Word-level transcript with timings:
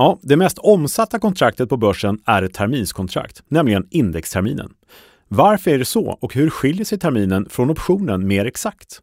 Ja, 0.00 0.18
det 0.22 0.36
mest 0.36 0.58
omsatta 0.58 1.18
kontraktet 1.18 1.68
på 1.68 1.76
börsen 1.76 2.18
är 2.26 2.42
ett 2.42 2.54
terminskontrakt, 2.54 3.42
nämligen 3.48 3.86
indexterminen. 3.90 4.70
Varför 5.28 5.70
är 5.70 5.78
det 5.78 5.84
så 5.84 6.18
och 6.20 6.34
hur 6.34 6.50
skiljer 6.50 6.84
sig 6.84 6.98
terminen 6.98 7.48
från 7.50 7.70
optionen 7.70 8.26
mer 8.26 8.44
exakt? 8.44 9.02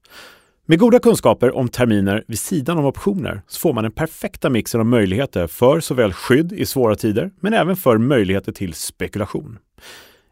Med 0.65 0.79
goda 0.79 0.99
kunskaper 0.99 1.55
om 1.55 1.69
terminer 1.69 2.23
vid 2.27 2.39
sidan 2.39 2.77
av 2.77 2.87
optioner 2.87 3.41
så 3.47 3.59
får 3.59 3.73
man 3.73 3.83
den 3.83 3.91
perfekta 3.91 4.49
mixen 4.49 4.79
av 4.79 4.85
möjligheter 4.85 5.47
för 5.47 5.79
såväl 5.79 6.13
skydd 6.13 6.53
i 6.53 6.65
svåra 6.65 6.96
tider, 6.96 7.31
men 7.39 7.53
även 7.53 7.75
för 7.75 7.97
möjligheter 7.97 8.51
till 8.51 8.73
spekulation. 8.73 9.57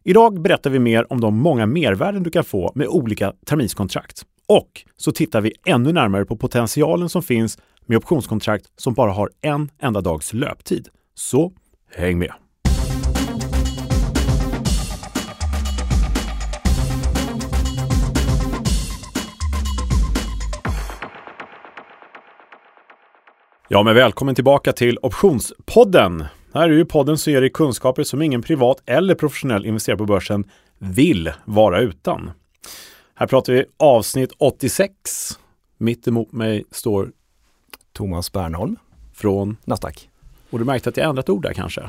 Idag 0.04 0.42
berättar 0.42 0.70
vi 0.70 0.80
mer 0.80 1.14
om 1.14 1.22
de 1.22 1.38
många 1.38 1.66
mervärden 1.66 2.24
du 2.24 2.30
kan 2.30 2.44
få 2.44 2.72
med 2.76 2.88
olika 2.88 3.34
terminskontrakt. 3.46 4.26
Och 4.48 4.86
så 4.98 5.12
tittar 5.12 5.42
vi 5.42 5.54
ännu 5.66 5.94
närmare 5.94 6.26
på 6.26 6.38
potentialen 6.38 7.10
som 7.10 7.24
finns 7.24 7.58
med 7.86 7.98
optionskontrakt 7.98 8.66
som 8.76 8.94
bara 8.94 9.12
har 9.12 9.30
en 9.42 9.70
enda 9.82 10.02
dags 10.02 10.34
löptid. 10.34 10.88
Så 11.16 11.54
häng 11.96 12.20
med! 12.20 12.34
Ja, 23.74 23.84
men 23.84 23.96
välkommen 23.96 24.36
tillbaka 24.36 24.74
till 24.74 24.98
Optionspodden. 25.02 26.26
Här 26.54 26.70
är 26.70 26.74
ju 26.74 26.86
podden 26.86 27.18
som 27.18 27.34
ger 27.34 27.42
dig 27.42 27.50
kunskaper 27.50 28.04
som 28.04 28.22
ingen 28.22 28.42
privat 28.42 28.84
eller 28.86 29.16
professionell 29.16 29.66
investerare 29.66 29.98
på 29.98 30.06
börsen 30.06 30.44
vill 30.80 31.32
vara 31.46 31.80
utan. 31.80 32.32
Här 33.16 33.28
pratar 33.28 33.54
vi 33.54 33.66
avsnitt 33.80 34.32
86. 34.38 35.40
Mitt 35.78 36.08
emot 36.08 36.32
mig 36.32 36.64
står 36.72 37.12
Thomas 37.94 38.32
Bernholm 38.32 38.76
från 39.14 39.58
Nasdaq. 39.66 40.10
Och 40.50 40.60
du 40.60 40.66
märkte 40.66 40.90
att 40.90 40.98
jag 40.98 41.10
ändrat 41.10 41.30
ord 41.30 41.44
där 41.44 41.54
kanske? 41.54 41.82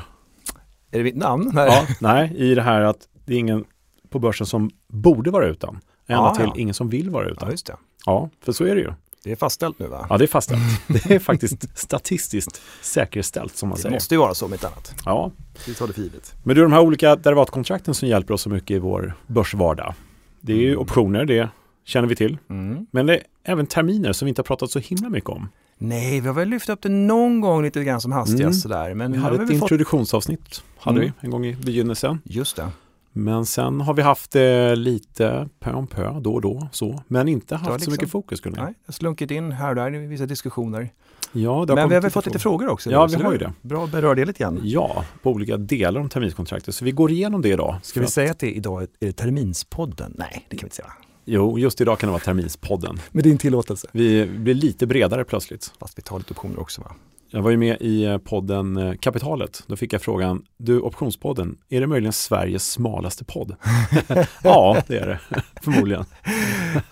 Är 0.91 0.97
det 0.97 1.03
mitt 1.03 1.15
namn? 1.15 1.51
Nej. 1.53 1.67
Ja, 1.67 1.95
nej, 1.99 2.33
i 2.37 2.55
det 2.55 2.61
här 2.61 2.81
att 2.81 2.97
det 3.25 3.33
är 3.33 3.37
ingen 3.37 3.65
på 4.09 4.19
börsen 4.19 4.47
som 4.47 4.71
borde 4.87 5.31
vara 5.31 5.45
utan. 5.47 5.69
Ända 6.07 6.23
Ja, 6.23 6.35
till 6.35 6.45
ja. 6.45 6.53
ingen 6.57 6.73
som 6.73 6.89
vill 6.89 7.09
vara 7.09 7.25
utan. 7.29 7.47
Ja, 7.47 7.51
just 7.51 7.65
det. 7.65 7.75
Ja, 8.05 8.29
för 8.41 8.51
så 8.51 8.63
är 8.65 8.75
det 8.75 8.81
ju. 8.81 8.93
Det 9.23 9.31
är 9.31 9.35
fastställt 9.35 9.79
nu 9.79 9.87
va? 9.87 10.07
Ja, 10.09 10.17
det 10.17 10.25
är 10.25 10.27
fastställt. 10.27 10.61
Det 10.87 11.11
är 11.15 11.19
faktiskt 11.19 11.77
statistiskt 11.77 12.61
säkerställt 12.81 13.55
som 13.55 13.69
man 13.69 13.75
det 13.75 13.81
säger. 13.81 13.95
måste 13.95 14.15
ju 14.15 14.19
vara 14.19 14.33
så 14.33 14.45
om 14.45 14.53
inte 14.53 14.67
annat. 14.67 14.93
Ja, 15.05 15.31
Vi 15.67 15.73
tar 15.73 15.87
det 15.87 15.93
för 15.93 16.01
givet. 16.01 16.33
men 16.43 16.55
du, 16.55 16.61
de 16.61 16.73
här 16.73 16.79
olika 16.81 17.15
derivatkontrakten 17.15 17.93
som 17.93 18.07
hjälper 18.07 18.33
oss 18.33 18.41
så 18.41 18.49
mycket 18.49 18.71
i 18.75 18.79
vår 18.79 19.13
börsvardag. 19.27 19.93
Det 20.41 20.53
är 20.53 20.57
ju 20.57 20.67
Mm. 20.69 20.79
optioner, 20.79 21.25
det 21.25 21.49
känner 21.85 22.07
vi 22.07 22.15
till. 22.15 22.37
Mm. 22.49 22.85
Men 22.91 23.05
det 23.05 23.13
är 23.15 23.21
även 23.43 23.67
terminer 23.67 24.13
som 24.13 24.25
vi 24.25 24.29
inte 24.29 24.39
har 24.39 24.45
pratat 24.45 24.71
så 24.71 24.79
himla 24.79 25.09
mycket 25.09 25.29
om. 25.29 25.49
Nej, 25.77 26.21
vi 26.21 26.27
har 26.27 26.33
väl 26.35 26.49
lyft 26.49 26.69
upp 26.69 26.81
det 26.81 26.89
någon 26.89 27.41
gång 27.41 27.63
lite 27.63 27.83
grann 27.83 28.01
som 28.01 28.11
hastigast 28.11 28.41
Mm. 28.41 28.53
sådär. 28.53 28.93
Men 28.93 29.11
Vi 29.11 29.17
hade 29.17 29.43
ett 29.43 29.49
vi 29.49 29.53
introduktionsavsnitt, 29.53 30.63
hade 30.79 30.97
Mm. 31.01 31.13
vi 31.21 31.25
en 31.25 31.31
gång 31.31 31.45
i 31.45 31.55
begynnelsen. 31.55 32.21
Just 32.23 32.55
det. 32.55 32.69
Men 33.11 33.45
sen 33.45 33.81
har 33.81 33.93
vi 33.93 34.01
haft 34.01 34.31
det 34.31 34.75
lite 34.75 35.49
pö 35.59 35.73
om 35.73 35.87
pö, 35.87 36.19
då 36.19 36.33
och 36.33 36.41
då, 36.41 36.67
så. 36.71 37.03
Men 37.07 37.27
inte 37.27 37.55
haft 37.55 37.65
så 37.69 37.75
liksom- 37.75 37.91
mycket 37.91 38.09
fokus, 38.11 38.41
Gunnar. 38.41 38.63
Nej, 38.63 38.73
jag 38.85 38.87
har 38.87 38.93
slunkit 38.93 39.31
in 39.31 39.51
här 39.51 39.69
och 39.69 39.75
där 39.75 39.95
i 39.95 40.07
vissa 40.07 40.25
diskussioner. 40.25 40.89
Ja, 41.31 41.65
Men 41.67 41.89
vi 41.89 41.95
har 41.95 42.01
väl 42.01 42.11
fått 42.11 42.25
lite 42.25 42.39
frågor. 42.39 42.67
också? 42.69 42.91
Ja, 42.91 43.05
vi 43.05 43.13
så 43.13 43.23
har 43.23 43.31
ju 43.31 43.37
det. 43.37 43.53
Bra 43.61 43.83
att 43.83 43.91
beröra 43.91 44.15
det 44.15 44.25
lite 44.25 44.39
grann. 44.43 44.59
Ja, 44.63 45.03
på 45.23 45.31
olika 45.31 45.57
delar 45.57 46.01
om 46.01 46.09
terminskontraktet. 46.09 46.75
Så 46.75 46.85
vi 46.85 46.91
går 46.91 47.11
igenom 47.11 47.41
det 47.41 47.49
idag. 47.49 47.75
Ska 47.83 47.99
vi 47.99 48.05
att- 48.05 48.11
säga 48.11 48.31
att 48.31 48.39
det 48.39 48.51
idag 48.55 48.81
är 48.83 48.87
det 48.99 49.11
terminspodden? 49.11 50.15
Nej, 50.17 50.45
det 50.49 50.57
kan 50.57 50.63
vi 50.63 50.65
inte 50.65 50.75
säga. 50.75 50.93
Jo, 51.25 51.59
just 51.59 51.81
idag 51.81 51.99
kan 51.99 52.07
det 52.07 52.11
vara 52.11 52.21
terminspodden. 52.23 52.99
Med 53.11 53.23
din 53.23 53.37
tillåtelse. 53.37 53.87
Vi 53.91 54.25
blir 54.25 54.53
lite 54.53 54.87
bredare 54.87 55.23
plötsligt. 55.23 55.73
Fast 55.79 55.97
vi 55.97 56.01
tar 56.01 56.17
lite 56.17 56.33
optioner 56.33 56.59
också 56.59 56.81
va? 56.81 56.91
Jag 57.29 57.41
var 57.41 57.51
ju 57.51 57.57
med 57.57 57.77
i 57.81 58.03
eh, 58.03 58.17
podden 58.17 58.77
eh, 58.77 58.93
Kapitalet. 58.95 59.63
Då 59.67 59.75
fick 59.75 59.93
jag 59.93 60.01
frågan, 60.01 60.43
du 60.57 60.79
Optionspodden, 60.79 61.57
är 61.69 61.81
det 61.81 61.87
möjligen 61.87 62.13
Sveriges 62.13 62.71
smalaste 62.71 63.25
podd? 63.25 63.55
ja, 64.43 64.83
det 64.87 64.97
är 64.97 65.07
det. 65.07 65.19
Förmodligen. 65.63 66.05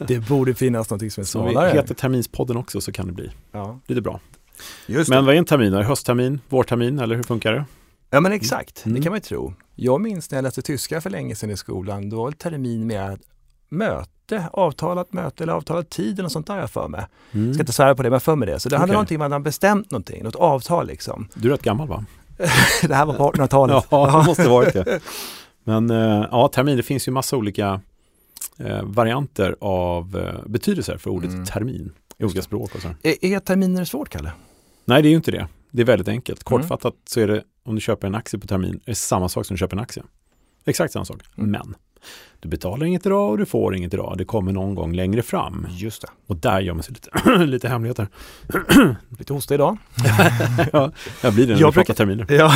Det 0.07 0.19
borde 0.19 0.53
finnas 0.55 0.89
någonting 0.89 1.11
som 1.11 1.21
är 1.21 1.25
Så 1.25 1.39
om 1.39 1.45
vi 1.45 1.51
smalare. 1.51 1.71
heter 1.73 1.93
Terminspodden 1.95 2.57
också 2.57 2.81
så 2.81 2.91
kan 2.91 3.07
det 3.07 3.13
bli 3.13 3.31
Ja, 3.51 3.79
lite 3.87 4.01
bra. 4.01 4.19
just 4.87 5.09
Men 5.09 5.25
vad 5.25 5.35
är 5.35 5.39
en 5.39 5.45
termin? 5.45 5.73
Är 5.73 5.77
det 5.77 5.85
hösttermin, 5.85 6.39
vårtermin 6.49 6.99
eller 6.99 7.15
hur 7.15 7.23
funkar 7.23 7.53
det? 7.53 7.65
Ja 8.09 8.19
men 8.19 8.31
exakt, 8.31 8.85
Mm. 8.85 8.95
det 8.95 9.03
kan 9.03 9.11
man 9.11 9.17
ju 9.17 9.21
tro. 9.21 9.53
Jag 9.75 10.01
minns 10.01 10.31
när 10.31 10.37
jag 10.37 10.43
läste 10.43 10.61
tyska 10.61 11.01
för 11.01 11.09
länge 11.09 11.35
sedan 11.35 11.49
i 11.49 11.57
skolan, 11.57 12.09
då 12.09 12.17
var 12.17 12.31
det 12.31 12.37
termin 12.37 12.87
med 12.87 13.19
möte, 13.73 14.49
avtalat 14.53 15.13
möte 15.13 15.43
eller 15.43 15.53
avtalat 15.53 15.89
tid 15.89 16.13
eller 16.13 16.23
något 16.23 16.31
sånt 16.31 16.47
där 16.47 16.57
jag 16.57 16.69
för 16.71 16.87
mig. 16.87 17.05
Mm. 17.31 17.53
Ska 17.53 17.61
inte 17.61 17.73
svära 17.73 17.95
på 17.95 18.03
det, 18.03 18.09
men 18.09 18.15
jag 18.15 18.23
för 18.23 18.35
mig 18.35 18.47
det. 18.47 18.59
Så 18.59 18.69
det 18.69 18.77
handlar 18.77 18.85
Okej. 18.85 18.93
någonting 18.95 19.17
om 19.17 19.21
att 19.21 19.25
man 19.25 19.31
har 19.31 19.39
bestämt 19.39 19.91
någonting, 19.91 20.23
något 20.23 20.35
avtal 20.35 20.87
liksom. 20.87 21.27
Du 21.33 21.47
är 21.47 21.51
rätt 21.51 21.63
gammal 21.63 21.87
va? 21.87 22.05
det 22.87 22.95
här 22.95 23.05
var 23.05 23.13
på 23.13 23.31
1800-talet. 23.31 23.85
Ja, 23.91 24.19
det 24.19 24.25
måste 24.25 24.47
varit 24.47 24.73
det. 24.73 24.99
Men 25.63 25.89
eh, 25.89 26.27
ja, 26.31 26.47
termin, 26.47 26.77
det 26.77 26.83
finns 26.83 27.07
ju 27.07 27.11
massa 27.11 27.37
olika 27.37 27.81
eh, 28.57 28.83
varianter 28.83 29.55
av 29.61 30.17
eh, 30.17 30.49
betydelser 30.49 30.97
för 30.97 31.09
ordet 31.09 31.29
Mm. 31.31 31.45
termin 31.45 31.93
i 32.17 32.23
olika 32.25 32.41
språk 32.41 32.75
och 32.75 32.81
så. 32.81 32.87
Är, 33.03 33.25
är 33.25 33.39
terminer 33.39 33.85
svårt, 33.85 34.09
Kalle? 34.09 34.31
Nej, 34.85 35.01
det 35.01 35.07
är 35.07 35.09
ju 35.09 35.15
inte 35.15 35.31
det. 35.31 35.47
Det 35.71 35.81
är 35.81 35.85
väldigt 35.85 36.07
enkelt. 36.07 36.49
Mm. 36.51 36.61
Kortfattat 36.61 36.93
så 37.05 37.19
är 37.19 37.27
det 37.27 37.43
om 37.65 37.75
du 37.75 37.81
köper 37.81 38.07
en 38.07 38.15
aktie 38.15 38.39
på 38.39 38.47
termin, 38.47 38.75
är 38.85 38.91
det 38.91 38.95
samma 38.95 39.29
sak 39.29 39.45
som 39.45 39.53
du 39.53 39.57
köper 39.59 39.77
en 39.77 39.83
aktie. 39.83 40.03
Exakt 40.65 40.93
samma 40.93 41.05
sak. 41.05 41.21
Mm. 41.37 41.51
Men 41.51 41.75
du 42.39 42.49
betalar 42.49 42.85
inget 42.85 43.05
idag 43.05 43.29
och 43.31 43.37
du 43.37 43.45
får 43.45 43.75
inget 43.75 43.93
idag. 43.93 44.15
Det 44.17 44.25
kommer 44.25 44.51
någon 44.51 44.75
gång 44.75 44.93
längre 44.95 45.21
fram. 45.21 45.67
Just 45.71 46.01
det. 46.01 46.07
Och 46.27 46.35
där 46.37 46.59
gör 46.61 46.73
man 46.73 46.83
sig 46.83 46.93
lite, 46.93 47.45
lite 47.45 47.67
hemligheter. 47.69 48.07
Lite 49.19 49.33
hosta 49.33 49.53
idag. 49.53 49.77
ja, 50.73 50.91
jag 51.21 51.33
blir 51.33 51.47
det 51.47 51.53
när 51.53 51.61
Jag 51.61 51.71
vi 51.71 51.73
brukar- 51.75 51.93
terminer. 51.93 52.25
Ja. 52.29 52.53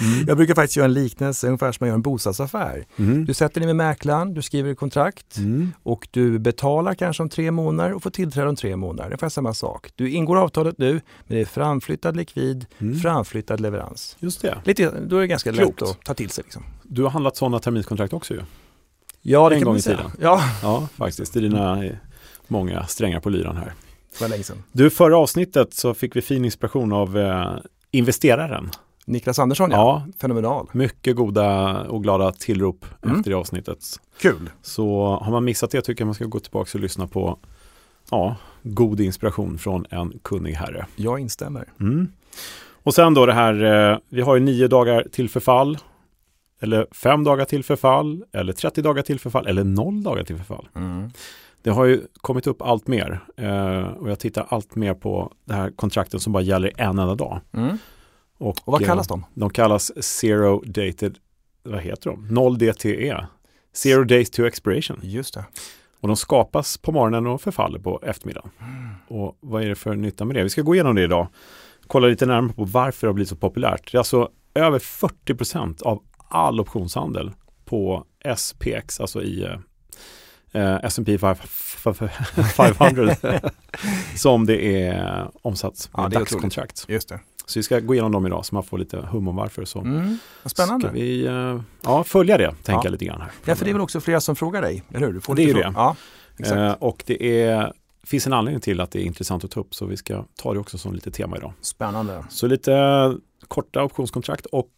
Mm. 0.00 0.24
jag 0.26 0.36
brukar 0.36 0.54
faktiskt 0.54 0.76
göra 0.76 0.84
en 0.84 0.92
liknelse, 0.92 1.46
ungefär 1.46 1.72
som 1.72 1.76
man 1.84 1.88
gör 1.88 1.94
en 1.94 2.02
bostadsaffär. 2.02 2.84
Mm. 2.96 3.24
Du 3.24 3.34
sätter 3.34 3.60
dig 3.60 3.66
med 3.66 3.76
mäklaren, 3.76 4.34
du 4.34 4.42
skriver 4.42 4.70
ett 4.72 4.78
kontrakt 4.78 5.36
Mm. 5.36 5.72
och 5.82 6.08
du 6.10 6.38
betalar 6.38 6.94
kanske 6.94 7.22
om 7.22 7.28
tre 7.28 7.50
månader 7.50 7.92
och 7.92 8.02
får 8.02 8.10
tillträde 8.10 8.48
om 8.48 8.56
tre 8.56 8.76
månader. 8.76 9.02
Det 9.02 9.06
är 9.08 9.12
ungefär 9.12 9.28
samma 9.28 9.54
sak. 9.54 9.90
Du 9.94 10.10
ingår 10.10 10.36
avtalet 10.36 10.78
nu, 10.78 10.92
men 10.92 11.36
det 11.36 11.40
är 11.40 11.44
framflyttad 11.44 12.16
likvid, 12.16 12.66
Mm. 12.78 12.98
framflyttad 13.00 13.60
leverans. 13.60 14.16
Just 14.20 14.42
det. 14.42 14.58
Lite, 14.64 14.92
då 15.08 15.16
är 15.16 15.20
det 15.20 15.26
ganska 15.26 15.52
Klokt. 15.52 15.80
lätt 15.80 15.90
att 15.90 16.04
ta 16.04 16.14
till 16.14 16.30
sig. 16.30 16.44
Liksom. 16.44 16.62
Du 16.94 17.02
har 17.02 17.10
handlat 17.10 17.36
sådana 17.36 17.58
terminskontrakt 17.58 18.12
också 18.12 18.34
ju. 18.34 18.40
Ja, 19.22 19.46
En 19.52 19.58
kan 19.58 19.64
gång 19.64 19.72
man 19.72 19.78
i 19.78 19.82
säga. 19.82 19.96
tiden. 19.96 20.10
Ja, 20.20 20.42
Ja, 20.62 20.88
faktiskt. 20.96 21.32
Det 21.32 21.38
är 21.38 21.42
dina 21.42 21.84
eh, 21.84 21.92
många 22.48 22.86
strängar 22.86 23.20
på 23.20 23.28
lyran 23.30 23.56
här. 23.56 23.72
det 24.12 24.20
var 24.20 24.28
länge 24.28 24.42
sedan. 24.42 24.62
Du, 24.72 24.90
förra 24.90 25.18
avsnittet 25.18 25.74
så 25.74 25.94
fick 25.94 26.16
vi 26.16 26.22
fin 26.22 26.44
inspiration 26.44 26.92
av 26.92 27.18
eh, 27.18 27.56
investeraren. 27.90 28.70
Niklas 29.06 29.38
Andersson, 29.38 29.70
ja. 29.70 29.76
Ja, 29.76 30.12
Fenomenal. 30.20 30.66
mycket 30.72 31.16
goda 31.16 31.80
och 31.82 32.02
glada 32.02 32.32
tillrop 32.32 32.84
Mm. 33.02 33.16
efter 33.18 33.30
det 33.30 33.36
avsnittet. 33.36 33.78
Kul. 34.20 34.50
Så 34.62 35.18
har 35.22 35.30
man 35.32 35.44
missat 35.44 35.70
det 35.70 35.82
tycker 35.82 36.02
jag 36.02 36.06
man 36.06 36.14
ska 36.14 36.24
gå 36.24 36.40
tillbaka 36.40 36.70
och 36.74 36.80
lyssna 36.80 37.06
på 37.06 37.38
ja, 38.10 38.36
god 38.62 39.00
inspiration 39.00 39.58
från 39.58 39.86
en 39.90 40.12
kunnig 40.22 40.52
herre. 40.54 40.86
Jag 40.96 41.18
instämmer. 41.20 41.68
Mm. 41.80 42.08
Och 42.82 42.94
sen 42.94 43.14
då 43.14 43.26
det 43.26 43.32
här, 43.32 43.64
eh, 43.92 43.98
vi 44.08 44.20
har 44.20 44.34
ju 44.34 44.40
nio 44.40 44.68
dagar 44.68 45.06
till 45.12 45.28
förfall, 45.30 45.78
eller 46.64 46.86
fem 46.92 47.24
dagar 47.24 47.44
till 47.44 47.64
förfall, 47.64 48.24
eller 48.32 48.52
30 48.52 48.82
dagar 48.82 49.02
till 49.02 49.20
förfall, 49.20 49.46
eller 49.46 49.64
noll 49.64 50.02
dagar 50.02 50.24
till 50.24 50.36
förfall. 50.36 50.68
Mm. 50.76 51.10
Det 51.62 51.70
har 51.70 51.84
ju 51.84 52.02
kommit 52.16 52.46
upp 52.46 52.62
allt 52.62 52.86
mer 52.86 53.20
eh, 53.36 53.82
och 53.82 54.10
jag 54.10 54.18
tittar 54.18 54.46
allt 54.48 54.74
mer 54.74 54.94
på 54.94 55.32
det 55.44 55.54
här 55.54 55.70
kontrakten 55.70 56.20
som 56.20 56.32
bara 56.32 56.42
gäller 56.42 56.72
en 56.76 56.98
enda 56.98 57.14
dag. 57.14 57.40
Mm. 57.52 57.78
Och, 58.38 58.48
Och 58.48 58.58
vad 58.64 58.82
eh, 58.82 58.86
kallas 58.86 59.08
de? 59.08 59.24
De 59.34 59.50
kallas 59.50 60.04
Zero 60.04 60.62
Dated, 60.66 61.18
vad 61.62 61.80
heter 61.80 62.10
de? 62.10 62.28
0 62.28 62.58
DTE. 62.58 63.26
Zero 63.72 64.04
Days 64.04 64.30
to 64.30 64.42
Expiration. 64.42 65.00
Just 65.02 65.34
det. 65.34 65.44
Och 66.00 66.08
de 66.08 66.16
skapas 66.16 66.78
på 66.78 66.92
morgonen 66.92 67.26
och 67.26 67.40
förfaller 67.40 67.78
på 67.78 68.02
eftermiddagen. 68.02 68.50
Och 69.08 69.36
vad 69.40 69.62
är 69.62 69.68
det 69.68 69.74
för 69.74 69.94
nytta 69.94 70.24
med 70.24 70.36
det? 70.36 70.42
Vi 70.42 70.50
ska 70.50 70.62
gå 70.62 70.74
igenom 70.74 70.94
det 70.94 71.02
idag. 71.02 71.28
Kolla 71.86 72.08
lite 72.08 72.26
närmare 72.26 72.52
på 72.52 72.64
varför 72.64 73.06
det 73.06 73.08
har 73.08 73.14
blivit 73.14 73.28
så 73.28 73.36
populärt. 73.36 73.92
Det 73.92 73.96
är 73.96 73.98
alltså 73.98 74.30
över 74.54 74.78
40% 74.78 75.82
av 75.82 76.02
all 76.34 76.60
optionshandel 76.60 77.30
på 77.64 78.04
SPX, 78.36 79.00
alltså 79.00 79.22
i 79.22 79.42
eh, 80.52 80.74
S&P 80.82 81.18
500 81.18 83.14
som 84.16 84.46
det 84.46 84.86
är 84.88 85.28
omsatt 85.42 85.90
Ja, 85.92 86.02
med 86.02 86.10
det 86.10 86.16
är 86.16 86.18
dagskontrakt. 86.18 86.84
Just 86.88 87.08
det. 87.08 87.20
Så 87.46 87.58
vi 87.58 87.62
ska 87.62 87.80
gå 87.80 87.94
igenom 87.94 88.12
dem 88.12 88.26
idag 88.26 88.46
så 88.46 88.54
man 88.54 88.64
får 88.64 88.78
lite 88.78 88.96
hum 88.96 89.28
om 89.28 89.36
varför. 89.36 89.64
Så 89.64 89.78
Mm. 89.80 90.18
Spännande. 90.44 90.86
ska 90.86 90.94
vi 90.94 91.26
eh, 91.26 91.60
ja, 91.82 92.04
följa 92.04 92.38
det, 92.38 92.54
tänka 92.62 92.80
Ja. 92.84 92.90
lite 92.90 93.04
grann 93.04 93.20
här. 93.20 93.30
Ja, 93.44 93.54
för 93.54 93.64
det 93.64 93.70
är 93.70 93.72
väl 93.72 93.82
också 93.82 94.00
flera 94.00 94.20
som 94.20 94.36
frågar 94.36 94.62
dig, 94.62 94.82
eller 94.94 95.06
hur? 95.06 95.14
Du 95.14 95.20
får 95.20 95.34
Det 95.34 95.42
är 95.42 95.46
ju 95.46 95.52
det. 95.52 95.72
Ja, 95.74 95.96
exakt. 96.38 96.56
Eh, 96.58 96.72
och 96.72 97.02
det 97.06 97.42
är, 97.42 97.72
finns 98.06 98.26
en 98.26 98.32
anledning 98.32 98.60
till 98.60 98.80
att 98.80 98.90
det 98.90 98.98
är 99.02 99.04
intressant 99.04 99.44
att 99.44 99.50
ta 99.50 99.60
upp 99.60 99.74
så 99.74 99.86
vi 99.86 99.96
ska 99.96 100.24
ta 100.42 100.52
det 100.52 100.58
också 100.60 100.78
som 100.78 100.94
lite 100.94 101.10
tema 101.10 101.36
idag. 101.36 101.52
Spännande. 101.60 102.24
Så 102.28 102.46
lite 102.46 103.14
korta 103.48 103.82
optionskontrakt 103.84 104.46
och 104.46 104.70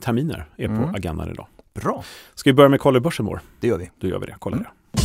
terminer 0.00 0.48
är 0.56 0.64
Mm. 0.64 0.82
på 0.82 0.96
agendan 0.96 1.30
idag. 1.30 1.46
Bra, 1.74 2.04
Ska 2.34 2.50
vi 2.50 2.54
börja 2.54 2.68
med 2.68 2.80
kolla 2.80 3.00
börsen 3.00 3.24
mår? 3.26 3.40
det 3.60 3.66
gör 3.66 3.78
vi. 3.78 3.90
Då 4.00 4.08
gör 4.08 4.18
vi 4.18 4.26
det. 4.26 4.36
Kolla 4.38 4.56
Mm. 4.56 4.64
det. 4.92 5.02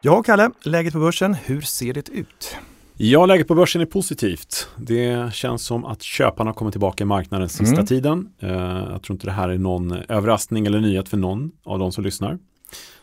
Ja, 0.00 0.22
Kalle, 0.22 0.50
läget 0.62 0.92
på 0.92 0.98
börsen, 0.98 1.34
hur 1.34 1.60
ser 1.60 1.94
det 1.94 2.08
ut? 2.08 2.56
Ja, 2.96 3.26
läget 3.26 3.48
på 3.48 3.54
börsen 3.54 3.80
är 3.82 3.86
positivt. 3.86 4.68
Det 4.76 5.34
känns 5.34 5.62
som 5.62 5.84
att 5.84 6.02
köparna 6.02 6.52
kommer 6.52 6.70
tillbaka 6.70 7.04
i 7.04 7.06
marknaden 7.06 7.48
sista 7.48 7.74
Mm. 7.74 7.86
tiden. 7.86 8.28
Eh, 8.38 8.50
jag 8.92 9.02
tror 9.02 9.14
inte 9.14 9.26
det 9.26 9.32
här 9.32 9.48
är 9.48 9.58
någon 9.58 9.92
överraskning 9.92 10.66
eller 10.66 10.80
nyhet 10.80 11.08
för 11.08 11.16
någon 11.16 11.50
av 11.64 11.78
de 11.78 11.92
som 11.92 12.04
lyssnar. 12.04 12.38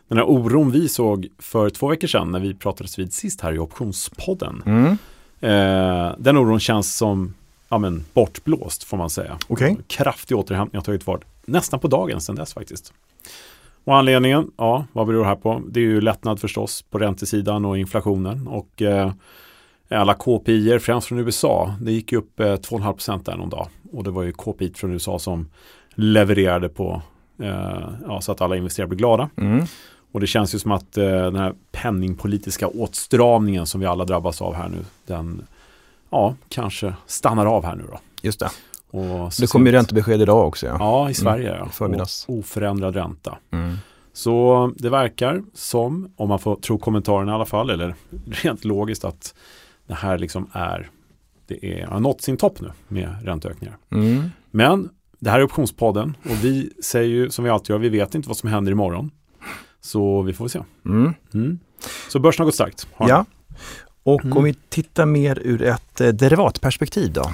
Den 0.07 0.17
här 0.17 0.25
oron 0.25 0.71
vi 0.71 0.89
såg 0.89 1.27
för 1.39 1.69
två 1.69 1.87
veckor 1.87 2.07
sedan 2.07 2.31
när 2.31 2.39
vi 2.39 2.53
pratades 2.53 2.99
vid 2.99 3.13
sist 3.13 3.41
här 3.41 3.53
i 3.53 3.59
optionspodden. 3.59 4.63
Mm. 4.65 4.97
Eh, 5.44 6.12
den 6.18 6.38
oron 6.38 6.60
känns 6.60 6.95
som 6.95 7.34
ja, 7.69 7.78
men, 7.78 8.06
bortblåst 8.13 8.84
får 8.84 8.98
man 8.98 9.10
säga. 9.10 9.38
Okej. 9.48 9.78
Kraftig 9.88 10.38
återhämtning 10.38 10.78
har 10.78 10.84
tagit 10.84 11.04
fart 11.04 11.22
nästan 11.45 11.80
på 11.80 11.88
dagen 11.88 12.22
sedan 12.22 12.36
dess 12.36 12.54
faktiskt. 12.54 12.94
Och 13.84 13.98
anledningen, 13.98 14.51
ja, 14.57 14.86
vad 14.94 15.07
beror 15.07 15.22
det 15.22 15.28
här 15.28 15.36
på? 15.36 15.62
Det 15.68 15.80
är 15.80 15.81
ju 15.81 16.01
lättnad 16.01 16.40
förstås 16.40 16.81
på 16.81 17.00
räntesidan 17.00 17.66
och 17.66 17.78
inflationen 17.78 18.48
och 18.48 18.81
eh, 18.81 19.12
alla 19.90 20.13
KPI, 20.13 20.80
främst 20.80 21.07
från 21.07 21.19
USA, 21.19 21.75
det 21.81 21.92
gick 21.92 22.12
ju 22.12 22.18
upp 22.18 22.40
eh, 22.40 22.45
2,5% 22.45 23.24
där 23.25 23.38
någon 23.38 23.50
dag. 23.50 23.68
Och 23.92 24.04
det 24.04 24.12
var 24.12 24.24
ju 24.24 24.31
KPI 24.31 24.74
från 24.75 24.92
USA 24.92 25.19
som 25.19 25.50
levererade 25.95 26.69
på, 26.69 27.01
eh, 27.40 27.90
ja, 28.07 28.22
så 28.22 28.31
att 28.31 28.42
alla 28.42 28.56
investerare 28.56 28.88
blir 28.88 28.98
glada. 28.98 29.30
Mm. 29.38 29.66
Och 30.13 30.19
det 30.19 30.27
känns 30.27 30.56
ju 30.56 30.60
som 30.60 30.71
att 30.71 30.98
eh, 30.98 31.06
den 31.06 31.36
här 31.36 31.54
penningpolitiska 31.71 32.68
åtstramningen 32.68 33.65
som 33.65 33.81
vi 33.81 33.88
alla 33.88 34.06
drabbas 34.06 34.42
av 34.42 34.54
här 34.54 34.69
nu, 34.69 34.86
den 35.06 35.45
ja, 36.10 36.36
kanske 36.50 36.94
stannar 37.06 37.45
av 37.45 37.65
här 37.65 37.75
nu 37.75 37.83
då. 37.92 38.00
Just 38.21 38.39
det. 38.39 38.50
Och 38.92 39.33
så 39.33 39.42
Det 39.42 39.51
kommer 39.51 39.65
ju 39.65 39.71
räntebesked 39.71 40.21
idag 40.21 40.48
också. 40.48 40.65
Ja. 40.68 40.77
Ja, 40.80 41.10
i 41.10 41.13
Sverige. 41.13 41.57
ja. 41.60 41.69
förmiddags. 41.69 42.25
Och 42.27 42.36
oförändrad 42.36 42.95
ränta. 42.95 43.38
Mm. 43.51 43.77
Så 44.13 44.71
det 44.77 44.89
verkar 44.89 45.44
som, 45.54 46.13
om 46.16 46.30
man 46.30 46.39
får 46.39 46.56
tro 46.56 46.77
kommentarerna 46.77 47.31
i 47.31 47.36
alla 47.36 47.45
fall, 47.45 47.69
eller 47.69 47.95
rent 48.25 48.66
logiskt 48.66 49.06
att 49.06 49.36
det 49.88 49.94
här 49.94 50.18
liksom 50.18 50.50
är, 50.51 50.89
det 51.48 51.66
är, 51.66 51.86
har 51.88 52.00
nått 52.00 52.21
sin 52.21 52.38
topp 52.38 52.62
nu 52.62 52.71
med 52.88 53.16
ränteökningar. 53.24 53.77
Mm. 53.92 54.30
Men 54.51 54.89
det 55.19 55.30
här 55.30 55.39
är 55.39 55.44
optionspodden 55.44 56.18
och 56.24 56.44
vi 56.44 56.69
säger 56.83 57.09
ju 57.09 57.30
som 57.30 57.44
vi 57.44 57.50
alltid 57.50 57.69
gör, 57.69 57.77
vi 57.80 57.89
vet 57.89 58.16
inte 58.16 58.27
vad 58.27 58.38
som 58.38 58.50
händer 58.50 58.71
imorgon. 58.71 59.12
Så 59.85 60.21
vi 60.21 60.33
får 60.33 60.47
se. 60.47 60.59
Mm. 60.85 61.13
Mm. 61.33 61.59
Så 62.09 62.19
börsen 62.19 62.41
har 62.44 62.45
gått 62.45 62.56
starkt. 62.56 62.88
Har. 62.94 63.09
Ja. 63.09 63.25
Och 64.03 64.24
Mm. 64.25 64.38
om 64.38 64.44
vi 64.44 64.53
tittar 64.69 65.06
mer 65.06 65.39
ur 65.44 65.62
ett 65.62 66.01
eh, 66.01 66.07
derivatperspektiv 66.07 67.13
då? 67.13 67.31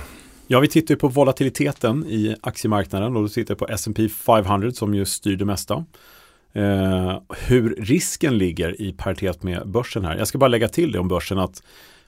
Ja, 0.48 0.60
vi 0.60 0.68
tittar 0.68 0.94
ju 0.94 1.00
på 1.00 1.08
volatiliteten 1.08 2.06
i 2.06 2.36
aktiemarknaden 2.42 3.16
och 3.16 3.22
då 3.24 3.30
tittar 3.30 3.56
på 3.56 3.68
S&P 3.68 4.10
500 4.10 4.72
som 4.72 4.94
ju 4.94 5.06
styr 5.06 5.36
det 5.36 5.46
mesta. 5.46 5.86
Eh, 6.54 7.20
hur 7.48 7.76
risken 7.80 8.38
ligger 8.38 8.82
i 8.82 8.94
paritet 8.94 9.44
med 9.44 9.68
börsen 9.68 10.06
här. 10.06 10.18
Jag 10.18 10.28
ska 10.28 10.38
bara 10.38 10.48
lägga 10.48 10.70
till 10.70 10.92
det 10.92 11.00
om 11.00 11.08
börsen 11.08 11.40
att 11.40 11.64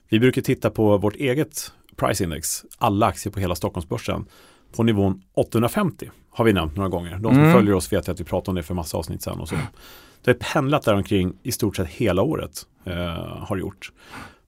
vi 0.08 0.18
brukar 0.20 0.42
titta 0.42 0.70
på 0.70 0.98
vårt 0.98 1.16
eget 1.16 1.72
price-index, 1.96 2.64
alla 2.78 3.06
aktier 3.06 3.32
på 3.32 3.40
hela 3.40 3.54
Stockholmsbörsen, 3.54 4.24
på 4.76 4.82
nivån 4.82 5.22
850 5.34 6.10
har 6.30 6.44
vi 6.44 6.52
nämnt 6.52 6.76
några 6.76 6.88
gånger. 6.88 7.10
De 7.18 7.22
som 7.34 7.38
Mm. 7.42 7.52
följer 7.52 7.74
oss 7.74 7.92
vet 7.92 8.08
att 8.08 8.20
vi 8.20 8.24
pratar 8.24 8.52
om 8.52 8.56
det 8.56 8.62
för 8.62 8.74
massa 8.74 8.96
avsnitt 8.96 9.22
sen 9.22 9.40
och 9.40 9.48
så. 9.48 9.56
Det 10.24 10.30
har 10.30 10.34
pendlat 10.52 10.82
där 10.82 10.94
omkring 10.94 11.32
i 11.42 11.52
stort 11.52 11.76
sett 11.76 11.88
hela 11.88 12.22
året 12.22 12.66
eh, 12.84 12.94
har 13.38 13.56
gjort. 13.56 13.92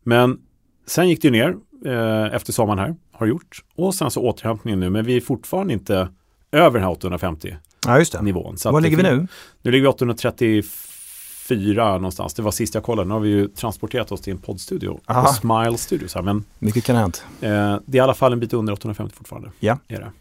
Men 0.02 0.38
sen 0.86 1.08
gick 1.08 1.22
det 1.22 1.30
ner 1.30 1.56
eh, 1.86 2.34
efter 2.34 2.52
sommaren 2.52 2.78
här, 2.78 2.94
har 3.12 3.26
gjort. 3.26 3.64
Och 3.76 3.94
sen 3.94 4.10
så 4.10 4.22
återhämtningen 4.22 4.80
nu, 4.80 4.90
men 4.90 5.04
vi 5.04 5.16
är 5.16 5.20
fortfarande 5.20 5.72
inte 5.72 6.08
över 6.52 6.72
den 6.78 6.82
här 6.82 6.90
850 6.90 7.56
Ja, 7.86 7.98
just 7.98 8.12
det. 8.12 8.22
nivån. 8.22 8.58
Så 8.58 8.72
Var 8.72 8.80
ligger 8.80 8.96
vi 8.96 9.02
nu? 9.02 9.26
Nu 9.62 9.70
ligger 9.70 9.82
vi 9.82 9.88
834 9.88 11.92
någonstans. 11.94 12.34
Det 12.34 12.42
var 12.42 12.50
sist 12.50 12.74
jag 12.74 12.84
kollade. 12.84 13.08
Nu 13.08 13.14
har 13.14 13.20
vi 13.20 13.28
ju 13.28 13.48
transporterat 13.48 14.12
oss 14.12 14.20
till 14.20 14.32
en 14.32 14.38
poddstudio. 14.38 15.00
Aha. 15.06 15.22
På 15.26 15.32
Smile 15.32 15.78
Studios 15.78 16.14
här. 16.14 16.22
Men 16.22 16.44
Mycket 16.58 16.84
kan 16.84 16.96
ha 16.96 17.00
hänt. 17.02 17.24
eh, 17.40 17.78
det 17.86 17.98
är 17.98 18.00
i 18.00 18.00
alla 18.00 18.14
fall 18.14 18.32
en 18.32 18.40
bit 18.40 18.52
under 18.52 18.72
850 18.72 19.14
fortfarande. 19.16 19.50
Ja. 19.60 19.78
Är 19.88 20.00
det. 20.00 20.12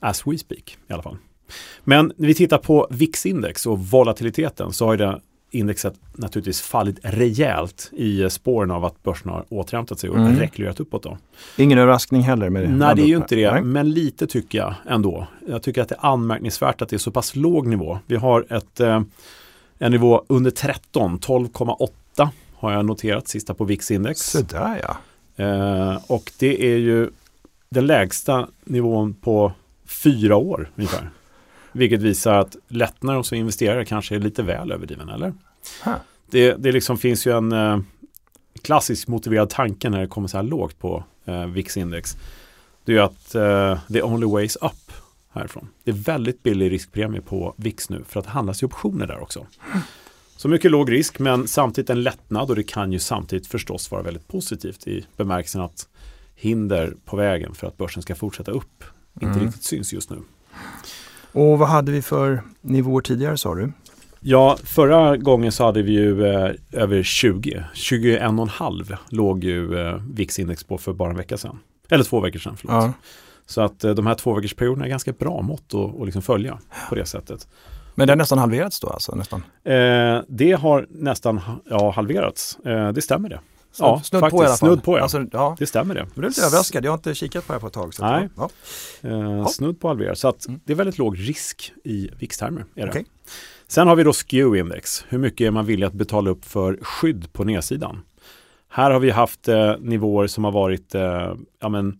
As 0.00 0.26
we 0.26 0.38
speak 0.38 0.78
i 0.88 0.92
alla 0.92 1.02
fall. 1.02 1.16
Men 1.84 2.12
när 2.16 2.26
vi 2.26 2.34
tittar 2.34 2.58
på 2.58 2.86
VIX-index 2.90 3.66
och 3.66 3.78
volatiliteten 3.78 4.72
så 4.72 4.84
har 4.86 4.92
ju 4.92 4.98
det 4.98 5.20
indexet 5.50 5.94
naturligtvis 6.14 6.60
fallit 6.60 6.98
rejält 7.02 7.90
i 7.92 8.30
spåren 8.30 8.70
av 8.70 8.84
att 8.84 9.02
börsen 9.02 9.30
har 9.30 9.44
återhämtat 9.48 9.98
sig 9.98 10.10
och 10.10 10.16
Mm. 10.16 10.38
reklyrat 10.38 10.80
uppåt. 10.80 11.02
Då. 11.02 11.18
Ingen 11.56 11.78
överraskning 11.78 12.22
heller 12.22 12.50
med 12.50 12.70
Nej, 12.70 12.96
det 12.96 13.02
är 13.02 13.06
ju 13.06 13.16
inte 13.16 13.34
det, 13.34 13.52
Nej. 13.52 13.62
men 13.62 13.90
lite 13.90 14.26
tycker 14.26 14.58
jag 14.58 14.74
ändå. 14.88 15.26
Jag 15.48 15.62
tycker 15.62 15.82
att 15.82 15.88
det 15.88 15.94
är 15.94 16.06
anmärkningsvärt 16.06 16.82
att 16.82 16.88
det 16.88 16.96
är 16.96 16.98
så 16.98 17.10
pass 17.10 17.36
låg 17.36 17.66
nivå. 17.66 17.98
Vi 18.06 18.16
har 18.16 18.46
ett, 18.52 18.80
eh, 18.80 19.02
en 19.78 19.92
nivå 19.92 20.24
under 20.28 20.50
13, 20.50 21.18
12,8 21.18 22.28
har 22.54 22.72
jag 22.72 22.84
noterat 22.86 23.28
sista 23.28 23.54
på 23.54 23.64
VIX-index. 23.64 24.20
Sådär 24.30 24.80
ja. 24.82 24.96
Eh, 25.44 25.98
och 26.06 26.32
det 26.38 26.72
är 26.72 26.76
ju 26.76 27.10
den 27.68 27.86
lägsta 27.86 28.48
nivån 28.64 29.14
på 29.14 29.52
fyra 30.02 30.36
år 30.36 30.70
ungefär. 30.76 31.10
Vilket 31.76 32.02
visar 32.02 32.34
att 32.34 32.56
lättnader 32.68 33.16
hos 33.16 33.32
investerare 33.32 33.84
kanske 33.84 34.14
är 34.14 34.18
lite 34.18 34.42
väl 34.42 34.72
överdriven, 34.72 35.08
eller? 35.08 35.34
Ha. 35.84 35.94
Det, 36.30 36.52
det 36.52 36.72
liksom 36.72 36.98
finns 36.98 37.26
ju 37.26 37.36
en 37.36 37.52
eh, 37.52 37.78
klassisk 38.62 39.08
motiverad 39.08 39.50
tanke 39.50 39.90
när 39.90 40.00
det 40.00 40.06
kommer 40.06 40.28
så 40.28 40.36
här 40.36 40.44
lågt 40.44 40.78
på 40.78 41.04
eh, 41.24 41.46
VIX-index. 41.46 42.16
Det 42.84 42.92
är 42.92 42.96
ju 42.96 43.02
att 43.02 43.34
eh, 43.34 43.78
the 43.92 44.02
only 44.02 44.26
way 44.26 44.44
is 44.44 44.56
up 44.56 44.92
härifrån. 45.32 45.68
Det 45.84 45.90
är 45.90 45.94
väldigt 45.94 46.42
billig 46.42 46.72
riskpremie 46.72 47.20
på 47.20 47.54
VIX 47.56 47.90
nu 47.90 48.04
för 48.08 48.20
att 48.20 48.26
det 48.26 48.32
handlas 48.32 48.62
ju 48.62 48.66
optioner 48.66 49.06
där 49.06 49.22
också. 49.22 49.46
Så 50.36 50.48
mycket 50.48 50.70
låg 50.70 50.92
risk 50.92 51.18
men 51.18 51.48
samtidigt 51.48 51.90
en 51.90 52.02
lättnad 52.02 52.50
och 52.50 52.56
det 52.56 52.62
kan 52.62 52.92
ju 52.92 52.98
samtidigt 52.98 53.46
förstås 53.46 53.90
vara 53.90 54.02
väldigt 54.02 54.28
positivt 54.28 54.86
i 54.86 55.06
bemärkelsen 55.16 55.60
att 55.60 55.88
hinder 56.34 56.94
på 57.04 57.16
vägen 57.16 57.54
för 57.54 57.66
att 57.66 57.76
börsen 57.76 58.02
ska 58.02 58.14
fortsätta 58.14 58.50
upp 58.50 58.84
inte 59.20 59.26
Mm. 59.26 59.46
riktigt 59.46 59.64
syns 59.64 59.92
just 59.92 60.10
nu. 60.10 60.16
Och 61.36 61.58
vad 61.58 61.68
hade 61.68 61.92
vi 61.92 62.02
för 62.02 62.42
nivåer 62.60 63.02
tidigare 63.02 63.36
sa 63.36 63.54
du? 63.54 63.72
Ja, 64.20 64.58
förra 64.64 65.16
gången 65.16 65.52
så 65.52 65.64
hade 65.64 65.82
vi 65.82 65.92
ju 65.92 66.26
eh, 66.26 66.50
över 66.72 67.02
20. 67.02 67.64
21,5 67.74 68.96
låg 69.08 69.44
ju 69.44 69.80
eh, 69.80 69.94
VIX-index 69.94 70.64
på 70.64 70.78
för 70.78 70.92
bara 70.92 71.10
en 71.10 71.16
vecka 71.16 71.36
sedan. 71.36 71.58
Eller 71.88 72.04
två 72.04 72.20
veckor 72.20 72.38
sedan, 72.38 72.56
förlåt. 72.56 72.84
Ja. 72.84 72.92
Så 73.46 73.60
att 73.60 73.84
eh, 73.84 73.94
de 73.94 74.06
här 74.06 74.14
två 74.14 74.34
veckors 74.34 74.54
perioderna 74.54 74.84
är 74.84 74.88
ganska 74.88 75.12
bra 75.12 75.42
mått 75.42 75.74
att 75.74 76.00
att 76.00 76.04
liksom 76.04 76.22
följa 76.22 76.58
på 76.88 76.94
det 76.94 77.06
sättet. 77.06 77.48
Men 77.94 78.06
det 78.06 78.12
har 78.12 78.16
nästan 78.16 78.38
halverats 78.38 78.80
då 78.80 78.88
alltså? 78.88 79.14
Nästan. 79.14 79.42
Eh, 79.64 80.20
det 80.28 80.52
har 80.52 80.86
nästan 80.90 81.40
ja, 81.70 81.90
halverats. 81.90 82.58
Eh, 82.64 82.92
det 82.92 83.02
stämmer 83.02 83.28
det. 83.28 83.40
Ja, 83.78 84.00
snudd 84.04 84.20
faktiskt. 84.20 84.36
på 84.38 84.42
i 84.44 84.46
alla 84.46 84.56
fall. 84.56 84.68
Snudd 84.68 84.82
på, 84.84 84.98
ja. 84.98 85.02
Alltså, 85.02 85.26
ja. 85.32 85.56
Det 85.58 85.66
stämmer 85.66 85.94
det. 85.94 86.00
Jag 86.00 86.08
blev 86.08 86.28
lite 86.30 86.42
överraskad, 86.46 86.84
jag 86.84 86.90
har 86.90 86.96
inte 86.98 87.14
kikat 87.14 87.46
på 87.46 87.52
det 87.52 87.54
här 87.54 87.60
på 87.60 87.66
ett 87.66 87.72
tag. 87.72 87.94
Så 87.94 88.04
Nej. 88.04 88.28
Ja. 88.36 88.50
Eh, 89.02 89.46
snudd 89.46 89.80
på 89.80 89.88
halverat. 89.88 90.18
Så 90.18 90.28
att 90.28 90.46
Mm. 90.48 90.60
det 90.64 90.72
är 90.72 90.76
väldigt 90.76 90.98
låg 90.98 91.18
risk 91.18 91.72
i 91.84 92.10
VIX-termer. 92.18 92.64
Okej. 92.76 93.06
Sen 93.68 93.88
har 93.88 93.96
vi 93.96 94.02
då 94.02 94.10
SKEW-index. 94.12 95.04
Hur 95.08 95.18
mycket 95.18 95.46
är 95.46 95.50
man 95.50 95.66
villig 95.66 95.86
att 95.86 95.92
betala 95.92 96.30
upp 96.30 96.44
för 96.44 96.78
skydd 96.82 97.32
på 97.32 97.44
nedsidan? 97.44 98.02
Här 98.68 98.90
har 98.90 99.00
vi 99.00 99.10
haft 99.10 99.48
eh, 99.48 99.74
nivåer 99.80 100.26
som 100.26 100.44
har 100.44 100.52
varit 100.52 100.94
eh, 100.94 101.34
ja, 101.60 101.68
men, 101.68 101.98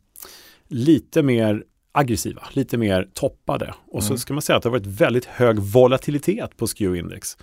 lite 0.68 1.22
mer 1.22 1.64
aggressiva, 1.92 2.42
lite 2.52 2.76
mer 2.76 3.08
toppade. 3.14 3.74
Och 3.86 4.02
så 4.02 4.08
Mm. 4.08 4.18
ska 4.18 4.34
man 4.34 4.42
säga 4.42 4.56
att 4.56 4.62
det 4.62 4.68
har 4.68 4.78
varit 4.78 4.86
väldigt 4.86 5.24
hög 5.24 5.58
volatilitet 5.58 6.56
på 6.56 6.66
SKEW-index. 6.66 7.36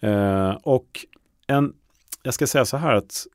Eh, 0.00 0.50
och 0.62 1.06
en, 1.46 1.72
jag 2.22 2.34
ska 2.34 2.46
säga 2.46 2.64
så 2.64 2.76
här 2.76 2.94
att 2.94 3.26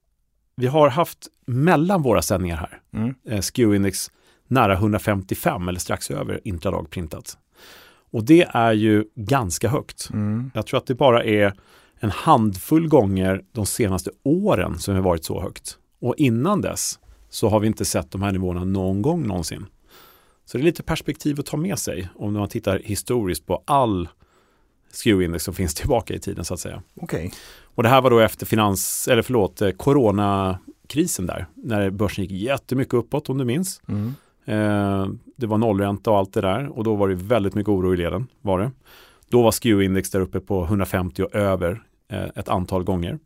vi 0.55 0.67
har 0.67 0.89
haft 0.89 1.27
mellan 1.45 2.01
våra 2.01 2.21
sändningar 2.21 2.57
här 2.57 2.79
Mm. 2.93 3.15
eh, 3.27 3.39
SKEW-index 3.41 4.11
nära 4.47 4.73
155 4.73 5.67
eller 5.67 5.79
strax 5.79 6.11
över 6.11 6.39
intradag 6.43 6.89
printat. 6.89 7.37
Och 8.11 8.23
det 8.23 8.41
är 8.49 8.71
ju 8.73 9.05
ganska 9.15 9.69
högt. 9.69 10.09
Mm. 10.13 10.51
Jag 10.53 10.67
tror 10.67 10.77
att 10.77 10.85
det 10.85 10.95
bara 10.95 11.23
är 11.23 11.53
en 11.99 12.11
handfull 12.11 12.87
gånger 12.87 13.41
de 13.51 13.65
senaste 13.65 14.11
åren 14.23 14.79
som 14.79 14.93
det 14.93 14.99
har 14.99 15.05
varit 15.05 15.25
så 15.25 15.41
högt. 15.41 15.77
Och 15.99 16.15
innan 16.17 16.61
dess 16.61 16.99
så 17.29 17.49
har 17.49 17.59
vi 17.59 17.67
inte 17.67 17.85
sett 17.85 18.11
de 18.11 18.21
här 18.21 18.31
nivåerna 18.31 18.63
någon 18.63 19.01
gång 19.01 19.27
någonsin. 19.27 19.65
Så 20.45 20.57
det 20.57 20.61
är 20.61 20.65
lite 20.65 20.83
perspektiv 20.83 21.39
att 21.39 21.45
ta 21.45 21.57
med 21.57 21.79
sig 21.79 22.09
om 22.15 22.33
man 22.33 22.49
tittar 22.49 22.79
historiskt 22.83 23.45
på 23.45 23.63
all 23.65 24.09
SKEW-index 24.91 25.39
som 25.43 25.53
finns 25.53 25.73
tillbaka 25.75 26.13
i 26.13 26.19
tiden 26.19 26.45
så 26.45 26.53
att 26.53 26.59
säga. 26.59 26.83
Okej. 26.95 27.31
Och 27.75 27.83
det 27.83 27.89
här 27.89 28.01
var 28.01 28.09
då 28.09 28.19
efter 28.19 28.45
finans, 28.45 29.07
eller 29.07 29.21
förlåt, 29.21 29.61
eh, 29.61 29.69
coronakrisen 29.71 31.25
där. 31.25 31.45
När 31.55 31.89
börsen 31.89 32.23
gick 32.25 32.31
jättemycket 32.41 32.93
uppåt 32.93 33.29
om 33.29 33.37
du 33.37 33.45
minns. 33.45 33.81
Mm. 33.87 34.13
Eh, 34.45 35.07
det 35.37 35.47
var 35.47 35.57
nollränta 35.57 36.11
och 36.11 36.17
allt 36.17 36.33
det 36.33 36.41
där 36.41 36.77
och 36.77 36.83
då 36.83 36.95
var 36.95 37.07
det 37.09 37.15
väldigt 37.15 37.55
mycket 37.55 37.69
oro 37.69 37.93
i 37.93 37.97
leden. 37.97 38.27
Var 38.41 38.59
det. 38.59 38.71
Då 39.29 39.41
var 39.41 39.51
SKEW-index 39.51 40.11
där 40.11 40.19
uppe 40.19 40.39
på 40.39 40.63
150 40.63 41.23
och 41.23 41.35
över 41.35 41.83
eh, 42.11 42.23
ett 42.35 42.49
antal 42.49 42.83
gånger. 42.83 43.19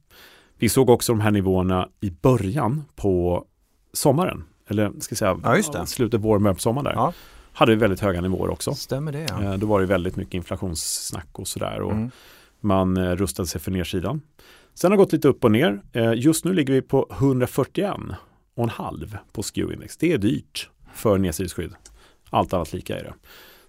Vi 0.57 0.69
såg 0.69 0.89
också 0.89 1.11
de 1.13 1.19
här 1.21 1.31
nivåerna 1.31 1.89
i 2.01 2.09
början 2.11 2.83
på 2.95 3.45
sommaren. 3.93 4.43
Eller 4.69 4.91
ska 4.99 5.13
jag 5.13 5.17
säga 5.17 5.39
Ja, 5.43 5.57
just 5.57 5.73
det. 5.73 5.85
slutet 5.85 6.21
vår, 6.21 6.39
början 6.39 6.55
på 6.55 6.61
sommaren 6.61 6.85
där. 6.85 6.93
Ja. 6.93 7.13
Hade 7.53 7.71
vi 7.71 7.77
väldigt 7.81 7.99
höga 7.99 8.21
nivåer 8.21 8.49
också. 8.49 8.73
Stämmer 8.73 9.11
det 9.11 9.25
ja. 9.29 9.43
Eh, 9.43 9.53
då 9.53 9.67
var 9.67 9.79
det 9.79 9.85
väldigt 9.85 10.15
mycket 10.15 10.33
inflationssnack 10.33 11.27
och 11.31 11.47
sådär. 11.47 11.81
Och 11.81 11.91
Mm 11.91 12.11
man 12.61 12.97
eh, 12.97 13.15
rustade 13.15 13.47
sig 13.47 13.61
för 13.61 13.71
nedsidan. 13.71 14.21
Sen 14.73 14.91
har 14.91 14.97
det 14.97 15.03
gått 15.03 15.13
lite 15.13 15.27
upp 15.27 15.43
och 15.43 15.51
ner. 15.51 15.81
Eh, 15.93 16.13
just 16.13 16.45
nu 16.45 16.53
ligger 16.53 16.73
vi 16.73 16.81
på 16.81 17.07
141 17.11 17.95
6,5 18.55 19.17
på 19.31 19.41
SKEW-index. 19.41 19.97
Det 19.99 20.13
är 20.13 20.17
dyrt 20.17 20.69
för 20.93 21.17
nedsidesskydd. 21.17 21.73
Allt 22.29 22.53
annat 22.53 22.73
lika 22.73 22.99
är 22.99 23.03
det. 23.03 23.13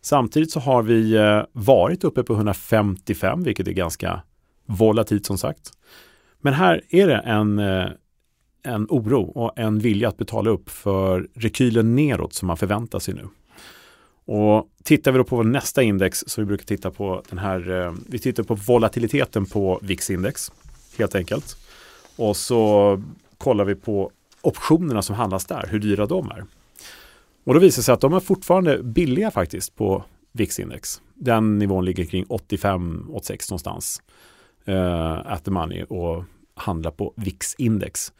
Samtidigt 0.01 0.51
så 0.51 0.61
har 0.61 0.83
vi 0.83 1.15
eh, 1.17 1.43
varit 1.53 2.05
uppe 2.05 2.23
på 2.23 2.33
155, 2.33 3.43
vilket 3.43 3.69
är 3.69 3.73
ganska 3.73 4.23
volatilt 4.67 5.27
som 5.27 5.39
sagt. 5.39 5.73
Men 6.41 6.55
här 6.55 6.83
är 6.89 7.07
det 7.07 7.17
en, 7.17 7.59
en 8.63 8.87
oro 8.89 9.23
och 9.23 9.59
en 9.59 9.79
vilja 9.79 10.09
att 10.09 10.17
betala 10.17 10.51
upp 10.51 10.71
för 10.71 11.29
rekylen 11.35 11.97
neråt 11.97 12.33
som 12.33 12.47
man 12.47 12.57
förväntar 12.57 12.99
sig 12.99 13.15
nu. 13.15 13.29
Och 14.31 14.69
tittar 14.83 15.13
vi 15.13 15.19
då 15.19 15.25
på 15.25 15.43
nästa 15.43 15.83
index 15.83 16.25
så 16.27 16.41
vi 16.41 16.45
brukar 16.45 16.65
titta 16.65 16.91
på 16.91 17.23
den 17.29 17.39
här, 17.39 17.71
eh, 17.71 17.95
vi 18.07 18.19
tittar 18.19 18.43
på 18.43 18.55
volatiliteten 18.55 19.47
på 19.47 19.81
VIX-index 19.83 20.53
helt 20.99 21.15
enkelt. 21.15 21.57
Och 22.17 22.37
så 22.37 23.03
kollar 23.39 23.65
vi 23.65 23.75
på 23.75 24.11
optionerna 24.41 25.03
som 25.03 25.17
handlas 25.17 25.47
där, 25.47 25.69
hur 25.71 25.79
dyra 25.79 26.07
de 26.07 26.31
är. 26.31 26.45
Och 27.45 27.55
då 27.55 27.61
visar 27.61 27.81
det 27.81 27.85
sig 27.85 27.93
att 27.93 28.01
de 28.01 28.13
är 28.13 28.21
fortfarande 28.21 28.83
billiga 28.83 29.31
faktiskt 29.31 29.77
på 29.77 30.05
VIX-index. 30.33 31.01
Den 31.15 31.59
nivån 31.59 31.85
ligger 31.85 32.05
kring 32.05 32.25
85-86 32.25 33.51
någonstans 33.51 34.03
uh, 34.69 35.33
at 35.33 35.45
the 35.45 35.51
money 35.51 35.83
och 35.83 36.25
handlar 36.55 36.91
på 36.91 37.13
VIX-index. 37.17 38.13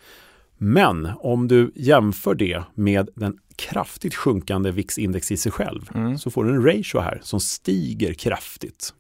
Men 0.59 1.11
om 1.21 1.49
du 1.49 1.73
jämför 1.75 2.35
det 2.35 2.63
med 2.75 3.09
den 3.15 3.39
kraftigt 3.57 4.15
sjunkande 4.15 4.71
VIX-index 4.71 5.33
i 5.33 5.37
sig 5.37 5.53
själv 5.53 5.91
mm. 5.95 6.19
så 6.19 6.31
får 6.31 6.45
du 6.45 6.51
en 6.51 6.65
ratio 6.65 7.01
här 7.01 7.21
som 7.23 7.41
stiger 7.41 8.15
kraftigt. 8.15 8.95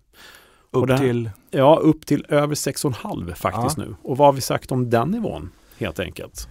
Upp 0.71 0.91
här, 0.91 0.99
till? 0.99 1.31
Ja, 1.51 1.79
upp 1.83 2.07
till 2.07 2.27
över 2.29 2.55
6,5 2.55 3.35
faktiskt 3.35 3.79
ja. 3.79 3.85
nu. 3.85 3.95
Och 4.03 4.17
vad 4.17 4.29
har 4.29 4.33
vi 4.33 4.41
sagt 4.41 4.73
om 4.73 4.91
den 4.91 5.11
nivån 5.11 5.51
helt 5.79 6.01
enkelt? 6.01 6.49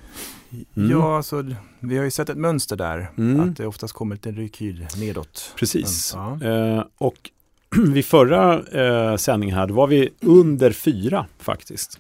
Mm. 0.76 0.92
Ja, 0.92 1.18
alltså, 1.18 1.46
vi 1.80 1.98
har 1.98 2.04
ju 2.04 2.12
sett 2.12 2.30
ett 2.30 2.38
mönster 2.38 2.76
där, 2.76 3.12
mm. 3.18 3.40
att 3.40 3.58
det 3.58 3.68
oftast 3.68 3.94
kommer 3.94 4.16
lite 4.16 4.32
rekyl 4.32 4.88
nedåt. 4.98 5.54
Precis. 5.56 6.12
Ja. 6.16 6.44
eh, 6.44 6.84
och 6.98 7.30
vid 7.88 8.06
förra 8.06 8.62
eh, 8.62 9.16
sändningen 9.16 9.56
här, 9.56 9.68
då 9.68 9.74
var 9.74 9.88
vi 9.88 10.10
under 10.22 10.72
fyra 10.72 11.26
faktiskt. 11.40 12.00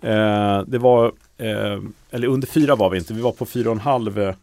Eh, 0.00 0.60
det 0.66 0.78
var, 0.78 1.12
eh, 1.36 1.82
eller 2.10 2.26
under 2.26 2.46
fyra 2.46 2.76
var 2.76 2.90
vi 2.90 2.98
inte, 2.98 3.14
vi 3.14 3.20
var 3.20 3.32
på 3.32 3.46
fyra 3.46 3.68
och 3.68 3.76
en 3.76 3.80
halv 3.80 4.18
eh, 4.18 4.34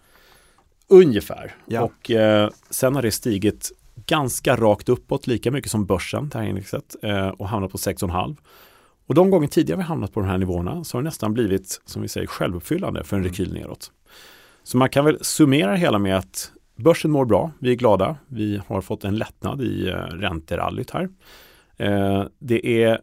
ungefär. 0.88 1.56
Ja. 1.66 1.82
Och 1.82 2.12
eh, 2.12 2.50
sen 2.70 2.96
har 2.96 3.02
det 3.02 3.12
stigit 3.12 3.72
ganska 4.06 4.56
rakt 4.56 4.90
uppåt, 4.90 5.28
lika 5.28 5.52
mycket 5.52 5.72
som 5.72 5.86
börsen, 5.86 6.30
det 6.30 6.38
här 6.38 6.46
indexet, 6.46 6.96
och 7.38 7.48
hamnat 7.48 7.72
på 7.72 7.78
6,5. 7.78 8.36
Och 9.08 9.16
de 9.16 9.30
gånger 9.30 9.48
tidigare 9.48 9.78
vi 9.78 9.84
hamnat 9.84 10.14
på 10.14 10.20
de 10.20 10.30
här 10.30 10.38
nivåerna 10.38 10.84
så 10.84 10.98
har 10.98 11.02
det 11.02 11.06
nästan 11.06 11.34
blivit, 11.34 11.82
som 11.86 12.02
vi 12.02 12.08
säger, 12.08 12.28
självuppfyllande 12.28 13.04
för 13.04 13.16
en 13.16 13.22
mm. 13.22 13.32
rekyl 13.32 13.54
neråt. 13.54 13.92
Så 14.64 14.78
man 14.78 14.90
kan 14.90 15.06
väl 15.06 15.18
summera 15.22 15.72
det 15.72 15.78
hela 15.78 16.00
med 16.00 16.18
att 16.18 16.52
börsen 16.76 17.12
mår 17.12 17.26
bra, 17.26 17.52
vi 17.60 17.72
är 17.72 17.76
glada, 17.76 18.16
vi 18.28 18.62
har 18.68 18.82
fått 18.82 19.04
en 19.04 19.16
lättnad 19.16 19.62
i 19.62 19.88
eh, 19.88 19.96
ränterallyt 19.96 20.92
här. 20.92 21.10
Eh, 21.78 22.24
det 22.40 22.84
är 22.84 23.00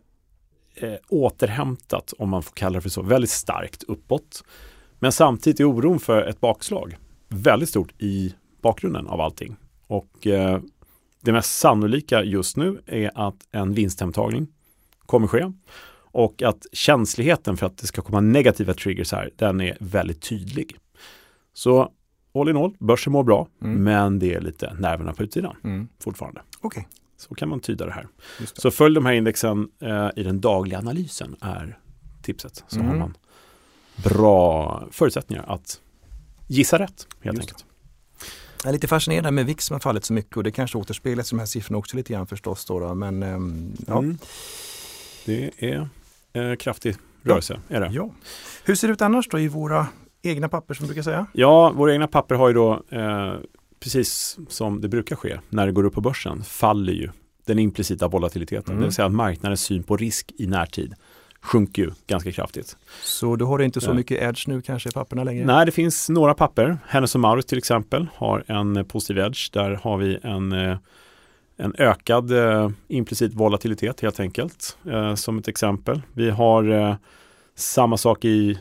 eh, 0.75 0.95
återhämtat, 1.09 2.13
om 2.19 2.29
man 2.29 2.43
får 2.43 2.53
kalla 2.53 2.75
det 2.75 2.81
för 2.81 2.89
så, 2.89 3.03
väldigt 3.03 3.31
starkt 3.31 3.83
uppåt. 3.83 4.45
Men 4.99 5.13
samtidigt 5.13 5.61
är 5.61 5.65
oron 5.65 5.99
för 5.99 6.23
ett 6.23 6.41
bakslag 6.41 6.97
väldigt 7.29 7.69
stort 7.69 7.93
i 7.99 8.35
bakgrunden 8.63 9.07
av 9.07 9.21
allting. 9.21 9.57
Och 9.87 10.27
eh, 10.27 10.61
det 11.21 11.33
mest 11.33 11.59
sannolika 11.59 12.23
just 12.23 12.57
nu 12.57 12.81
är 12.87 13.11
att 13.15 13.37
en 13.53 13.75
vinsthemtagning 13.75 14.49
kommer 15.07 15.27
ske. 15.27 15.53
Och 16.13 16.43
att 16.43 16.67
känsligheten 16.73 17.57
för 17.57 17.67
att 17.67 17.79
det 17.79 17.87
ska 17.87 18.03
komma 18.03 18.21
negativa 18.21 18.75
triggers 18.75 19.13
här, 19.13 19.31
den 19.37 19.61
är 19.61 19.77
väldigt 19.81 20.23
tydlig. 20.23 20.77
Så 21.53 21.93
all 22.35 22.49
in 22.49 22.57
all, 22.57 22.77
börsen 22.79 23.13
mår 23.13 23.23
bra, 23.23 23.49
mm. 23.63 23.83
men 23.83 24.19
det 24.19 24.35
är 24.35 24.41
lite 24.41 24.75
nerverna 24.75 25.13
på 25.13 25.23
utsidan 25.23 25.57
mm. 25.65 25.89
fortfarande. 25.99 26.43
Okay. 26.61 26.85
Så 27.21 27.35
kan 27.35 27.49
man 27.49 27.61
tyda 27.61 27.87
det 27.87 27.93
här. 27.93 28.09
Det. 28.39 28.61
Så 28.61 28.71
följ 28.71 28.95
de 28.95 29.07
här 29.07 29.13
indexen 29.13 29.69
eh, 29.81 30.09
i 30.17 30.23
den 30.23 30.41
dagliga 30.41 30.79
analysen 30.79 31.37
är 31.41 31.79
tipset. 32.23 32.65
Så 32.69 32.77
mm. 32.77 32.89
har 32.89 32.97
man 32.97 33.17
bra 34.05 34.83
förutsättningar 34.91 35.45
att 35.49 35.81
gissa 36.47 36.79
rätt 36.79 37.07
helt 37.21 37.37
Just 37.37 37.49
enkelt. 37.49 37.65
Jag 38.63 38.69
är 38.69 38.73
lite 38.73 38.89
fascinerad 38.89 39.35
med 39.35 39.47
VIX 39.47 39.65
som 39.65 39.75
har 39.75 39.81
fallit 39.81 40.05
så 40.05 40.13
mycket 40.13 40.37
och 40.37 40.45
det 40.45 40.51
kanske 40.51 40.79
återspeglas 40.79 41.33
i 41.33 41.37
de 41.37 41.39
här 41.39 41.47
siffrorna 41.47 41.79
också 41.79 41.97
lite 41.97 42.13
grann 42.13 42.27
förstås. 42.27 42.65
Då, 42.65 42.81
då 42.81 42.95
men 42.95 43.23
ähm, 43.23 43.73
ja. 43.87 43.99
Mm. 43.99 44.19
Det 45.25 45.51
är 45.59 45.89
eh, 46.33 46.57
kraftig 46.57 46.97
rörelse. 47.23 47.61
Ja. 47.69 47.77
Är 47.77 47.81
det. 47.81 47.91
Ja. 47.93 48.11
Hur 48.65 48.75
ser 48.75 48.89
det 48.89 48.93
ut 48.93 49.03
annars 49.03 49.29
då 49.29 49.39
i 49.39 49.49
våra 49.49 49.87
egna 50.23 50.49
papper 50.49 50.75
som 50.75 50.85
du 50.85 50.89
brukar 50.89 51.03
säga? 51.03 51.27
Ja, 51.33 51.71
våra 51.71 51.93
egna 51.93 52.07
papper 52.07 52.35
har 52.35 52.49
ju 52.49 52.55
då 52.55 52.83
eh, 52.89 53.35
precis 53.81 54.39
som 54.49 54.81
det 54.81 54.89
brukar 54.89 55.17
ske 55.17 55.41
när 55.49 55.67
det 55.67 55.73
går 55.73 55.85
upp 55.85 55.95
på 55.95 56.01
börsen 56.01 56.45
faller 56.45 56.93
ju 56.93 57.09
den 57.47 57.59
implicita 57.59 58.09
volatiliteten. 58.09 58.73
Mm. 58.73 58.81
Det 58.81 58.87
vill 58.87 58.95
säga 58.95 59.07
att 59.07 59.13
marknadens 59.13 59.61
syn 59.61 59.83
på 59.83 59.97
risk 59.97 60.33
i 60.39 60.47
närtid 60.47 60.95
sjunker 61.41 61.83
ju 61.83 61.91
ganska 62.07 62.33
kraftigt. 62.33 62.77
Så 63.03 63.37
då 63.37 63.47
har 63.47 63.59
du 63.59 63.65
inte 63.65 63.81
så 63.81 63.95
mycket 63.95 64.23
edge 64.23 64.49
nu 64.49 64.63
kanske 64.63 64.89
i 64.89 64.93
papperna 64.93 65.25
längre? 65.25 65.45
Nej, 65.45 65.67
det 65.67 65.73
finns 65.73 66.09
några 66.09 66.35
papper. 66.35 66.79
Hennes 66.87 67.15
och 67.15 67.21
Mauritz 67.21 67.49
till 67.49 67.59
exempel 67.59 68.07
har 68.15 68.45
en 68.47 68.85
positiv 68.85 69.19
edge. 69.19 69.53
Där 69.53 69.81
har 69.83 69.97
vi 69.97 70.19
en 70.23 70.53
eh, 70.53 70.77
en 71.61 71.75
ökad 71.79 72.33
eh, 72.33 72.71
implicit 72.89 73.35
volatilitet 73.35 74.01
helt 74.01 74.21
enkelt. 74.21 74.79
Eh, 74.91 75.15
som 75.15 75.39
ett 75.39 75.49
exempel. 75.49 76.03
Vi 76.13 76.31
har 76.31 76.71
eh, 76.71 76.95
samma 77.55 77.97
sak 77.97 78.25
i 78.25 78.51
eh, 78.51 78.57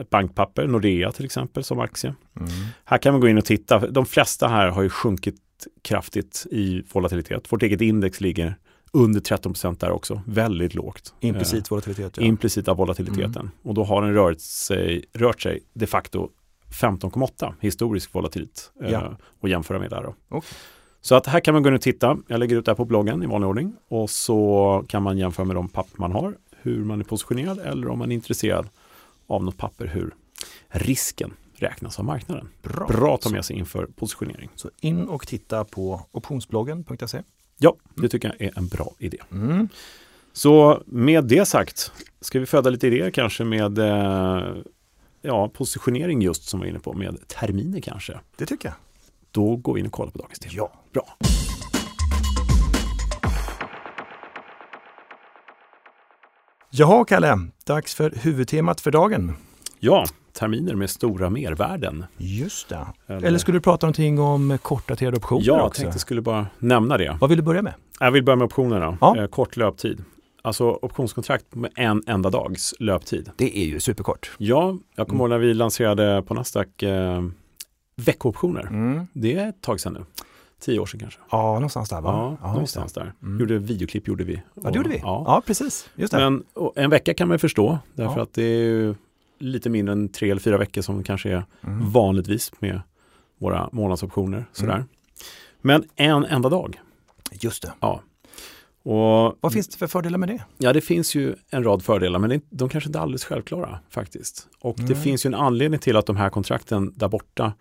ett 0.00 0.10
bankpapper, 0.10 0.66
Nordea 0.66 1.12
till 1.12 1.24
exempel 1.24 1.64
som 1.64 1.80
aktie. 1.80 2.14
Mm. 2.36 2.50
Här 2.84 2.98
kan 2.98 3.12
man 3.12 3.20
gå 3.20 3.28
in 3.28 3.38
och 3.38 3.44
titta. 3.44 3.78
De 3.78 4.06
flesta 4.06 4.48
här 4.48 4.68
har 4.68 4.82
ju 4.82 4.88
sjunkit 4.88 5.36
kraftigt 5.82 6.46
i 6.50 6.82
volatilitet. 6.92 7.52
Vårt 7.52 7.62
eget 7.62 7.80
index 7.80 8.20
ligger 8.20 8.54
under 8.92 9.20
13% 9.20 9.80
där 9.80 9.90
också, 9.90 10.22
väldigt 10.26 10.74
lågt. 10.74 11.14
Implicit 11.20 11.70
volatilitet. 11.70 12.16
Ja. 12.16 12.22
Implicita 12.22 12.74
volatiliteten. 12.74 13.36
Mm. 13.36 13.50
Och 13.62 13.74
då 13.74 13.84
har 13.84 14.02
den 14.02 14.14
rört 14.14 14.40
sig, 14.40 15.04
rört 15.12 15.40
sig 15.40 15.60
de 15.72 15.86
facto 15.86 16.28
15,8 16.80 17.54
historisk 17.60 18.14
volatilit 18.14 18.72
eh, 18.82 18.90
ja. 18.90 19.16
och 19.40 19.48
jämföra 19.48 19.78
med 19.78 19.90
där. 19.90 20.02
Då. 20.02 20.36
Okay. 20.36 20.50
Så 21.00 21.14
att 21.14 21.26
här 21.26 21.40
kan 21.40 21.54
man 21.54 21.62
gå 21.62 21.68
in 21.68 21.74
och 21.74 21.80
titta. 21.80 22.18
Jag 22.28 22.40
lägger 22.40 22.56
ut 22.56 22.64
det 22.64 22.70
här 22.70 22.76
på 22.76 22.84
bloggen 22.84 23.22
i 23.22 23.26
vanlig 23.26 23.48
ordning 23.48 23.72
och 23.88 24.10
så 24.10 24.84
kan 24.88 25.02
man 25.02 25.18
jämföra 25.18 25.46
med 25.46 25.56
de 25.56 25.68
papper 25.68 25.98
man 26.00 26.12
har, 26.12 26.34
hur 26.62 26.84
man 26.84 27.00
är 27.00 27.04
positionerad 27.04 27.58
eller 27.58 27.88
om 27.88 27.98
man 27.98 28.10
är 28.10 28.14
intresserad 28.14 28.68
av 29.30 29.44
något 29.44 29.56
papper 29.56 29.86
hur 29.86 30.14
risken 30.68 31.32
räknas 31.54 31.98
av 31.98 32.04
marknaden. 32.04 32.48
Bra, 32.62 32.86
Bra 32.86 33.14
att 33.14 33.20
ta 33.20 33.30
med 33.30 33.44
sig 33.44 33.56
inför 33.56 33.86
positionering. 33.86 34.50
Så 34.54 34.70
in 34.80 35.08
och 35.08 35.26
titta 35.26 35.64
på 35.64 36.06
optionsbloggen.se. 36.10 37.22
Ja, 37.58 37.76
det 37.94 38.08
tycker 38.08 38.28
jag 38.28 38.48
är 38.48 38.58
en 38.58 38.68
bra 38.68 38.94
idé. 38.98 39.18
Mm. 39.32 39.68
Så 40.32 40.82
med 40.86 41.24
det 41.24 41.46
sagt, 41.46 41.92
ska 42.20 42.40
vi 42.40 42.46
föda 42.46 42.70
lite 42.70 42.86
idéer 42.86 43.10
kanske 43.10 43.44
med 43.44 43.78
eh, 43.78 44.54
ja, 45.22 45.48
positionering 45.48 46.22
just 46.22 46.48
som 46.48 46.60
vi 46.60 46.66
var 46.66 46.70
inne 46.70 46.80
på, 46.80 46.92
med 46.92 47.28
terminer 47.28 47.80
kanske? 47.80 48.20
Det 48.36 48.46
tycker 48.46 48.68
jag. 48.68 48.76
Då 49.30 49.56
går 49.56 49.74
vi 49.74 49.80
in 49.80 49.86
och 49.86 49.92
kollar 49.92 50.10
på 50.10 50.18
dagens 50.18 50.38
tema. 50.38 50.52
Ja. 50.56 50.72
Bra. 50.92 51.16
Jaha, 56.72 57.04
Kalle. 57.04 57.38
Dags 57.66 57.94
för 57.94 58.10
huvudtemat 58.10 58.80
för 58.80 58.90
dagen. 58.90 59.32
Ja, 59.78 60.06
terminer 60.32 60.74
med 60.74 60.90
stora 60.90 61.30
mervärden. 61.30 62.04
Just 62.16 62.68
det. 62.68 62.86
Eller, 63.06 63.26
Eller 63.26 63.38
skulle 63.38 63.58
du 63.58 63.62
prata 63.62 63.86
någonting 63.86 64.18
om 64.18 64.58
kortdaterade 64.62 65.16
optioner 65.16 65.46
ja, 65.46 65.52
också? 65.54 65.64
jag 65.64 65.74
tänkte 65.74 65.98
skulle 65.98 66.20
bara 66.20 66.46
nämna 66.58 66.98
det. 66.98 67.16
Vad 67.20 67.30
vill 67.30 67.36
du 67.38 67.42
börja 67.42 67.62
med? 67.62 67.74
Jag 68.00 68.10
vill 68.10 68.24
börja 68.24 68.36
med 68.36 68.44
optionerna. 68.44 68.98
Ja. 69.00 69.16
Eh, 69.16 69.26
kort 69.26 69.56
löptid. 69.56 70.04
Alltså 70.42 70.78
optionskontrakt 70.82 71.54
med 71.54 71.70
en 71.74 72.02
enda 72.06 72.30
dags 72.30 72.74
löptid. 72.78 73.30
Det 73.36 73.58
är 73.58 73.64
ju 73.64 73.80
superkort. 73.80 74.30
Ja, 74.38 74.78
jag 74.94 75.08
kommer 75.08 75.24
mm. 75.24 75.32
ihåg 75.32 75.40
när 75.40 75.46
vi 75.46 75.54
lanserade 75.54 76.22
på 76.22 76.34
Nasdaq 76.34 76.82
eh, 76.82 77.22
veckooptioner. 77.96 78.66
Mm. 78.66 79.06
Det 79.12 79.34
är 79.34 79.48
ett 79.48 79.60
tag 79.60 79.80
sedan 79.80 79.92
nu. 79.92 80.04
Tio 80.60 80.78
år 80.78 80.86
sedan 80.86 81.00
kanske. 81.00 81.20
Ja, 81.30 81.54
någonstans 81.54 81.88
där 81.88 82.00
va? 82.00 82.10
Ja, 82.10 82.38
ja 82.42 82.52
någonstans 82.52 82.92
där. 82.92 83.12
Mm. 83.22 83.40
Gjorde 83.40 83.58
videoklipp 83.58 84.08
gjorde 84.08 84.24
vi. 84.24 84.42
Och, 84.54 84.64
ja, 84.64 84.70
det 84.70 84.76
gjorde 84.76 84.88
vi. 84.88 84.98
Ja, 84.98 85.22
ja 85.26 85.42
precis. 85.46 85.90
Just 85.94 86.12
det. 86.12 86.18
Men 86.18 86.44
en 86.76 86.90
vecka 86.90 87.14
kan 87.14 87.28
man 87.28 87.38
förstå, 87.38 87.78
därför 87.94 88.16
ja. 88.16 88.22
att 88.22 88.32
det 88.32 88.42
är 88.42 88.94
lite 89.38 89.70
mindre 89.70 89.92
än 89.92 90.08
tre 90.08 90.30
eller 90.30 90.40
fyra 90.40 90.58
veckor 90.58 90.82
som 90.82 91.02
kanske 91.02 91.30
är 91.30 91.44
mm. 91.66 91.90
vanligtvis 91.90 92.52
med 92.58 92.80
våra 93.38 93.68
månadsoptioner. 93.72 94.44
Sådär. 94.52 94.74
Mm. 94.74 94.88
Men 95.60 95.84
en 95.96 96.24
enda 96.24 96.48
dag. 96.48 96.80
Just 97.32 97.62
det. 97.62 97.72
Ja. 97.80 98.00
Och, 98.82 99.36
Vad 99.40 99.52
finns 99.52 99.68
det 99.68 99.76
för 99.76 99.86
fördelar 99.86 100.18
med 100.18 100.28
det? 100.28 100.44
Ja, 100.58 100.72
det 100.72 100.80
finns 100.80 101.14
ju 101.14 101.34
en 101.50 101.64
rad 101.64 101.82
fördelar, 101.82 102.18
men 102.18 102.40
de 102.50 102.68
kanske 102.68 102.88
inte 102.88 102.98
är 102.98 103.02
alldeles 103.02 103.24
självklara 103.24 103.78
faktiskt. 103.90 104.48
Och 104.60 104.76
det 104.78 104.94
finns 104.94 105.26
ju 105.26 105.28
en 105.28 105.34
anledning 105.34 105.80
till 105.80 105.96
att 105.96 106.06
de 106.06 106.16
här 106.16 106.30
kontrakten 106.30 106.92
där 106.96 107.08
borta 107.08 107.52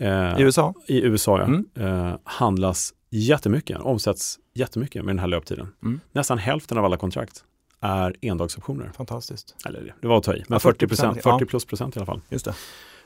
I 0.00 0.42
USA? 0.42 0.74
I 0.86 1.02
USA, 1.02 1.38
ja. 1.38 1.44
Mm. 1.44 1.64
Eh, 2.08 2.16
handlas 2.24 2.94
jättemycket, 3.10 3.78
omsätts 3.80 4.38
jättemycket 4.54 5.04
med 5.04 5.14
den 5.14 5.18
här 5.18 5.26
löptiden. 5.26 5.68
Mm. 5.82 6.00
Nästan 6.12 6.38
hälften 6.38 6.78
av 6.78 6.84
alla 6.84 6.96
kontrakt 6.96 7.44
är 7.80 8.14
endagsoptioner. 8.20 8.90
Fantastiskt. 8.96 9.56
Eller 9.66 9.94
det 10.00 10.08
var 10.08 10.18
att 10.18 10.24
ta 10.24 10.34
i, 10.34 10.44
men 10.48 10.54
ja, 10.54 10.58
40, 10.58 10.88
40, 10.88 11.20
40 11.22 11.44
plus 11.44 11.64
procent 11.64 11.96
i 11.96 11.98
alla 11.98 12.06
fall. 12.06 12.20
Just 12.28 12.44
det. 12.44 12.54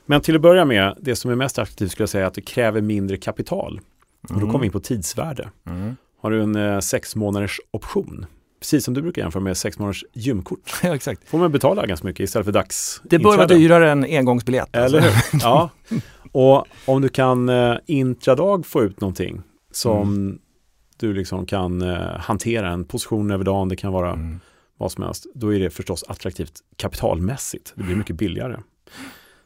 Men 0.05 0.21
till 0.21 0.35
att 0.35 0.41
börja 0.41 0.65
med, 0.65 0.97
det 1.01 1.15
som 1.15 1.31
är 1.31 1.35
mest 1.35 1.59
attraktivt 1.59 1.91
skulle 1.91 2.01
jag 2.03 2.09
säga 2.09 2.23
är 2.23 2.27
att 2.27 2.33
det 2.33 2.41
kräver 2.41 2.81
mindre 2.81 3.17
kapital. 3.17 3.79
Och 4.21 4.29
då 4.29 4.35
Mm. 4.35 4.47
kommer 4.47 4.59
vi 4.59 4.65
in 4.65 4.71
på 4.71 4.79
tidsvärde. 4.79 5.49
Mm. 5.65 5.95
Har 6.21 6.31
du 6.31 6.43
en 6.43 6.55
eh, 6.55 6.79
sex 6.79 7.15
månaders 7.15 7.59
option, 7.71 8.25
precis 8.65 8.85
som 8.85 8.93
du 8.93 9.01
brukar 9.01 9.21
jämföra 9.21 9.43
med 9.43 9.57
sex 9.57 9.79
månaders 9.79 10.03
gymkort, 10.13 10.59
Ja, 10.83 10.95
exakt. 10.95 11.29
får 11.29 11.37
man 11.37 11.51
betala 11.51 11.85
ganska 11.85 12.07
mycket 12.07 12.23
istället 12.23 12.45
för 12.45 12.51
dags 12.51 13.01
Det 13.03 13.19
bör 13.19 13.37
vara 13.37 13.47
dyrare 13.47 13.91
än 13.91 14.03
engångsbiljett. 14.03 14.75
alltså. 14.75 14.97
Eller 14.97 15.07
hur? 15.09 15.39
Ja. 15.41 15.69
Och 16.31 16.65
om 16.85 17.01
du 17.01 17.09
kan 17.09 17.49
eh, 17.49 17.75
intradag 17.85 18.65
få 18.65 18.83
ut 18.83 19.01
någonting 19.01 19.41
som 19.71 20.01
Mm. 20.13 20.39
du 20.97 21.13
liksom 21.13 21.45
kan 21.45 21.81
eh, 21.81 21.97
hantera, 22.19 22.69
en 22.71 22.85
position 22.85 23.31
över 23.31 23.43
dagen, 23.43 23.69
det 23.69 23.75
kan 23.75 23.93
vara 23.93 24.11
Mm. 24.13 24.39
vad 24.77 24.91
som 24.91 25.03
helst, 25.03 25.25
då 25.33 25.53
är 25.53 25.59
det 25.59 25.69
förstås 25.69 26.03
attraktivt 26.07 26.53
kapitalmässigt. 26.77 27.73
Det 27.75 27.83
blir 27.83 27.95
mycket 27.95 28.15
billigare. 28.15 28.57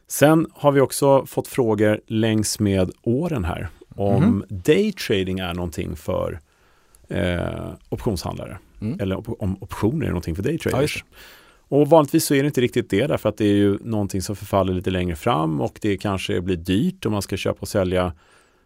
Sen 0.08 0.46
har 0.52 0.72
vi 0.72 0.80
också 0.80 1.26
fått 1.26 1.48
frågor 1.48 2.00
längs 2.06 2.60
med 2.60 2.90
åren 3.02 3.44
här 3.44 3.68
om 3.96 4.22
Mhm. 4.24 4.44
daytrading 4.48 5.38
är 5.38 5.54
någonting 5.54 5.96
för 5.96 6.40
eh, 7.08 7.70
optionshandlare. 7.88 8.58
Mm. 8.80 9.00
Eller 9.00 9.16
op- 9.16 9.36
om 9.42 9.56
optioner 9.62 10.06
är 10.06 10.10
någonting 10.10 10.36
för 10.36 10.42
Ja, 10.42 10.50
just 10.50 10.64
daytraders. 10.64 11.04
och 11.68 11.88
vanligtvis 11.90 12.24
så 12.24 12.34
är 12.34 12.42
det 12.42 12.46
inte 12.46 12.60
riktigt 12.60 12.90
det 12.90 13.06
därför 13.06 13.28
att 13.28 13.36
det 13.36 13.44
är 13.44 13.54
ju 13.54 13.78
någonting 13.80 14.22
som 14.22 14.36
förfaller 14.36 14.72
lite 14.74 14.90
längre 14.90 15.16
fram 15.16 15.60
och 15.60 15.78
det 15.82 15.96
kanske 15.96 16.40
blir 16.40 16.56
dyrt 16.56 17.06
om 17.06 17.12
man 17.12 17.22
ska 17.22 17.36
köpa 17.36 17.60
och 17.60 17.68
sälja 17.68 18.12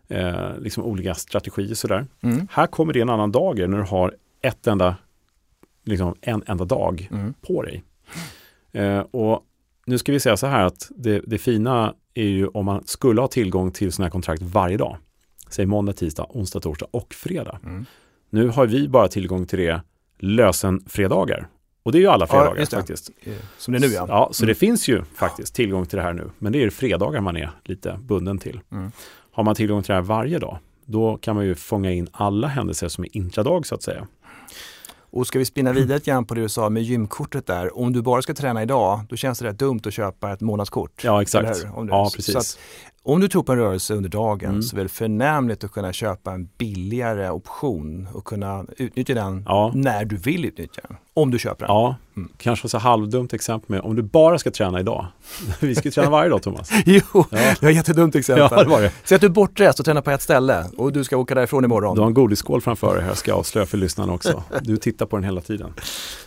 eh, 0.09 0.59
liksom 0.59 0.85
olika 0.85 1.15
strategier 1.15 1.75
sådär. 1.75 2.07
Mm. 2.23 2.49
Här 2.51 2.67
kommer 2.67 2.93
det 2.93 3.01
en 3.01 3.11
annan 3.11 3.33
dag 3.33 3.59
när 3.59 3.79
du 3.79 3.85
har 3.85 4.15
ett 4.43 4.67
enda, 4.67 4.97
liksom 5.85 6.15
en 6.21 6.43
enda 6.47 6.65
dag 6.65 7.09
Mm. 7.13 7.35
på 7.41 7.63
dig. 7.63 7.85
Eh, 8.73 8.99
och 8.99 9.41
nu 9.87 9.99
ska 9.99 10.13
vi 10.13 10.21
säga 10.21 10.37
så 10.37 10.47
här 10.47 10.65
att 10.65 10.91
det, 10.97 11.23
det 11.27 11.39
fina 11.39 11.95
är 12.15 12.25
ju 12.29 12.47
om 12.47 12.65
man 12.67 12.83
skulle 12.87 13.21
ha 13.21 13.29
tillgång 13.29 13.71
till 13.71 13.93
sådana 13.93 14.07
här 14.07 14.11
kontrakt 14.11 14.43
varje 14.43 14.77
dag. 14.77 14.97
Säg 15.49 15.67
måndag, 15.67 15.93
tisdag, 15.93 16.27
onsdag, 16.29 16.61
torsdag 16.61 16.87
och 16.91 17.15
fredag. 17.15 17.59
Mm. 17.65 17.85
Nu 18.31 18.49
har 18.49 18.67
vi 18.67 18.89
bara 18.89 19.09
tillgång 19.09 19.47
till 19.47 19.59
det 19.59 19.81
lösen-fredagar. 20.19 21.49
Och 21.83 21.93
det 21.93 21.99
är 21.99 22.01
ju 22.01 22.07
alla 22.09 22.23
Ja, 22.25 22.27
fredagar 22.31 22.57
det. 22.61 22.67
faktiskt. 22.67 23.11
Eh, 23.23 23.33
Som 23.59 23.73
det 23.73 23.79
är 23.79 23.81
nu 23.81 23.87
ja. 23.87 24.05
Ja, 24.09 24.29
så 24.33 24.43
Mm. 24.45 24.49
det 24.49 24.55
finns 24.55 24.89
ju 24.89 25.05
faktiskt 25.15 25.55
tillgång 25.55 25.87
till 25.87 25.97
det 25.97 26.03
här 26.03 26.13
nu. 26.13 26.31
Men 26.39 26.53
det 26.53 26.63
är 26.63 26.71
fredagar 26.71 27.21
man 27.21 27.37
är 27.37 27.51
lite 27.65 27.99
bunden 28.03 28.39
till. 28.39 28.61
Mm. 28.73 28.93
Har 29.33 29.45
man 29.45 29.55
tillgång 29.55 29.83
till 29.83 29.89
det 29.89 29.95
här 29.95 30.03
varje 30.03 30.39
dag, 30.39 30.59
då 30.85 31.17
kan 31.17 31.37
man 31.37 31.45
ju 31.45 31.55
fånga 31.55 31.93
in 31.93 32.09
alla 32.13 32.49
händelser 32.49 32.89
som 32.89 33.05
är 33.05 33.17
intradag 33.17 33.67
så 33.67 33.75
att 33.75 33.83
säga. 33.83 34.07
Och 35.11 35.27
ska 35.27 35.39
vi 35.39 35.45
spinna 35.45 35.73
vidare 35.73 35.95
lite 35.99 36.11
grann 36.11 36.25
på 36.25 36.35
det 36.35 36.41
du 36.41 36.49
sa 36.49 36.69
med 36.71 36.83
gymkortet 36.83 37.47
där. 37.47 37.79
Om 37.79 37.93
du 37.93 38.03
bara 38.03 38.23
ska 38.23 38.35
träna 38.35 38.63
idag, 38.63 39.01
då 39.09 39.17
känns 39.17 39.39
det 39.39 39.47
rätt 39.47 39.59
dumt 39.59 39.81
att 39.87 39.95
köpa 39.95 40.33
ett 40.33 40.41
månadskort. 40.41 41.05
Ja, 41.05 41.23
exakt. 41.23 41.65
Om 41.75 41.87
du- 41.87 41.93
Ja, 41.93 42.07
så 42.11 42.17
precis. 42.17 42.37
att- 42.37 42.59
Om 43.07 43.21
du 43.21 43.29
tror 43.29 43.43
på 43.43 43.53
en 43.53 43.59
rörelse 43.59 43.95
under 43.95 44.09
dagen 44.11 44.51
Mm. 44.51 44.63
så 44.63 44.77
är 44.77 44.83
det 44.83 44.89
förnämligt 44.89 45.65
att 45.65 45.71
kunna 45.73 45.93
köpa 45.93 46.33
en 46.33 46.49
billigare 46.59 47.31
option 47.31 48.09
och 48.13 48.25
kunna 48.25 48.65
utnyttja 48.77 49.15
den 49.15 49.43
Ja. 49.47 49.73
när 49.75 50.05
du 50.05 50.17
vill 50.17 50.45
utnyttja 50.45 50.81
den. 50.89 50.97
Om 51.15 51.31
du 51.31 51.39
köper 51.39 51.67
den. 51.67 51.75
Ja, 51.77 51.97
Mm. 52.17 52.29
kanske 52.39 52.69
så 52.69 52.79
halvdumt 52.79 53.33
exempel 53.33 53.71
med 53.71 53.81
om 53.81 53.97
du 53.97 54.03
bara 54.03 54.39
ska 54.39 54.51
träna 54.51 54.81
idag. 54.81 55.07
Vi 55.61 55.75
ska 55.75 55.91
träna 55.91 56.11
varje 56.11 56.31
dag 56.31 56.43
Thomas. 56.43 56.71
Jo, 56.87 57.01
Ja. 57.13 57.25
det 57.31 57.63
var 57.63 57.71
ett 57.71 57.77
jättedumt 57.77 58.15
exempel. 58.17 58.49
Ja, 58.51 58.63
det 58.63 58.69
var 58.71 58.83
det. 58.83 58.93
Säg 59.05 59.15
att 59.15 59.21
du 59.21 59.27
är 59.27 59.31
bortrest 59.31 59.79
och 59.79 59.85
tränar 59.85 60.03
på 60.03 60.11
ett 60.11 60.23
ställe 60.23 60.65
och 60.77 60.93
du 60.93 61.05
ska 61.05 61.17
åka 61.17 61.35
därifrån 61.35 61.65
imorgon. 61.65 61.95
Du 61.95 62.01
har 62.01 62.09
en 62.09 62.15
godisskål 62.15 62.61
framför 62.61 62.95
dig 62.97 63.05
här, 63.05 63.15
ska 63.15 63.31
jag 63.31 63.39
avslöja 63.39 63.67
för 63.67 63.79
lyssnarna 63.79 64.13
också. 64.13 64.43
Du 64.63 64.77
tittar 64.77 65.07
på 65.07 65.17
den 65.17 65.25
hela 65.25 65.41
tiden. 65.41 65.73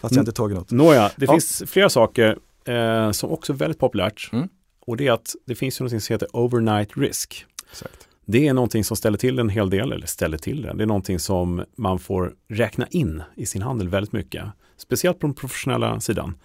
Fast 0.01 0.15
jag 0.15 0.21
inte 0.21 0.31
tagit 0.31 0.57
något. 0.57 0.71
Nåja, 0.71 1.11
det 1.15 1.25
Ja. 1.25 1.31
finns 1.31 1.63
flera 1.67 1.89
saker 1.89 2.37
eh, 2.65 3.11
som 3.11 3.31
också 3.31 3.53
är 3.53 3.57
väldigt 3.57 3.79
populärt. 3.79 4.29
Mm. 4.33 4.47
Och 4.87 4.97
det 4.97 5.07
är 5.07 5.11
att 5.11 5.35
det 5.45 5.55
finns 5.55 5.81
ju 5.81 5.83
något 5.85 6.03
som 6.03 6.13
heter 6.13 6.27
overnight 6.33 6.97
risk. 6.97 7.45
Exakt. 7.71 8.07
Det 8.25 8.47
är 8.47 8.53
någonting 8.53 8.83
som 8.83 8.97
ställer 8.97 9.17
till 9.17 9.39
en 9.39 9.49
hel 9.49 9.69
del, 9.69 9.91
eller 9.91 10.07
ställer 10.07 10.37
till 10.37 10.61
det. 10.61 10.73
Det 10.73 10.83
är 10.83 10.87
någonting 10.87 11.19
som 11.19 11.63
man 11.75 11.99
får 11.99 12.33
räkna 12.47 12.87
in 12.87 13.23
i 13.35 13.45
sin 13.45 13.61
handel 13.61 13.89
väldigt 13.89 14.11
mycket. 14.13 14.45
Speciellt 14.77 15.19
på 15.19 15.27
den 15.27 15.33
professionella 15.33 15.99
sidan. 15.99 16.35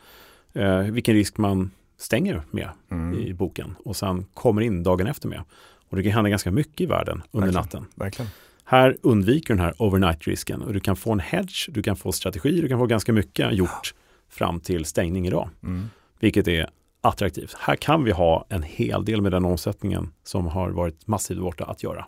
Eh, 0.53 0.79
vilken 0.79 1.15
risk 1.15 1.39
man 1.39 1.71
stänger 1.99 2.43
med 2.51 2.69
Mm. 2.91 3.19
i 3.19 3.35
boken 3.35 3.75
och 3.85 3.97
sen 3.97 4.27
kommer 4.35 4.63
in 4.63 4.83
dagen 4.83 5.07
efter 5.07 5.29
med. 5.29 5.43
Och 5.89 5.97
det 5.97 6.03
kan 6.03 6.13
hända 6.13 6.31
ganska 6.31 6.51
mycket 6.51 6.81
i 6.81 6.87
världen 6.87 7.23
under 7.31 7.47
Verkligen. 7.47 7.63
natten. 7.65 7.85
Verkligen. 7.95 8.31
Här 8.65 8.97
undviker 9.03 9.55
den 9.55 9.65
här 9.65 9.75
overnight-risken 9.83 10.63
och 10.63 10.73
du 10.73 10.81
kan 10.81 10.97
få 10.97 11.13
en 11.13 11.21
hedge, 11.21 11.69
du 11.69 11.83
kan 11.83 11.97
få 11.97 12.13
strategi, 12.13 12.61
du 12.61 12.69
kan 12.69 12.79
få 12.79 12.87
ganska 12.87 13.13
mycket 13.13 13.53
gjort 13.55 13.95
fram 14.29 14.61
till 14.61 14.85
stängning 14.85 15.27
idag, 15.27 15.49
Mm. 15.63 15.91
vilket 16.21 16.49
är 16.49 16.71
attraktivt. 17.03 17.57
Här 17.61 17.77
kan 17.77 18.05
vi 18.05 18.11
ha 18.13 18.47
en 18.49 18.63
hel 18.63 19.05
del 19.05 19.23
med 19.23 19.33
den 19.33 19.45
omsättningen 19.45 20.13
som 20.25 20.47
har 20.47 20.71
varit 20.71 21.07
massivt 21.07 21.39
borta 21.41 21.65
att 21.65 21.83
göra, 21.83 22.07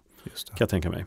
kan 0.49 0.57
jag 0.59 0.69
tänka 0.69 0.91
mig. 0.91 1.05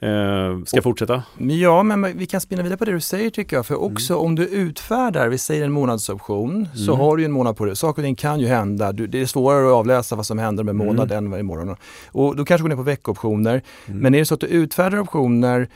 Eh, 0.00 0.62
ska 0.64 0.76
jag 0.76 0.84
fortsätta? 0.84 1.22
Ja, 1.38 1.82
men 1.82 2.18
vi 2.18 2.26
kan 2.26 2.40
spinna 2.40 2.62
vidare 2.62 2.76
på 2.78 2.84
det 2.84 2.92
du 2.92 3.00
säger 3.00 3.30
tycker 3.30 3.56
jag. 3.56 3.66
För 3.66 3.82
också 3.82 4.16
om 4.16 4.34
du 4.34 4.46
utfärdar, 4.48 5.28
vi 5.28 5.38
säger 5.38 5.64
en 5.64 5.72
månadsoption, 5.72 6.68
så 6.74 6.92
Mm. 6.92 7.00
har 7.00 7.16
du 7.16 7.22
ju 7.22 7.24
en 7.26 7.32
månad 7.32 7.56
på 7.56 7.64
det. 7.64 7.76
Saker 7.76 8.02
och 8.02 8.06
ting 8.06 8.14
kan 8.14 8.40
ju 8.40 8.46
hända. 8.46 8.92
Du, 8.92 9.06
det 9.06 9.20
är 9.20 9.26
svårare 9.26 9.66
att 9.66 9.72
avläsa 9.72 10.16
vad 10.16 10.26
som 10.26 10.38
händer 10.38 10.64
med 10.64 10.72
en 10.72 10.80
Mm. 10.80 10.86
månad 10.96 11.12
än 11.12 11.30
vad 11.30 11.40
imorgon. 11.40 11.76
Och 12.12 12.36
då 12.36 12.44
kanske 12.44 12.62
går 12.62 12.68
ner 12.68 12.76
på 12.76 12.82
veckooptioner. 12.82 13.62
Mm. 13.86 13.98
Men 14.00 14.14
är 14.14 14.18
det 14.18 14.24
så 14.24 14.34
att 14.34 14.40
du 14.40 14.46
utfärdar 14.46 14.98
optioner 14.98 15.68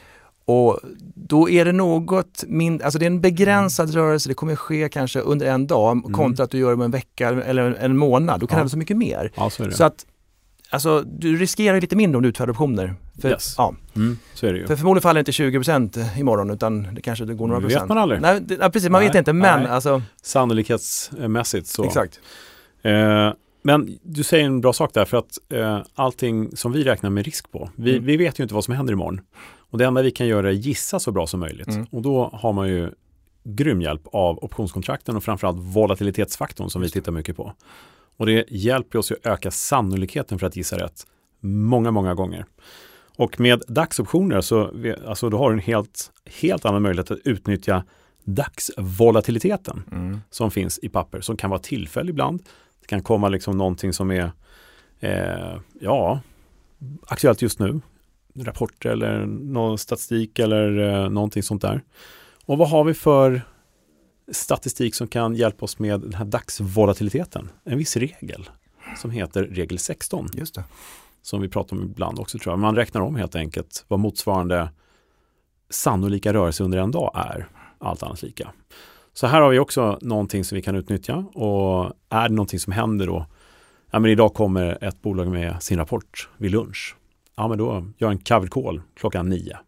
och 0.48 0.78
då 1.14 1.50
är 1.50 1.64
det 1.64 1.72
något 1.72 2.44
mindre, 2.46 2.84
alltså 2.84 2.98
det 2.98 3.04
är 3.04 3.10
en 3.10 3.20
begränsad 3.20 3.94
rörelse, 3.94 4.28
det 4.28 4.34
kommer 4.34 4.56
ske 4.56 4.88
kanske 4.88 5.20
under 5.20 5.46
en 5.46 5.66
dag 5.66 6.02
kontra 6.12 6.44
att 6.44 6.50
du 6.50 6.58
gör 6.58 6.70
det 6.70 6.76
med 6.76 6.84
en 6.84 6.90
vecka 6.90 7.28
eller 7.28 7.74
en 7.80 7.96
månad. 7.96 8.40
Då 8.40 8.46
kan 8.46 8.54
Mm. 8.54 8.56
Ja. 8.56 8.56
det 8.56 8.56
hända 8.56 8.68
så 8.70 8.78
mycket 8.78 8.96
mer. 8.96 9.32
Ja, 9.34 9.50
så 9.50 9.64
det. 9.64 9.72
Så 9.72 9.84
att 9.84 10.06
Alltså 10.70 11.00
du 11.02 11.36
riskerar 11.36 11.80
lite 11.80 11.96
mindre 11.96 12.16
om 12.16 12.22
du 12.22 12.28
utfärdar 12.28 12.50
optioner. 12.52 12.94
För, 13.20 13.28
Yes. 13.30 13.54
ja, 13.58 13.74
Mm, 13.96 14.18
så 14.34 14.46
är 14.46 14.52
det 14.52 14.58
ju. 14.58 14.66
för 14.66 14.76
förmodligen 14.76 15.02
faller 15.02 15.18
inte 15.20 15.32
20% 15.32 15.98
imorgon 16.18 16.50
utan 16.50 16.94
det 16.94 17.00
kanske 17.00 17.24
det 17.24 17.34
går 17.34 17.46
några 17.46 17.60
Det 17.60 17.66
procent. 17.66 17.82
vet 17.82 17.88
man 17.88 17.98
aldrig. 17.98 18.20
Nej, 18.20 18.40
det, 18.40 18.58
ja, 18.60 18.70
precis, 18.70 18.90
man 18.90 19.00
Nej, 19.00 19.08
vet 19.08 19.16
inte 19.18 19.32
men 19.32 19.62
nej. 19.62 19.70
alltså, 19.70 20.02
Sannolikhetsmässigt 20.22 21.66
så. 21.66 21.84
exakt. 21.84 22.20
Eh, 22.82 23.32
men 23.62 23.98
du 24.02 24.22
säger 24.22 24.44
en 24.44 24.60
bra 24.60 24.72
sak 24.72 24.90
där 24.94 25.04
för 25.04 25.16
att 25.16 25.38
eh, 25.52 25.78
allting 25.94 26.56
som 26.56 26.72
vi 26.72 26.84
räknar 26.84 27.10
med 27.10 27.24
risk 27.24 27.50
på, 27.52 27.70
vi, 27.76 27.90
Mm. 27.92 28.04
vi 28.04 28.16
vet 28.16 28.38
ju 28.40 28.42
inte 28.42 28.54
vad 28.54 28.64
som 28.64 28.74
händer 28.74 28.92
imorgon. 28.92 29.20
Och 29.70 29.78
det 29.78 29.84
enda 29.84 30.02
vi 30.02 30.10
kan 30.10 30.26
göra 30.26 30.48
är 30.48 30.52
gissa 30.52 30.98
så 30.98 31.12
bra 31.12 31.26
som 31.26 31.40
möjligt. 31.40 31.68
Mm. 31.68 31.86
Och 31.90 32.02
då 32.02 32.30
har 32.32 32.52
man 32.52 32.68
ju 32.68 32.90
grym 33.44 33.82
hjälp 33.82 34.02
av 34.12 34.44
optionskontrakten 34.44 35.16
och 35.16 35.24
framförallt 35.24 35.58
volatilitetsfaktorn 35.60 36.70
som 36.70 36.82
vi 36.82 36.90
tittar 36.90 37.12
mycket 37.12 37.36
på. 37.36 37.52
Och 38.16 38.26
det 38.26 38.44
hjälper 38.48 38.98
oss 38.98 39.12
att 39.12 39.26
öka 39.26 39.50
sannolikheten 39.50 40.38
för 40.38 40.46
att 40.46 40.56
gissa 40.56 40.78
rätt 40.78 41.06
många, 41.40 41.90
många 41.90 42.14
gånger. 42.14 42.44
Och 43.16 43.40
med 43.40 43.62
dagsoptioner 43.68 44.40
så 44.40 44.70
alltså, 45.06 45.30
då 45.30 45.38
har 45.38 45.50
du 45.50 45.54
en 45.54 45.62
helt, 45.62 46.12
helt 46.40 46.64
annan 46.64 46.82
möjlighet 46.82 47.10
att 47.10 47.18
utnyttja 47.24 47.84
dagsvolatiliteten 48.24 49.82
Mm. 49.92 50.20
som 50.30 50.50
finns 50.50 50.78
i 50.82 50.88
papper 50.88 51.20
som 51.20 51.36
kan 51.36 51.50
vara 51.50 51.60
tillfällig 51.60 52.10
ibland. 52.10 52.42
Det 52.80 52.86
kan 52.86 53.02
komma 53.02 53.28
liksom 53.28 53.58
någonting 53.58 53.92
som 53.92 54.10
är 54.10 54.32
eh, 55.00 55.58
ja, 55.80 56.20
aktuellt 57.06 57.42
just 57.42 57.58
nu. 57.58 57.80
Rapporter 58.34 58.90
eller 58.90 59.26
någon 59.26 59.78
statistik 59.78 60.38
eller 60.38 60.78
eh, 60.78 61.10
någonting 61.10 61.42
sånt 61.42 61.62
där. 61.62 61.82
Och 62.44 62.58
vad 62.58 62.70
har 62.70 62.84
vi 62.84 62.94
för 62.94 63.42
statistik 64.32 64.94
som 64.94 65.08
kan 65.08 65.34
hjälpa 65.34 65.64
oss 65.64 65.78
med 65.78 66.00
den 66.00 66.14
här 66.14 66.24
dagsvolatiliteten? 66.24 67.48
En 67.64 67.78
viss 67.78 67.96
regel 67.96 68.48
som 68.96 69.10
heter 69.10 69.42
regel 69.42 69.78
16 69.78 70.28
Just 70.32 70.54
det. 70.54 70.64
som 71.22 71.40
vi 71.40 71.48
pratar 71.48 71.76
om 71.76 71.82
ibland 71.82 72.18
också 72.18 72.38
tror 72.38 72.52
jag. 72.52 72.58
Man 72.58 72.76
räknar 72.76 73.00
om 73.00 73.16
helt 73.16 73.34
enkelt 73.34 73.84
vad 73.88 74.00
motsvarande 74.00 74.68
sannolika 75.70 76.32
rörelse 76.32 76.64
under 76.64 76.78
en 76.78 76.90
dag 76.90 77.12
är, 77.14 77.48
allt 77.78 78.02
annat 78.02 78.22
lika. 78.22 78.52
Så 79.12 79.26
här 79.26 79.40
har 79.40 79.50
vi 79.50 79.58
också 79.58 79.98
någonting 80.00 80.44
som 80.44 80.56
vi 80.56 80.62
kan 80.62 80.76
utnyttja 80.76 81.16
och 81.16 81.92
är 82.08 82.28
det 82.28 82.34
någonting 82.34 82.60
som 82.60 82.72
händer 82.72 83.06
då, 83.06 83.26
ja 83.90 83.98
men 83.98 84.10
idag 84.10 84.34
kommer 84.34 84.84
ett 84.84 85.02
bolag 85.02 85.28
med 85.28 85.62
sin 85.62 85.78
rapport 85.78 86.28
vid 86.36 86.50
lunch. 86.50 86.96
Ja 87.38 87.48
men 87.48 87.58
då 87.58 87.72
gör 87.72 87.84
jag 87.98 88.12
en 88.12 88.18
call 88.48 88.80
klockan 88.96 89.28
nio 89.28 89.58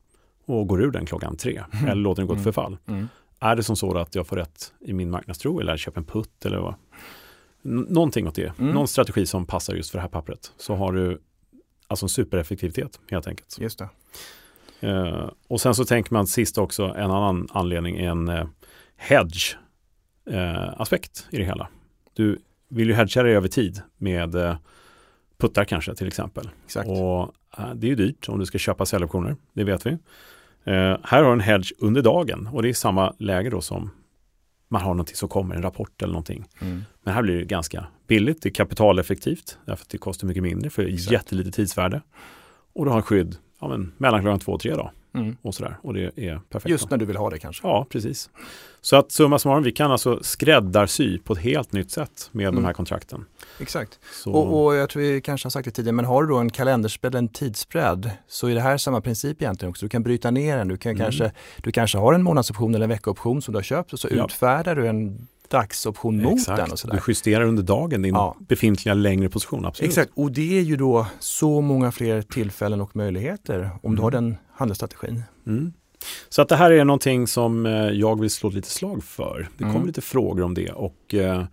och 0.46 0.66
går 0.68 0.82
ur 0.82 0.90
den 0.90 1.06
klockan 1.06 1.36
tre 1.36 1.62
eller 1.82 1.94
låter 1.94 2.22
den 2.22 2.26
gå 2.28 2.34
till 2.34 2.40
Mm. 2.42 2.52
förfall. 2.52 2.76
Mm. 2.86 3.08
Är 3.40 3.56
det 3.56 3.62
som 3.62 3.76
så 3.76 3.98
att 3.98 4.14
jag 4.14 4.26
får 4.26 4.36
rätt 4.36 4.72
i 4.80 4.92
min 4.92 5.10
marknadstro 5.10 5.60
eller 5.60 5.76
köper 5.76 5.98
en 6.00 6.04
putt 6.04 6.46
eller 6.46 6.58
vad? 6.58 6.74
N- 7.64 7.86
någonting 7.88 8.28
åt 8.28 8.34
det. 8.34 8.58
Mm. 8.58 8.74
Någon 8.74 8.88
strategi 8.88 9.26
som 9.26 9.46
passar 9.46 9.74
just 9.74 9.90
för 9.90 9.98
det 9.98 10.02
här 10.02 10.08
pappret. 10.08 10.52
Så 10.56 10.74
har 10.74 10.92
du 10.92 11.20
alltså 11.86 12.04
en 12.04 12.08
supereffektivitet 12.08 13.00
helt 13.10 13.26
enkelt. 13.26 13.56
Just 13.60 13.78
det. 13.78 13.88
Eh, 14.88 15.30
och 15.48 15.60
sen 15.60 15.74
så 15.74 15.84
tänker 15.84 16.12
man 16.14 16.26
sist 16.26 16.58
också 16.58 16.84
en 16.84 17.10
annan 17.10 17.48
anledning, 17.52 17.96
en 17.96 18.28
eh, 18.28 18.46
hedge 18.96 19.56
eh, 20.30 20.80
aspekt 20.80 21.26
i 21.30 21.36
det 21.36 21.44
hela. 21.44 21.68
Du 22.14 22.38
vill 22.68 22.88
ju 22.88 22.94
hedga 22.94 23.22
dig 23.22 23.36
över 23.36 23.48
tid 23.48 23.80
med 23.96 24.34
eh, 24.34 24.56
puttar 25.38 25.64
kanske 25.64 25.94
till 25.94 26.06
exempel. 26.06 26.50
Exakt. 26.64 26.88
Och 26.88 27.32
det 27.74 27.86
är 27.86 27.88
ju 27.88 27.94
dyrt 27.94 28.28
om 28.28 28.38
du 28.38 28.46
ska 28.46 28.58
köpa 28.58 28.86
säljoptioner, 28.86 29.36
det 29.52 29.64
vet 29.64 29.86
vi. 29.86 29.90
Eh, 30.64 30.96
här 31.02 31.22
har 31.22 31.24
du 31.24 31.32
en 31.32 31.40
hedge 31.40 31.72
under 31.78 32.02
dagen 32.02 32.48
och 32.52 32.62
det 32.62 32.68
är 32.68 32.72
samma 32.72 33.14
läge 33.18 33.50
då 33.50 33.60
som 33.60 33.90
man 34.68 34.82
har 34.82 34.94
någonting 34.94 35.16
som 35.16 35.28
kommer, 35.28 35.54
en 35.54 35.62
rapport 35.62 36.02
eller 36.02 36.12
någonting. 36.12 36.44
Mm. 36.60 36.84
Men 37.02 37.14
här 37.14 37.22
blir 37.22 37.38
det 37.38 37.44
ganska 37.44 37.86
billigt, 38.06 38.42
det 38.42 38.48
är 38.48 38.50
kapitaleffektivt 38.50 39.58
därför 39.64 39.84
att 39.84 39.88
det 39.88 39.98
kostar 39.98 40.26
mycket 40.26 40.42
mindre 40.42 40.70
för 40.70 40.86
Exakt. 40.86 41.12
jättelite 41.12 41.50
tidsvärde. 41.50 42.00
Och 42.72 42.84
du 42.84 42.90
har 42.90 43.02
skydd 43.02 43.36
ja, 43.60 43.68
men, 43.68 43.92
mellan 43.96 44.20
klockan 44.20 44.40
två 44.40 44.52
och 44.52 44.60
tre 44.60 44.74
då 44.74 44.90
Mm. 45.14 45.36
och 45.42 45.54
sådär. 45.54 45.78
Och 45.82 45.94
det 45.94 46.18
är 46.18 46.40
perfekt. 46.50 46.70
Just 46.70 46.90
när 46.90 46.98
du 46.98 47.04
vill 47.04 47.16
ha 47.16 47.30
det 47.30 47.38
kanske. 47.38 47.66
Ja, 47.68 47.86
precis. 47.90 48.30
Så 48.80 48.96
att 48.96 49.12
summa 49.12 49.38
summarum, 49.38 49.62
vi 49.62 49.72
kan 49.72 49.92
alltså 49.92 50.18
skräddarsy 50.22 51.18
på 51.18 51.32
ett 51.32 51.38
helt 51.38 51.72
nytt 51.72 51.90
sätt 51.90 52.28
med 52.32 52.44
Mm. 52.48 52.54
de 52.54 52.64
här 52.64 52.72
kontrakten. 52.72 53.24
Exakt. 53.60 53.98
Och, 54.26 54.64
och 54.64 54.74
jag 54.74 54.88
tror 54.88 55.02
vi 55.02 55.20
kanske 55.20 55.46
har 55.46 55.50
sagt 55.50 55.64
det 55.64 55.70
tidigare, 55.70 55.92
men 55.96 56.04
har 56.04 56.22
du 56.22 56.28
då 56.28 56.36
en 56.38 56.50
kalenderspread, 56.50 57.14
en 57.14 57.28
tidsspread, 57.28 58.10
så 58.28 58.46
är 58.46 58.54
det 58.54 58.60
här 58.60 58.76
samma 58.76 59.00
princip 59.00 59.42
egentligen 59.42 59.70
också. 59.70 59.84
Du 59.86 59.90
kan 59.90 60.02
bryta 60.02 60.30
ner 60.30 60.56
den. 60.56 60.68
Du, 60.68 60.76
kan 60.76 60.90
Mm. 60.92 61.02
kanske, 61.02 61.32
du 61.62 61.72
kanske 61.72 61.98
har 61.98 62.12
en 62.12 62.22
månadsoption 62.22 62.74
eller 62.74 62.84
en 62.84 62.90
veckooption 62.90 63.42
som 63.42 63.52
du 63.52 63.58
har 63.58 63.62
köpt 63.64 63.92
och 63.92 64.00
så 64.00 64.08
Ja. 64.10 64.24
utfärdar 64.24 64.74
du 64.76 64.86
en 64.88 65.28
dagsoption 65.50 66.22
mot 66.22 66.32
Exakt. 66.38 66.56
den 66.62 66.72
och 66.72 66.78
sådär. 66.78 66.94
Du 66.94 67.00
justerar 67.12 67.44
under 67.44 67.62
dagen 67.62 68.02
din 68.02 68.14
Ja. 68.14 68.36
befintliga 68.40 68.94
längre 68.94 69.28
position, 69.28 69.66
absolut. 69.66 69.88
Exakt, 69.88 70.10
och 70.14 70.32
det 70.32 70.58
är 70.58 70.62
ju 70.62 70.76
då 70.76 71.06
så 71.18 71.60
många 71.60 71.92
fler 71.92 72.22
tillfällen 72.22 72.80
och 72.80 72.96
möjligheter 72.96 73.70
om 73.72 73.80
du 73.82 73.88
Mm. 73.88 74.02
har 74.02 74.10
den 74.10 74.36
handelsstrategin. 74.52 75.22
Mm. 75.46 75.72
Så 76.28 76.42
att 76.42 76.48
det 76.48 76.56
här 76.56 76.70
är 76.70 76.84
någonting 76.84 77.26
som 77.26 77.66
eh, 77.66 77.72
jag 77.72 78.20
vill 78.20 78.30
slå 78.30 78.50
lite 78.50 78.70
slag 78.70 79.04
för. 79.04 79.48
Det 79.56 79.64
kommer 79.64 79.74
Mm. 79.74 79.86
lite 79.86 80.00
frågor 80.00 80.42
om 80.42 80.54
det 80.54 80.70
och 80.70 81.14
eh, 81.14 81.44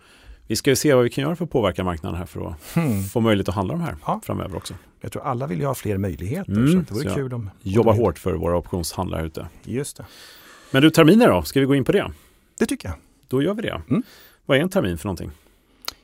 vi 0.48 0.56
ska 0.56 0.70
ju 0.70 0.76
se 0.76 0.94
vad 0.94 1.04
vi 1.04 1.10
kan 1.10 1.22
göra 1.22 1.36
för 1.36 1.44
att 1.46 1.52
påverka 1.52 1.84
marknaden 1.84 2.18
här 2.20 2.26
för 2.26 2.48
att 2.48 2.56
Hmm. 2.74 3.04
få 3.04 3.20
möjlighet 3.20 3.50
att 3.50 3.56
handla 3.56 3.74
de 3.74 3.82
här 3.82 3.96
Ja. 4.06 4.22
framöver 4.24 4.56
också. 4.58 4.74
Jag 5.02 5.12
tror 5.12 5.24
alla 5.24 5.48
vill 5.48 5.60
ju 5.60 5.66
ha 5.66 5.76
fler 5.76 5.98
möjligheter 5.98 6.52
Mm, 6.52 6.72
så 6.72 6.78
det 6.78 7.00
vore 7.00 7.10
så 7.10 7.16
kul 7.16 7.34
om... 7.34 7.50
Jobba 7.62 7.92
hårt 7.92 8.20
för 8.20 8.34
våra 8.34 8.58
optionshandlare 8.58 9.26
ute. 9.26 9.48
Just 9.64 9.98
det. 9.98 10.06
Men 10.72 10.82
du, 10.82 10.90
terminer 10.90 11.28
då? 11.28 11.42
Ska 11.44 11.60
vi 11.60 11.66
gå 11.66 11.76
in 11.76 11.84
på 11.84 11.92
det? 11.92 12.12
Det 12.60 12.66
tycker 12.66 12.88
jag. 12.88 12.98
Då 13.28 13.42
gör 13.42 13.54
vi 13.54 13.62
det. 13.62 13.82
Mm. 13.90 14.04
Vad 14.46 14.58
är 14.58 14.62
en 14.62 14.70
termin 14.70 14.98
för 14.98 15.06
någonting? 15.08 15.32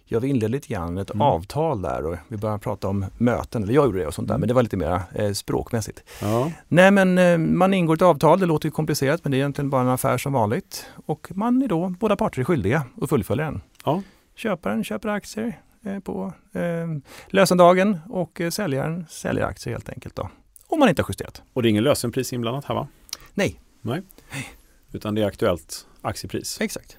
Jag 0.06 0.20
vill 0.20 0.30
inleda 0.30 0.48
lite 0.48 0.68
grann 0.68 0.98
ett 0.98 1.10
Mm. 1.10 1.22
avtal 1.22 1.82
där 1.82 2.06
och 2.06 2.18
vi 2.28 2.38
började 2.38 2.60
prata 2.60 2.88
om 2.88 3.06
möten, 3.18 3.64
eller 3.64 3.74
jag 3.74 3.86
gjorde 3.86 4.00
det 4.00 4.08
och 4.08 4.14
sånt 4.14 4.28
där, 4.28 4.34
Mm. 4.36 4.40
men 4.40 4.48
det 4.48 4.54
var 4.54 4.64
lite 4.64 4.78
mer 4.78 5.02
eh, 5.16 5.32
språkmässigt. 5.32 6.04
Ja, 6.22 6.52
Nej 6.68 6.92
men 6.92 7.18
eh, 7.18 7.38
man 7.38 7.74
ingår 7.74 7.94
ett 7.96 8.02
avtal, 8.02 8.40
det 8.40 8.46
låter 8.46 8.68
ju 8.68 8.72
komplicerat 8.72 9.24
men 9.24 9.32
det 9.32 9.38
är 9.38 9.40
egentligen 9.40 9.70
bara 9.70 9.82
en 9.82 9.88
affär 9.88 10.18
som 10.18 10.34
vanligt. 10.34 10.86
Och 11.06 11.28
man 11.36 11.62
är 11.62 11.68
då, 11.68 11.90
båda 11.90 12.16
parter 12.16 12.40
är 12.42 12.46
skyldiga 12.46 12.84
att 13.02 13.10
fullfölja 13.10 13.46
den. 13.46 13.62
Ja. 13.86 14.02
Köparen 14.36 14.84
köper 14.84 15.10
aktier 15.10 15.60
eh, 15.86 16.00
på 16.00 16.34
eh, 16.54 16.88
lösendagen 17.28 18.00
och 18.10 18.42
säljaren 18.50 19.06
säljer 19.10 19.46
aktier 19.46 19.74
helt 19.74 19.90
enkelt 19.90 20.16
då. 20.16 20.30
Om 20.68 20.80
man 20.80 20.90
inte 20.90 21.02
har 21.02 21.10
justerat. 21.10 21.42
och 21.54 21.62
det 21.62 21.68
är 21.68 21.70
ingen 21.70 21.84
lösenpris 21.84 22.34
inblandat 22.34 22.66
här 22.66 22.76
va? 22.76 22.88
Nej. 23.34 23.60
Nej. 23.82 24.02
Utan 24.92 25.16
det 25.16 25.22
är 25.22 25.26
aktuellt 25.28 25.88
aktiepris 26.02 26.62
Exakt. 26.62 26.98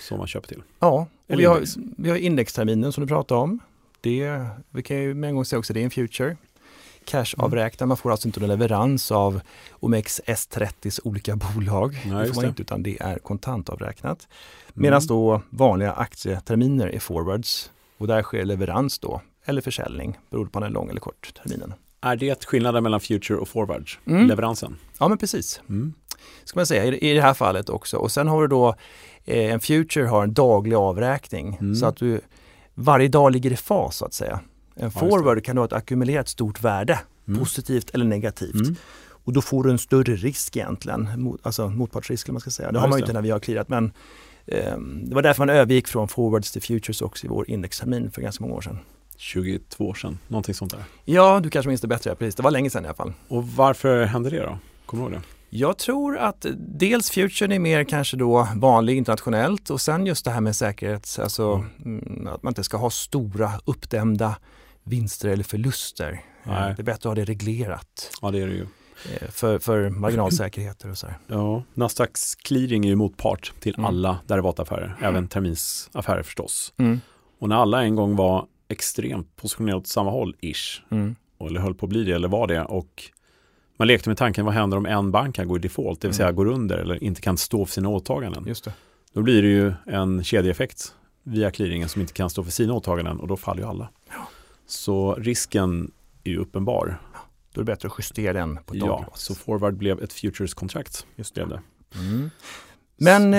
Som 0.00 0.18
man 0.18 0.26
köper 0.26 0.48
till. 0.48 0.62
Ja, 0.78 1.06
och 1.28 1.40
vi 1.40 1.44
har, 1.44 1.62
vi 1.96 2.10
har 2.10 2.16
indexterminen 2.16 2.92
som 2.92 3.00
du 3.04 3.08
pratade 3.08 3.40
om. 3.40 3.60
Det, 4.00 4.46
vi 4.70 4.82
kan 4.82 4.96
ju 4.96 5.14
med 5.14 5.28
en 5.28 5.34
gång 5.36 5.44
säga 5.44 5.58
också 5.58 5.72
det 5.72 5.80
är 5.80 5.84
en 5.84 5.90
future. 5.90 6.36
Cash-avräknad, 7.04 7.88
man 7.88 7.96
får 7.96 8.10
alltså 8.10 8.28
inte 8.28 8.40
någon 8.40 8.48
leverans 8.48 9.10
av 9.12 9.40
Omex 9.72 10.20
S30s 10.26 11.00
olika 11.04 11.36
bolag. 11.54 12.02
Nej, 12.06 12.22
det 12.22 12.28
får 12.28 12.34
man 12.34 12.42
det. 12.44 12.48
inte 12.48 12.62
utan 12.62 12.82
det 12.82 12.96
är 13.02 13.18
kontantavräknat. 13.18 14.28
Mm. 14.30 14.82
Medan 14.82 15.06
då 15.06 15.42
vanliga 15.50 15.92
aktieterminer 15.92 16.86
är 16.88 16.98
forwards 16.98 17.70
och 17.98 18.06
där 18.06 18.22
sker 18.22 18.44
leverans 18.44 18.98
då 18.98 19.20
eller 19.44 19.60
försäljning 19.60 20.18
beroende 20.30 20.50
på 20.52 20.56
om 20.58 20.62
den 20.62 20.70
är 20.70 20.74
lång 20.74 20.90
eller 20.90 21.00
kort 21.00 21.34
terminen. 21.42 21.74
Är 22.00 22.16
det 22.16 22.44
skillnaden 22.44 22.82
mellan 22.82 23.00
future 23.00 23.38
och 23.38 23.48
forward? 23.48 23.90
Mm. 24.06 24.26
Leveransen? 24.26 24.76
Ja 24.98 25.08
men 25.08 25.18
precis, 25.18 25.60
Mm. 25.68 25.94
ska 26.44 26.58
man 26.58 26.66
säga 26.66 26.84
i, 26.84 27.14
det 27.14 27.20
här 27.22 27.34
fallet 27.34 27.68
också. 27.68 27.96
Och 27.96 28.12
sen 28.12 28.28
har 28.28 28.42
du 28.42 28.48
då 28.48 28.74
en 29.24 29.60
future 29.60 30.06
har 30.06 30.22
en 30.22 30.32
daglig 30.32 30.76
avräkning 30.76 31.56
Mm. 31.60 31.74
så 31.74 31.86
att 31.86 31.96
du 31.96 32.20
varje 32.74 33.08
dag 33.08 33.32
ligger 33.32 33.50
i 33.52 33.56
fas 33.56 33.96
så 33.96 34.04
att 34.04 34.14
säga. 34.14 34.40
En 34.74 34.84
det. 34.84 34.90
forward 34.90 35.44
kan 35.44 35.58
ha 35.58 35.64
ett 35.64 35.72
ackumulerat 35.72 36.28
stort 36.28 36.60
värde, 36.62 36.98
Mm. 37.28 37.40
positivt 37.40 37.90
eller 37.94 38.04
negativt. 38.04 38.54
Mm. 38.54 38.76
Och 39.24 39.32
då 39.32 39.40
får 39.42 39.64
du 39.64 39.70
en 39.70 39.78
större 39.78 40.16
risk 40.16 40.56
egentligen, 40.56 41.08
mot, 41.22 41.40
alltså 41.46 41.68
motpartsrisk 41.68 42.28
man 42.28 42.40
ska 42.40 42.50
säga. 42.50 42.72
Det 42.72 42.76
Ja, 42.76 42.80
har 42.80 42.88
man 42.88 42.98
ju 42.98 43.02
inte 43.02 43.12
när 43.12 43.22
vi 43.22 43.30
har 43.30 43.38
clearat 43.38 43.68
men 43.68 43.92
ehm, 44.46 45.08
det 45.08 45.14
var 45.14 45.22
därför 45.22 45.40
man 45.46 45.50
övergick 45.56 45.88
från 45.88 46.08
forwards 46.08 46.52
till 46.52 46.62
futures 46.62 47.02
också 47.02 47.26
i 47.26 47.28
vår 47.28 47.50
indextermin 47.50 48.10
för 48.10 48.22
ganska 48.22 48.44
många 48.44 48.54
år 48.54 48.60
sedan. 48.60 48.78
22 49.16 49.88
år 49.88 49.94
sedan, 49.94 50.18
någonting 50.28 50.54
sånt 50.54 50.70
där. 50.72 50.84
Ja, 51.04 51.40
du 51.42 51.50
kanske 51.50 51.68
minns 51.68 51.80
det 51.80 51.88
bättre, 51.88 52.14
precis. 52.14 52.34
Det 52.34 52.42
var 52.42 52.50
länge 52.50 52.70
sedan 52.70 52.84
i 52.84 52.88
alla 52.88 52.94
fall. 52.94 53.12
Och 53.28 53.48
varför 53.48 54.04
hände 54.04 54.30
det 54.30 54.42
då? 54.42 54.58
Kommer 54.86 55.04
du 55.04 55.10
ihåg 55.14 55.22
det? 55.22 55.26
Jag 55.52 55.78
tror 55.78 56.18
att 56.18 56.46
dels 56.58 57.10
futuren 57.10 57.52
är 57.52 57.58
mer 57.58 57.84
kanske 57.84 58.16
då 58.16 58.48
vanlig 58.56 58.96
internationellt 58.96 59.70
och 59.70 59.80
sen 59.80 60.06
just 60.06 60.24
det 60.24 60.30
här 60.30 60.40
med 60.40 60.56
säkerhet, 60.56 61.18
alltså 61.22 61.64
mm, 61.84 62.28
att 62.34 62.42
man 62.42 62.50
inte 62.50 62.64
ska 62.64 62.76
ha 62.76 62.90
stora 62.90 63.52
uppdämda 63.64 64.36
vinster 64.84 65.28
eller 65.28 65.44
förluster. 65.44 66.12
Eh, 66.12 66.18
Nej. 66.50 66.74
Det 66.76 66.82
är 66.82 66.84
bättre 66.84 66.96
att 66.96 67.04
ha 67.04 67.14
det 67.14 67.24
reglerat 67.24 68.10
Ja, 68.22 68.30
det 68.30 68.38
är 68.40 68.46
det 68.46 68.52
ju. 68.52 68.66
eh, 69.20 69.28
för, 69.30 69.58
för 69.58 69.88
marginalsäkerheter 69.90 70.90
och 70.90 70.98
så 70.98 71.06
här. 71.06 71.18
Ja, 71.26 71.62
Nasdaqs 71.74 72.34
clearing 72.34 72.84
är 72.84 72.88
ju 72.88 72.96
motpart 72.96 73.52
till 73.60 73.74
Mm. 73.74 73.84
alla 73.84 74.18
derivataffärer, 74.26 74.96
även 75.02 75.28
terminsaffärer 75.28 76.22
förstås. 76.22 76.72
Mm. 76.78 77.00
Och 77.40 77.48
när 77.48 77.56
alla 77.56 77.82
en 77.82 77.94
gång 77.96 78.16
var 78.16 78.46
extremt 78.68 79.36
positionerade 79.36 79.78
åt 79.80 79.86
samma 79.86 80.10
håll, 80.10 80.36
ish, 80.40 80.82
Mm. 80.90 81.16
eller 81.40 81.60
höll 81.60 81.74
på 81.74 81.86
att 81.86 81.90
bli 81.90 82.04
det, 82.04 82.12
eller 82.12 82.28
var 82.28 82.46
det, 82.46 82.64
och 82.64 83.02
man 83.80 83.86
lekte 83.88 84.08
med 84.08 84.18
tanken, 84.18 84.44
vad 84.44 84.54
händer 84.54 84.76
om 84.76 84.86
en 84.86 85.10
bank 85.10 85.34
kan 85.36 85.48
gå 85.48 85.56
i 85.56 85.58
default, 85.58 86.00
det 86.00 86.08
vill 86.08 86.14
säga 86.14 86.28
Mm. 86.28 86.36
går 86.36 86.46
under 86.46 86.78
eller 86.78 87.04
inte 87.04 87.20
kan 87.20 87.36
stå 87.36 87.66
för 87.66 87.72
sina 87.72 87.88
åtaganden? 87.88 88.44
Just 88.46 88.64
det. 88.64 88.72
Då 89.12 89.22
blir 89.22 89.42
det 89.42 89.48
ju 89.48 89.72
en 89.86 90.24
kedjeeffekt 90.24 90.94
via 91.22 91.50
clearingen 91.50 91.88
som 91.88 92.00
inte 92.00 92.12
kan 92.12 92.30
stå 92.30 92.44
för 92.44 92.50
sina 92.50 92.72
åtaganden 92.74 93.20
och 93.20 93.28
då 93.28 93.36
faller 93.36 93.62
ju 93.62 93.68
alla. 93.68 93.88
Så 94.66 95.14
risken 95.14 95.90
är 96.24 96.30
ju 96.30 96.38
uppenbar. 96.38 97.00
Då 97.52 97.60
är 97.60 97.64
det 97.64 97.72
bättre 97.72 97.88
att 97.88 97.94
justera 97.98 98.32
den 98.32 98.56
på 98.56 98.74
daglig 98.74 98.86
Ja, 98.88 99.12
så 99.14 99.34
forward 99.34 99.74
blev 99.76 100.02
ett 100.02 100.12
futures-kontrakt. 100.12 101.06
Just 101.16 101.34
Blev 101.34 101.48
det. 101.48 101.60
Mm. 101.94 102.30
Men 102.96 103.34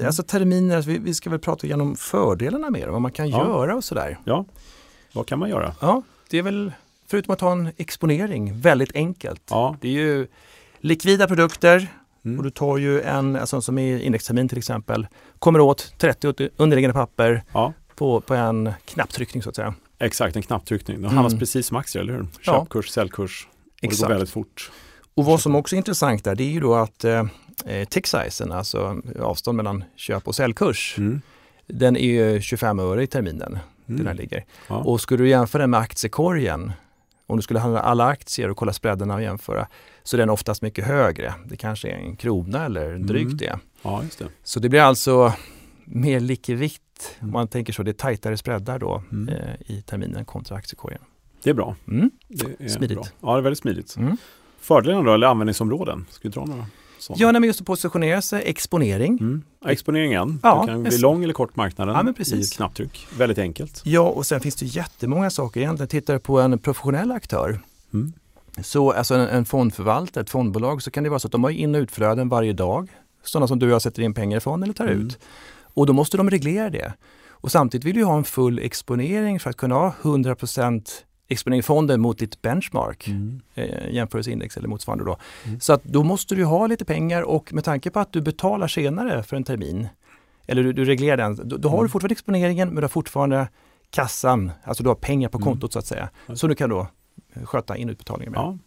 eh, 0.00 0.06
alltså 0.06 0.22
terminer, 0.22 0.76
alltså, 0.76 0.90
vi, 0.90 0.98
vi 0.98 1.14
ska 1.14 1.30
väl 1.30 1.38
prata 1.38 1.66
igenom 1.66 1.96
fördelarna 1.96 2.70
med 2.70 2.80
det, 2.82 2.90
vad 2.90 3.02
man 3.02 3.12
kan 3.12 3.28
Ja. 3.30 3.46
göra 3.46 3.76
och 3.76 3.84
sådär. 3.84 4.18
Vad 5.12 5.26
kan 5.26 5.38
man 5.38 5.48
göra? 5.50 5.74
Ja, 5.80 6.02
det 6.30 6.38
är 6.38 6.42
väl 6.42 6.72
förutom 7.10 7.32
att 7.32 7.40
ha 7.40 7.52
en 7.52 7.72
exponering 7.76 8.60
väldigt 8.60 8.94
enkelt. 8.94 9.42
Ja, 9.50 9.76
Det 9.80 9.88
är 9.88 9.92
ju 9.92 10.26
likvida 10.80 11.26
produkter 11.26 11.88
mm. 12.24 12.38
och 12.38 12.44
du 12.44 12.50
tar 12.50 12.76
ju 12.78 13.00
en, 13.02 13.36
alltså 13.36 13.60
som 13.60 13.78
i 13.78 14.02
indextermin 14.02 14.48
till 14.48 14.58
exempel, 14.58 15.06
kommer 15.38 15.60
åt 15.60 15.92
30 15.98 16.48
underliggande 16.56 16.94
papper 16.94 17.42
ja. 17.52 17.72
på, 17.96 18.20
på 18.20 18.34
en 18.34 18.72
knapptryckning 18.84 19.42
så 19.42 19.48
att 19.48 19.56
säga. 19.56 19.74
exakt 19.98 20.36
en 20.36 20.42
knapptryckning. 20.42 20.96
De 20.96 21.04
Mm. 21.04 21.14
handlas 21.16 21.38
precis 21.38 21.66
som 21.66 21.76
aktier, 21.76 22.02
eller 22.02 22.12
hur? 22.12 22.26
Ja. 22.44 22.52
Köpkurs, 22.52 22.88
säljkurs. 22.90 23.48
Och 23.50 23.70
det 23.80 23.86
går 23.86 23.92
Exakt. 23.92 24.10
väldigt 24.12 24.30
fort. 24.30 24.70
Och 25.14 25.24
vad 25.24 25.40
som 25.40 25.54
också 25.54 25.74
är 25.74 25.78
intressant 25.78 26.24
där, 26.24 26.34
det 26.34 26.44
är 26.44 26.50
ju 26.50 26.60
då 26.60 26.74
att 26.74 27.04
eh, 27.04 27.24
eh, 27.66 27.88
tick 27.88 28.06
sizen, 28.06 28.52
alltså 28.52 29.02
avstånd 29.20 29.56
mellan 29.56 29.84
köp 29.96 30.28
och 30.28 30.34
säljkurs, 30.34 30.94
Mm. 30.98 31.20
den 31.66 31.96
är 31.96 32.00
ju 32.34 32.40
25 32.40 32.78
öre 32.78 33.02
i 33.02 33.06
terminen. 33.06 33.58
Den 33.86 33.96
här 33.98 34.04
Mm. 34.04 34.16
ligger. 34.16 34.44
Ja. 34.68 34.76
Och 34.76 35.00
skulle 35.00 35.24
du 35.24 35.28
jämföra 35.30 35.62
den 35.62 35.70
med 35.70 35.80
aktiekorgen, 35.80 36.72
om 37.28 37.36
du 37.36 37.42
skulle 37.42 37.58
handla 37.60 37.80
alla 37.80 38.06
aktier 38.06 38.50
och 38.50 38.56
kolla 38.56 38.72
spreadarna 38.72 39.14
och 39.14 39.22
jämföra, 39.22 39.68
så 40.02 40.16
är 40.16 40.18
den 40.18 40.30
oftast 40.30 40.62
mycket 40.62 40.84
högre. 40.84 41.34
Det 41.46 41.56
kanske 41.56 41.88
är 41.88 41.96
en 41.96 42.16
krona 42.16 42.64
eller 42.64 42.98
drygt 42.98 43.24
Mm. 43.26 43.36
det. 43.36 43.58
ja, 43.82 44.02
just 44.02 44.18
det. 44.18 44.26
Så 44.42 44.60
det 44.60 44.68
blir 44.68 44.80
alltså 44.80 45.32
mer 45.84 46.20
likvitt, 46.20 46.80
om 47.20 47.24
Mm. 47.28 47.32
man 47.32 47.48
tänker 47.48 47.72
så, 47.72 47.82
det 47.82 47.90
är 47.90 47.92
tajtare 47.92 48.36
spreadar 48.36 48.78
då 48.78 49.02
Mm. 49.12 49.28
eh, 49.28 49.54
i 49.66 49.82
terminen 49.82 50.24
kontra 50.24 50.56
aktiekorgen. 50.56 51.00
Det 51.42 51.50
är 51.50 51.54
bra. 51.54 51.76
Mm. 51.88 52.10
Det 52.28 52.64
är 52.64 52.68
Smidigt. 52.68 52.98
Bra. 52.98 53.06
Ja, 53.20 53.32
det 53.32 53.38
är 53.38 53.42
väldigt 53.42 53.58
smidigt. 53.62 53.96
Mm. 53.96 54.16
Fördelarna 54.60 55.02
då, 55.02 55.14
eller 55.14 55.26
användningsområden? 55.26 56.06
Ska 56.10 56.28
vi 56.28 56.32
dra 56.34 56.44
några? 56.44 56.66
Sådana? 56.98 57.20
Ja, 57.22 57.32
nej, 57.32 57.40
men 57.40 57.46
just 57.46 57.60
att 57.60 57.66
positionera 57.66 58.22
sig, 58.22 58.42
exponering. 58.46 59.18
Mm. 59.20 59.42
Exponeringen, 59.66 60.40
Ja, 60.42 60.60
du 60.66 60.72
kan 60.72 60.82
bli 60.82 60.98
lång 60.98 61.24
eller 61.24 61.34
kort 61.34 61.56
marknaden 61.56 62.14
Ja, 62.18 62.24
i 62.36 62.40
ett 62.40 62.52
knapptryck. 62.52 63.06
Väldigt 63.18 63.38
enkelt. 63.38 63.80
Ja, 63.84 64.00
och 64.00 64.26
sen 64.26 64.40
finns 64.40 64.54
det 64.56 64.66
jättemånga 64.66 65.30
saker 65.30 65.60
egentligen. 65.60 65.88
Tittar 65.88 66.14
du 66.14 66.20
på 66.20 66.40
en 66.40 66.58
professionell 66.58 67.10
aktör, 67.12 67.60
Mm. 67.92 68.12
så 68.62 68.92
alltså 68.92 69.14
en, 69.14 69.28
en 69.28 69.44
fondförvaltare, 69.44 70.22
ett 70.22 70.30
fondbolag, 70.30 70.82
så 70.82 70.90
kan 70.90 71.04
det 71.04 71.10
vara 71.10 71.20
så 71.20 71.28
att 71.28 71.32
de 71.32 71.44
har 71.44 71.50
in 71.50 71.74
och 71.74 71.78
utflöden 71.78 72.28
varje 72.28 72.52
dag. 72.52 72.88
Sådana 73.24 73.46
som 73.48 73.58
du 73.58 73.66
och 73.66 73.72
jag 73.72 73.82
sätter 73.82 74.02
in 74.02 74.14
pengar 74.14 74.36
ifrån 74.38 74.62
eller 74.62 74.72
tar 74.72 74.86
Mm. 74.86 75.06
ut. 75.06 75.18
Och 75.74 75.86
då 75.86 75.92
måste 75.92 76.16
de 76.16 76.30
reglera 76.30 76.70
det. 76.70 76.92
Och 77.40 77.52
samtidigt 77.52 77.84
vill 77.84 77.94
du 77.96 78.04
ha 78.04 78.16
en 78.16 78.24
full 78.24 78.58
exponering 78.58 79.40
för 79.40 79.50
att 79.50 79.56
kunna 79.56 79.74
ha 79.74 79.94
100% 80.02 80.24
exponering 80.42 81.07
i 81.30 81.62
fonden 81.62 82.00
mot 82.00 82.18
ditt 82.18 82.42
benchmark, 82.42 83.08
Mm. 83.08 83.40
eh, 83.54 83.90
jämförelseindex 83.90 84.56
eller 84.56 84.68
motsvarande 84.68 85.04
då. 85.04 85.16
Mm. 85.46 85.60
Så 85.60 85.72
att 85.72 85.84
då 85.84 86.02
måste 86.02 86.34
du 86.34 86.44
ha 86.44 86.66
lite 86.66 86.84
pengar 86.84 87.22
och 87.22 87.52
med 87.54 87.64
tanke 87.64 87.90
på 87.90 88.00
att 88.00 88.12
du 88.12 88.20
betalar 88.20 88.68
senare 88.68 89.22
för 89.22 89.36
en 89.36 89.44
termin, 89.44 89.88
eller 90.46 90.62
du, 90.62 90.72
du 90.72 90.84
reglerar 90.84 91.16
den, 91.16 91.48
då, 91.48 91.56
då 91.56 91.68
har 91.68 91.76
Mm. 91.76 91.84
du 91.86 91.90
fortfarande 91.90 92.12
exponeringen 92.12 92.68
men 92.68 92.76
du 92.76 92.82
har 92.82 92.88
fortfarande 92.88 93.48
kassan, 93.90 94.50
alltså 94.64 94.82
du 94.82 94.88
har 94.88 94.94
pengar 94.94 95.28
på 95.28 95.38
Mm. 95.38 95.44
kontot 95.44 95.72
så 95.72 95.78
att 95.78 95.86
säga. 95.86 96.08
Ja. 96.26 96.36
Så 96.36 96.46
du 96.46 96.54
kan 96.54 96.70
då 96.70 96.86
eh, 97.34 97.44
sköta 97.44 97.76
in 97.76 97.88
och 97.88 97.92
utbetalningar 97.92 98.30
med. 98.30 98.38
Ja. 98.40 98.58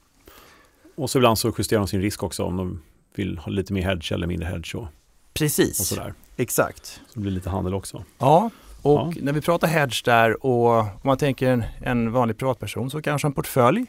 Och 0.95 1.09
så 1.09 1.17
ibland 1.17 1.37
så 1.39 1.53
justerar 1.57 1.79
de 1.79 1.87
sin 1.87 2.01
risk 2.01 2.23
också 2.23 2.43
om 2.43 2.57
de 2.57 2.81
vill 3.15 3.37
ha 3.37 3.51
lite 3.51 3.73
mer 3.73 3.81
hedge 3.81 4.11
eller 4.11 4.27
mindre 4.27 4.47
hedge 4.47 4.75
och 4.75 4.87
Precis, 5.33 5.79
och 5.79 5.85
sådär. 5.85 6.13
exakt. 6.37 6.85
Så 6.85 6.99
det 7.13 7.19
blir 7.19 7.31
lite 7.31 7.49
handel 7.49 7.73
också. 7.73 8.03
Ja, 8.17 8.49
och 8.81 9.13
Ja. 9.15 9.21
när 9.21 9.33
vi 9.33 9.41
pratar 9.41 9.67
hedge 9.67 10.01
där 10.05 10.45
och 10.45 10.69
om 10.79 10.87
man 11.03 11.17
tänker 11.17 11.47
en, 11.49 11.63
en 11.81 12.11
vanlig 12.11 12.37
privatperson 12.37 12.89
så 12.91 13.01
kanske 13.01 13.27
en 13.27 13.33
portfölj 13.33 13.85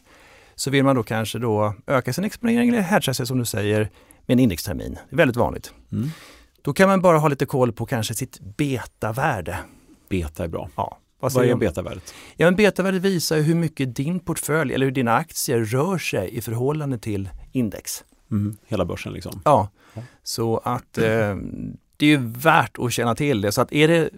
så 0.54 0.70
vill 0.70 0.84
man 0.84 0.96
då 0.96 1.02
kanske 1.02 1.38
då 1.38 1.74
öka 1.86 2.12
sin 2.12 2.24
exponering 2.24 2.68
eller 2.68 2.80
hedga 2.80 3.14
sig 3.14 3.26
som 3.26 3.38
du 3.38 3.44
säger 3.44 3.80
med 4.26 4.34
en 4.34 4.38
indextermin. 4.40 4.98
Det 5.08 5.14
är 5.14 5.16
väldigt 5.16 5.36
vanligt. 5.36 5.72
Mm. 5.92 6.08
Då 6.62 6.72
kan 6.72 6.88
man 6.88 7.00
bara 7.02 7.18
ha 7.18 7.28
lite 7.28 7.46
koll 7.46 7.72
på 7.72 7.86
kanske 7.86 8.14
sitt 8.14 8.40
betavärde. 8.40 9.58
Beta 10.08 10.44
är 10.44 10.48
bra. 10.48 10.68
Ja, 10.76 10.98
Vad 11.20 11.32
säger 11.32 11.52
är 11.52 11.56
betavärdet? 11.58 12.14
Ja, 12.36 12.46
men 12.46 12.56
betavärdet 12.56 13.02
visar 13.02 13.40
hur 13.40 13.54
mycket 13.54 13.96
din 13.96 14.20
portfölj 14.20 14.74
eller 14.74 14.86
hur 14.86 14.92
dina 14.92 15.14
aktier 15.16 15.58
rör 15.64 15.98
sig 15.98 16.36
i 16.36 16.40
förhållande 16.40 16.98
till 16.98 17.28
index. 17.52 18.04
Mm. 18.30 18.56
Hela 18.66 18.84
börsen 18.84 19.12
liksom. 19.12 19.40
Ja, 19.44 19.68
Ja. 19.94 20.02
så 20.22 20.58
att 20.58 20.98
eh, 20.98 21.36
det 21.96 22.06
är 22.06 22.10
ju 22.10 22.16
värt 22.22 22.78
att 22.78 22.92
känna 22.92 23.14
till 23.14 23.40
det. 23.40 23.52
Så 23.52 23.60
att 23.60 23.72
är 23.72 23.88
det 23.88 24.10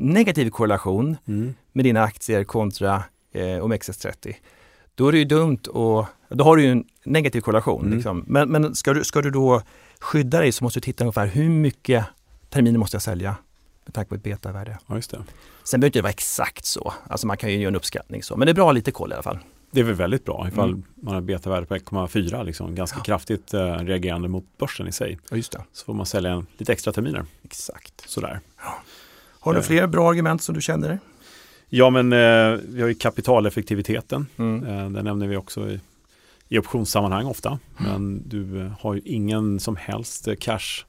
negativ 0.00 0.50
korrelation 0.50 1.16
Mm. 1.28 1.54
med 1.72 1.84
dina 1.84 2.02
aktier 2.02 2.44
kontra 2.44 3.04
eh, 3.32 3.40
OMXS30, 3.40 4.34
då 4.94 5.08
är 5.08 5.12
det 5.12 5.18
ju 5.18 5.24
dumt 5.24 5.58
och 5.70 6.06
då 6.28 6.44
har 6.44 6.56
du 6.56 6.62
ju 6.62 6.70
en 6.72 6.84
negativ 7.04 7.40
korrelation. 7.40 7.84
Mm. 7.84 7.94
Liksom. 7.96 8.24
Men, 8.26 8.48
men 8.48 8.74
ska, 8.74 8.92
du, 8.94 9.04
ska 9.04 9.22
du 9.22 9.30
då 9.30 9.62
skydda 10.00 10.40
dig 10.40 10.52
så 10.52 10.64
måste 10.64 10.80
du 10.80 10.84
titta 10.84 11.04
ungefär 11.04 11.26
hur 11.26 11.48
mycket 11.48 12.04
terminer 12.48 12.78
måste 12.78 12.94
jag 12.94 13.02
sälja 13.02 13.36
med 13.84 13.94
tanke 13.94 14.08
på 14.08 14.14
ett 14.14 14.22
betavärde. 14.22 14.78
Ja, 14.86 14.94
just 14.96 15.10
det. 15.10 15.18
Sen 15.64 15.80
behöver 15.80 15.90
det 15.92 15.98
inte 15.98 16.02
vara 16.02 16.10
exakt 16.10 16.64
så, 16.64 16.92
alltså 17.08 17.26
man 17.26 17.36
kan 17.36 17.50
ju 17.50 17.56
göra 17.58 17.68
en 17.68 17.76
uppskattning 17.76 18.22
så, 18.22 18.36
men 18.36 18.46
det 18.46 18.52
är 18.52 18.54
bra 18.54 18.62
att 18.64 18.66
ha 18.68 18.72
lite 18.72 18.90
koll 18.92 19.10
i 19.10 19.14
alla 19.14 19.22
fall. 19.22 19.38
Det 19.72 19.80
är 19.80 19.84
väl 19.84 19.94
väldigt 19.94 20.24
bra 20.24 20.48
ifall 20.48 20.68
Mm. 20.68 20.82
man 20.94 21.14
har 21.14 21.20
betavärde 21.20 21.66
på 21.66 21.74
1,4 21.76 22.44
liksom, 22.44 22.74
ganska 22.74 23.00
kraftigt 23.00 23.54
eh, 23.54 23.60
reagerande 23.74 24.28
mot 24.28 24.44
börsen 24.58 24.88
i 24.88 24.92
sig. 24.92 25.18
Ja, 25.30 25.36
just 25.36 25.52
det. 25.52 25.64
Så 25.72 25.84
får 25.84 25.94
man 25.94 26.06
sälja 26.06 26.30
en, 26.30 26.46
lite 26.58 26.72
extra 26.72 26.92
terminer. 26.92 27.24
Exakt. 27.42 28.02
Sådär. 28.06 28.40
Har 29.40 29.52
du 29.52 29.58
Eh. 29.58 29.64
fler 29.64 29.86
bra 29.86 30.10
argument 30.10 30.42
som 30.42 30.54
du 30.54 30.60
känner? 30.60 30.98
Ja 31.68 31.90
men 31.90 32.12
eh, 32.12 32.58
vi 32.68 32.80
har 32.80 32.88
ju 32.88 32.94
kapitaleffektiviteten. 32.94 34.26
Mm. 34.36 34.64
Eh, 34.66 34.90
den 34.90 35.04
nämner 35.04 35.26
vi 35.26 35.36
också 35.36 35.68
i, 35.70 35.80
i 36.48 36.58
optionssammanhang 36.58 37.26
ofta. 37.26 37.58
Men 37.76 38.22
du 38.28 38.60
eh, 38.60 38.72
har 38.80 38.94
ju 38.94 39.00
ingen 39.04 39.60
som 39.60 39.76
helst 39.76 40.28
eh, 40.28 40.34
cash 40.34 40.84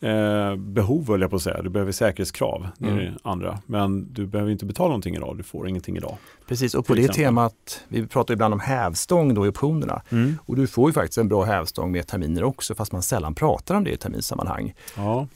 eh, 0.00 0.56
behov 0.56 1.08
höll 1.08 1.20
jag 1.20 1.30
på 1.30 1.36
att 1.36 1.42
säga. 1.42 1.62
Du 1.62 1.68
behöver 1.68 1.92
säkerhetskrav. 1.92 2.68
Det 2.78 2.86
är 2.88 2.92
Mm. 2.92 3.04
det 3.04 3.12
andra. 3.22 3.58
Men 3.66 4.12
du 4.12 4.26
behöver 4.26 4.52
inte 4.52 4.64
betala 4.66 4.88
någonting 4.88 5.14
idag. 5.16 5.36
Du 5.36 5.42
får 5.42 5.68
ingenting 5.68 5.96
idag. 5.96 6.16
Precis, 6.48 6.74
och 6.74 6.86
på 6.86 6.94
det 6.94 7.00
exempel. 7.00 7.24
temat, 7.24 7.80
vi 7.88 8.06
pratar 8.06 8.34
ibland 8.34 8.54
om 8.54 8.60
hävstång 8.60 9.34
då 9.34 9.46
i 9.46 9.48
optionerna. 9.48 10.02
Och 10.46 10.56
du 10.56 10.66
får 10.66 10.88
ju 10.90 10.94
faktiskt 10.94 11.18
en 11.18 11.28
bra 11.28 11.44
hävstång 11.44 11.92
med 11.92 12.06
terminer 12.06 12.44
också, 12.44 12.74
fast 12.74 12.92
man 12.92 13.02
sällan 13.02 13.34
pratar 13.34 13.74
om 13.74 13.84
det 13.84 13.90
i 13.90 13.96
terminssammanhang. 13.96 14.74
Ja. 14.96 15.26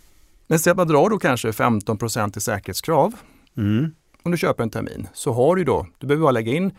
Men 0.46 0.58
säg 0.58 0.70
att 0.70 0.76
man 0.76 0.88
drar 0.88 1.10
då 1.10 1.18
kanske 1.18 1.50
15% 1.50 2.36
i 2.38 2.40
säkerhetskrav 2.40 3.14
Mm. 3.56 3.94
om 4.22 4.30
du 4.30 4.36
köper 4.38 4.62
en 4.62 4.70
termin. 4.70 5.08
Så 5.14 5.32
har 5.32 5.56
du 5.56 5.64
då, 5.64 5.86
du 5.98 6.06
behöver 6.06 6.22
bara 6.22 6.30
lägga 6.32 6.52
in 6.52 6.72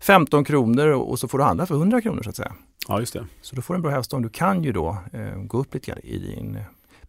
15 0.00 0.44
kronor 0.44 0.86
och 0.88 1.18
så 1.18 1.28
får 1.28 1.38
du 1.38 1.44
handla 1.44 1.66
för 1.66 1.74
100 1.74 2.00
kronor 2.00 2.22
så 2.22 2.30
att 2.30 2.36
säga. 2.36 2.52
ja, 2.88 3.00
just 3.00 3.12
det. 3.12 3.26
Så 3.40 3.56
du 3.56 3.62
får 3.62 3.74
en 3.74 3.82
bra 3.82 3.90
hävstång. 3.90 4.22
Du 4.22 4.28
kan 4.28 4.64
ju 4.64 4.72
då 4.72 4.96
eh, 5.12 5.34
gå 5.42 5.58
upp 5.58 5.74
lite 5.74 5.86
grann 5.90 5.98
i 6.02 6.18
din 6.18 6.58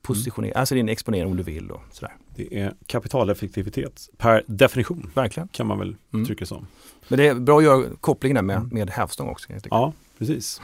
positionering, 0.02 0.54
alltså 0.56 0.76
din 0.76 0.90
exponering 0.90 1.32
om 1.32 1.38
du 1.38 1.44
vill. 1.44 1.72
Och 1.72 1.82
sådär. 1.92 2.16
Det 2.36 2.60
är 2.60 2.74
kapitaleffektivitet 2.86 4.10
per 4.18 4.44
definition 4.48 5.12
Verkligen. 5.16 5.48
kan 5.48 5.68
man 5.68 5.80
väl 5.80 5.96
Mm. 6.14 6.24
uttrycka 6.24 6.46
som. 6.46 6.68
Men 7.08 7.18
det 7.20 7.28
är 7.28 7.36
bra 7.36 7.58
att 7.58 7.64
göra 7.64 7.84
kopplingen 8.02 8.46
med, 8.46 8.56
Mm. 8.58 8.70
med 8.72 8.90
hävstång 8.90 9.30
också. 9.30 9.48
Ja, 9.70 9.94
precis. 10.18 10.62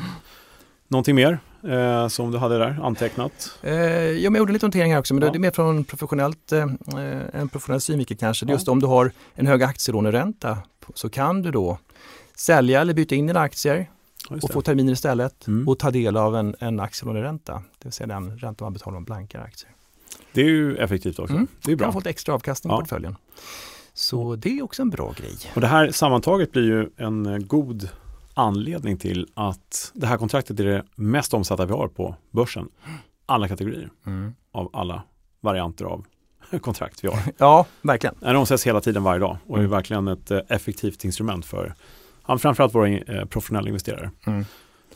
Någonting 0.87 1.15
mer 1.15 1.39
eh, 1.63 2.07
som 2.07 2.31
du 2.31 2.37
hade 2.37 2.57
där 2.57 2.79
antecknat? 2.83 3.57
Eh, 3.61 3.73
ja, 3.73 4.11
jag 4.11 4.37
gjorde 4.37 4.53
lite 4.53 4.65
notering 4.65 4.91
här 4.91 4.99
också, 4.99 5.13
men 5.13 5.23
Ja. 5.23 5.31
det 5.31 5.37
är 5.37 5.39
mer 5.39 5.51
från 5.51 5.83
professionellt, 5.83 6.51
eh, 6.51 6.65
en 7.33 7.49
professionell 7.49 7.81
synvinkel 7.81 8.17
kanske. 8.17 8.45
Det 8.45 8.49
är 8.49 8.53
Ja. 8.53 8.55
Just 8.55 8.67
om 8.67 8.79
du 8.79 8.87
har 8.87 9.11
en 9.35 9.47
hög 9.47 9.63
aktielåneränta 9.63 10.57
så 10.93 11.09
kan 11.09 11.41
du 11.41 11.51
då 11.51 11.77
sälja 12.35 12.81
eller 12.81 12.93
byta 12.93 13.15
in 13.15 13.27
dina 13.27 13.39
aktier 13.39 13.89
och 14.29 14.51
få 14.51 14.61
terminer 14.61 14.93
istället 14.93 15.47
Mm. 15.47 15.67
och 15.67 15.79
ta 15.79 15.91
del 15.91 16.17
av 16.17 16.35
en, 16.35 16.55
en 16.59 16.79
aktielåneränta. 16.79 17.53
Det 17.53 17.85
vill 17.85 17.93
säga 17.93 18.07
den 18.07 18.37
ränta 18.37 18.63
man 18.65 18.73
betalar 18.73 18.97
om 18.97 19.03
blankar 19.03 19.41
aktier. 19.41 19.71
det 20.33 20.41
är 20.41 20.45
ju 20.45 20.77
effektivt 20.77 21.19
också. 21.19 21.33
Mm. 21.33 21.47
Det 21.61 21.71
är 21.71 21.75
Du 21.75 21.77
kan 21.77 21.85
bra. 21.87 21.91
få 21.91 21.99
lite 21.99 22.09
extra 22.09 22.33
avkastning 22.35 22.71
Ja. 22.71 22.77
på 22.77 22.81
portföljen. 22.81 23.15
Så 23.93 24.35
det 24.35 24.49
är 24.59 24.63
också 24.63 24.81
en 24.81 24.89
bra 24.89 25.13
grej. 25.17 25.37
Och 25.55 25.61
det 25.61 25.67
här 25.67 25.91
sammantaget 25.91 26.51
blir 26.51 26.63
ju 26.63 26.89
en 26.97 27.25
eh, 27.25 27.37
god 27.37 27.89
anledning 28.35 28.97
till 28.97 29.27
att 29.33 29.91
det 29.95 30.07
här 30.07 30.17
kontraktet 30.17 30.59
är 30.59 30.65
det 30.65 30.83
mest 30.95 31.33
omsatta 31.33 31.65
vi 31.65 31.73
har 31.73 31.87
på 31.87 32.15
börsen. 32.31 32.69
Alla 33.25 33.47
kategorier 33.47 33.89
av 34.51 34.69
alla 34.73 35.03
varianter 35.41 35.85
av 35.85 36.05
kontrakt 36.61 37.03
vi 37.03 37.07
har. 37.07 37.19
Ja, 37.37 37.65
verkligen. 37.81 38.15
Den 38.19 38.35
omsätts 38.35 38.67
hela 38.67 38.81
tiden 38.81 39.03
varje 39.03 39.19
dag 39.19 39.37
och 39.47 39.55
är 39.55 39.59
Mm. 39.59 39.71
verkligen 39.71 40.07
ett 40.07 40.31
eh, 40.31 40.39
effektivt 40.47 41.05
instrument 41.05 41.45
för 41.45 41.73
framförallt 42.39 42.75
våra 42.75 42.89
eh, 42.89 43.25
professionella 43.25 43.67
investerare. 43.67 44.11
Mm. 44.27 44.45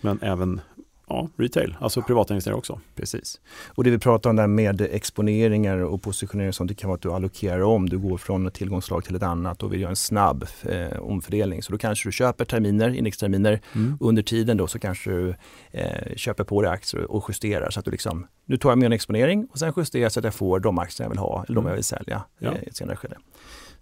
Men 0.01 0.19
även 0.21 0.61
ja, 1.09 1.29
retail, 1.37 1.77
alltså 1.79 2.01
privata 2.01 2.33
investerare 2.33 2.57
också. 2.57 2.79
Precis. 2.95 3.39
Och 3.75 3.83
det 3.83 3.89
vi 3.89 3.97
pratar 3.99 4.29
om 4.29 4.35
där 4.35 4.47
med 4.47 4.81
exponeringar 4.81 5.77
och 5.77 6.01
positionering 6.01 6.49
och 6.49 6.55
sånt, 6.55 6.67
det 6.67 6.73
kan 6.75 6.87
vara 6.87 6.95
att 6.95 7.01
du 7.01 7.11
allokerar 7.11 7.61
om. 7.61 7.89
Du 7.89 7.97
går 7.97 8.17
från 8.17 8.47
ett 8.47 8.53
tillgångsslag 8.53 9.03
till 9.03 9.15
ett 9.15 9.23
annat 9.23 9.63
och 9.63 9.73
vill 9.73 9.81
göra 9.81 9.89
en 9.89 9.95
snabb 9.95 10.45
eh, 10.63 10.99
omfördelning. 10.99 11.63
Så 11.63 11.71
då 11.71 11.77
kanske 11.77 12.07
du 12.07 12.11
köper 12.13 12.45
terminer, 12.45 12.89
indexterminer. 12.89 13.59
Under 13.99 14.21
tiden 14.23 14.57
då 14.57 14.67
så 14.67 14.79
kanske 14.79 15.09
du 15.11 15.35
eh, 15.71 16.15
köper 16.15 16.43
på 16.43 16.61
dig 16.61 16.71
aktier 16.71 17.11
och 17.11 17.25
justerar 17.29 17.69
så 17.69 17.79
att 17.79 17.85
du 17.85 17.91
liksom, 17.91 18.27
nu 18.45 18.57
tar 18.57 18.69
jag 18.69 18.77
med 18.77 18.85
en 18.85 18.93
exponering 18.93 19.47
och 19.51 19.59
sen 19.59 19.73
justerar 19.77 20.09
så 20.09 20.19
att 20.19 20.23
jag 20.23 20.33
får 20.33 20.59
de 20.59 20.79
aktier 20.79 21.05
jag 21.05 21.09
vill 21.09 21.19
ha 21.19 21.43
eller 21.47 21.55
de 21.55 21.59
Mm. 21.59 21.69
jag 21.69 21.75
vill 21.75 21.83
sälja 21.83 22.23
Ja. 22.39 22.51
eh, 22.51 22.63
i 22.63 22.67
ett 22.67 22.75
senare 22.75 22.95
skede. 22.95 23.15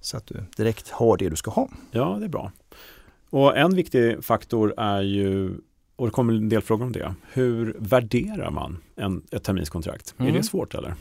Så 0.02 0.18
att 0.18 0.26
du 0.28 0.44
direkt 0.58 0.90
har 0.90 1.18
det 1.18 1.30
du 1.30 1.36
ska 1.36 1.52
ha. 1.52 1.70
Ja, 1.92 2.16
det 2.20 2.26
är 2.26 2.30
bra. 2.30 2.52
Och 3.30 3.58
en 3.58 3.76
viktig 3.76 4.24
faktor 4.24 4.74
är 4.78 5.02
ju, 5.02 5.52
och 5.98 6.06
det 6.08 6.12
kommer 6.12 6.34
en 6.34 6.50
del 6.50 6.62
frågor 6.62 6.86
om 6.86 6.92
det, 6.92 7.14
hur 7.34 7.76
värderar 7.80 8.52
man 8.52 8.78
en, 8.96 9.22
ett 9.32 9.44
terminskontrakt? 9.44 10.14
Är 10.18 10.22
Mm. 10.24 10.34
det 10.36 10.44
svårt 10.44 10.74
eller? 10.76 10.94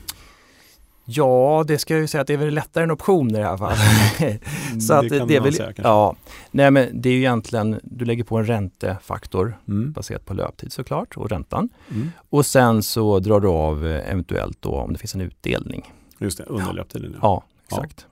Ja, 1.09 1.63
det 1.67 1.77
ska 1.77 1.93
jag 1.93 2.01
ju 2.01 2.07
säga 2.07 2.21
att 2.21 2.27
det 2.27 2.33
är 2.33 2.37
väl 2.37 2.53
lättare 2.53 2.83
än 2.83 2.91
optioner 2.91 3.39
i 3.39 3.43
alla 3.43 3.57
fall. 3.57 3.75
så 4.81 4.93
att 4.93 5.09
det 5.09 5.17
kan 5.19 5.27
det 5.27 5.35
är 5.35 5.41
väl, 5.41 5.53
säga 5.53 5.73
ja, 5.75 6.15
nej 6.51 6.71
men 6.71 7.01
det 7.01 7.09
är 7.09 7.13
ju 7.13 7.19
egentligen, 7.19 7.79
du 7.83 8.05
lägger 8.05 8.23
på 8.23 8.37
en 8.37 8.45
räntefaktor 8.45 9.57
Mm. 9.67 9.91
baserat 9.91 10.25
på 10.25 10.33
löptid 10.33 10.71
såklart 10.73 11.17
och 11.17 11.29
räntan. 11.29 11.69
Mm. 11.91 12.09
Och 12.29 12.45
sen 12.45 12.83
så 12.83 13.19
drar 13.19 13.39
du 13.39 13.47
av 13.47 13.87
eh, 13.87 14.11
eventuellt 14.11 14.61
då 14.61 14.69
om 14.75 14.93
det 14.93 14.99
finns 14.99 15.15
en 15.15 15.21
utdelning. 15.21 15.93
Just 16.19 16.37
det, 16.37 16.43
under 16.43 16.73
löptiden. 16.73 17.15
Ja. 17.21 17.43
Ja, 17.69 17.75
exakt. 17.77 18.05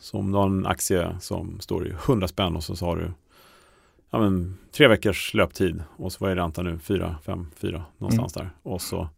Så 0.00 0.18
om 0.18 0.32
du 0.32 0.38
har 0.38 0.46
en 0.46 0.66
aktie 0.66 1.08
som 1.20 1.60
står 1.60 1.86
i 1.86 1.90
100 1.90 2.28
spänn 2.28 2.56
och 2.56 2.64
så 2.64 2.86
har 2.86 2.96
du 2.96 3.10
ja, 4.10 4.18
men, 4.20 4.58
tre 4.72 4.88
veckors 4.88 5.34
löptid 5.34 5.82
och 5.96 6.12
så 6.12 6.18
vad 6.20 6.30
är 6.30 6.36
räntan 6.36 6.64
nu? 6.64 6.78
4, 6.78 7.16
5, 7.24 7.46
4 7.56 7.84
någonstans 7.98 8.36
Mm. 8.36 8.48
där. 8.64 8.70
Och 8.72 8.82
så 8.82 9.08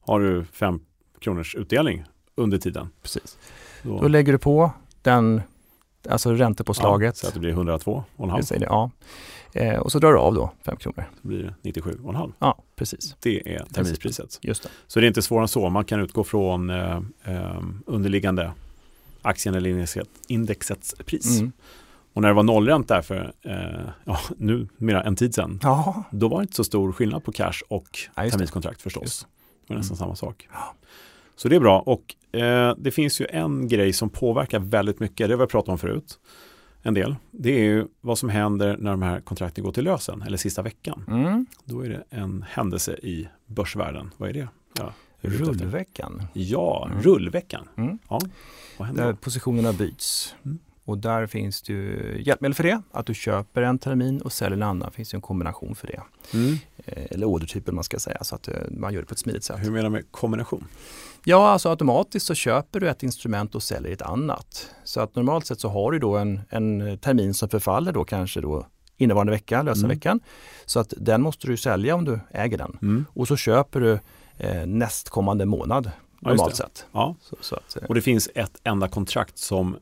har 0.00 0.20
du 0.20 0.44
5 0.44 0.80
kronors 1.20 1.54
utdelning 1.54 2.04
under 2.34 2.58
tiden. 2.58 2.88
Precis. 3.02 3.38
Då, 3.82 4.00
Då 4.00 4.08
lägger 4.08 4.32
du 4.32 4.38
på 4.38 4.70
den, 5.02 5.42
alltså 6.08 6.30
ja, 6.32 6.38
räntepåslaget. 6.38 7.16
så 7.16 7.26
att 7.28 7.34
det 7.34 7.40
blir 7.40 7.50
102 7.50 7.92
och 8.16 8.24
en 8.24 8.28
Jag 8.28 8.32
halv. 8.34 8.42
säger 8.42 8.60
det, 8.60 8.66
ja. 8.66 8.90
Eh, 9.52 9.78
och 9.78 9.92
så 9.92 9.98
drar 9.98 10.12
du 10.12 10.18
av 10.18 10.34
då 10.34 10.50
5 10.62 10.76
kronor. 10.76 11.04
Så 11.22 11.28
blir 11.28 11.42
det 11.42 11.54
97 11.62 11.98
och 12.02 12.08
en 12.10 12.16
halv. 12.16 12.32
Ja, 12.38 12.62
precis. 12.76 13.16
Det 13.20 13.54
är 13.54 13.64
terminspriset. 13.64 14.38
Just 14.42 14.62
det. 14.62 14.68
Så 14.86 15.00
det 15.00 15.06
är 15.06 15.08
inte 15.08 15.22
svårare 15.22 15.44
än 15.44 15.48
så. 15.48 15.70
Man 15.70 15.84
kan 15.84 16.00
utgå 16.00 16.24
från 16.24 16.70
eh, 16.70 17.00
eh, 17.24 17.62
underliggande 17.86 18.52
aktien 19.22 19.54
eller 19.54 19.70
indexet, 19.70 20.08
indexets 20.26 20.94
pris. 21.06 21.38
Mm. 21.40 21.52
Och 22.14 22.22
när 22.22 22.28
det 22.28 22.34
var 22.34 22.42
nollränta 22.42 22.94
där 22.94 23.02
för 23.02 23.32
eh, 23.42 23.90
ja, 24.04 24.18
nu 24.36 24.68
mera 24.76 25.02
en 25.02 25.16
tid 25.16 25.34
sedan, 25.34 25.58
Ja, 25.62 26.02
då 26.10 26.28
var 26.28 26.38
det 26.38 26.42
inte 26.42 26.54
så 26.56 26.64
stor 26.64 26.92
skillnad 26.92 27.24
på 27.24 27.32
cash 27.32 27.60
och 27.68 27.98
Ja, 28.16 28.30
terminskontrakt 28.30 28.82
förstås. 28.82 29.26
Det 29.66 29.72
var 29.74 29.78
nästan 29.78 29.94
Mm. 29.96 29.98
samma 30.06 30.16
sak. 30.16 30.48
Så 31.36 31.48
det 31.48 31.56
är 31.56 31.60
bra 31.60 31.80
och 31.80 32.36
eh, 32.40 32.74
det 32.78 32.90
finns 32.90 33.20
ju 33.20 33.26
en 33.30 33.68
grej 33.68 33.92
som 33.92 34.10
påverkar 34.10 34.58
väldigt 34.58 35.00
mycket, 35.00 35.28
det 35.28 35.34
har 35.34 35.40
vi 35.40 35.46
pratat 35.46 35.68
om 35.68 35.78
förut, 35.78 36.18
en 36.82 36.94
del. 36.94 37.16
Det 37.30 37.50
är 37.52 37.64
ju 37.64 37.86
vad 38.00 38.18
som 38.18 38.28
händer 38.28 38.76
när 38.80 38.90
de 38.90 39.02
här 39.02 39.20
kontrakten 39.20 39.64
går 39.64 39.72
till 39.72 39.84
lösen, 39.84 40.22
eller 40.22 40.36
sista 40.36 40.62
veckan. 40.62 41.04
mm. 41.08 41.46
Då 41.64 41.80
är 41.84 41.88
det 41.88 42.04
en 42.10 42.44
händelse 42.48 42.92
i 42.92 43.28
börsvärlden. 43.46 44.10
Vad 44.16 44.28
är 44.28 44.32
det? 44.32 44.48
Ja, 44.78 44.92
rullveckan. 45.20 46.22
Ja, 46.32 46.86
Mm. 46.90 47.02
rullveckan. 47.02 47.68
Mm. 47.76 47.98
Ja, 48.08 48.20
vad 48.78 48.86
händer 48.88 49.04
Där 49.04 49.10
då? 49.12 49.16
positionerna 49.16 49.72
byts. 49.72 50.34
Och 50.86 50.98
där 50.98 51.26
finns 51.26 51.62
det 51.62 51.72
hjälpmedel 52.20 52.54
för 52.54 52.62
det. 52.64 52.82
Att 52.92 53.06
du 53.06 53.14
köper 53.14 53.62
en 53.62 53.78
termin 53.78 54.20
och 54.20 54.32
säljer 54.32 54.56
en 54.56 54.62
annan. 54.62 54.90
finns 54.90 55.10
det 55.10 55.16
en 55.16 55.20
kombination 55.20 55.74
för 55.74 55.86
det. 55.86 56.00
Mm. 56.34 56.56
Eh, 56.86 57.04
Eller 57.10 57.26
ordertyper 57.26 57.72
man 57.72 57.84
ska 57.84 57.98
säga. 57.98 58.24
Så 58.24 58.34
att 58.34 58.48
eh, 58.48 58.54
man 58.70 58.92
gör 58.94 59.00
det 59.00 59.06
på 59.06 59.12
ett 59.12 59.18
smidigt 59.18 59.44
sätt. 59.44 59.56
Hur 59.60 59.70
menar 59.70 59.84
du 59.84 59.90
med 59.90 60.04
kombination? 60.12 60.64
Ja, 61.24 61.48
alltså 61.48 61.68
automatiskt 61.70 62.26
så 62.26 62.34
köper 62.34 62.80
du 62.80 62.88
ett 62.88 63.02
instrument 63.02 63.54
och 63.54 63.62
säljer 63.62 63.92
ett 63.92 64.02
annat. 64.02 64.70
Så 64.84 65.00
att 65.00 65.16
normalt 65.16 65.46
sett 65.46 65.60
så 65.60 65.68
har 65.68 65.92
du 65.92 65.98
då 65.98 66.16
en, 66.16 66.40
en 66.50 66.98
termin 66.98 67.34
som 67.34 67.48
förfaller 67.48 67.92
då 67.92 68.04
kanske 68.04 68.40
då 68.40 68.66
innevarande 68.96 69.30
vecka, 69.32 69.62
lösa 69.62 69.78
Mm. 69.78 69.88
veckan. 69.96 70.20
Så 70.64 70.80
att 70.80 70.94
den 70.96 71.22
måste 71.22 71.46
du 71.46 71.56
sälja 71.56 71.94
om 71.94 72.04
du 72.04 72.20
äger 72.30 72.58
den. 72.58 72.78
Mm. 72.82 73.04
Och 73.14 73.28
så 73.28 73.36
köper 73.36 73.80
du 73.80 73.98
eh, 74.38 74.66
nästkommande 74.66 75.46
månad 75.46 75.90
normalt 76.20 76.50
det. 76.50 76.56
sett. 76.56 76.86
Ja. 76.92 77.16
Så, 77.20 77.36
så 77.40 77.54
att, 77.56 77.76
eh, 77.76 77.82
Och 77.88 77.94
det 77.94 78.00
finns 78.02 78.28
ett 78.34 78.60
enda 78.64 78.88
kontrakt 78.88 79.38
som 79.38 79.76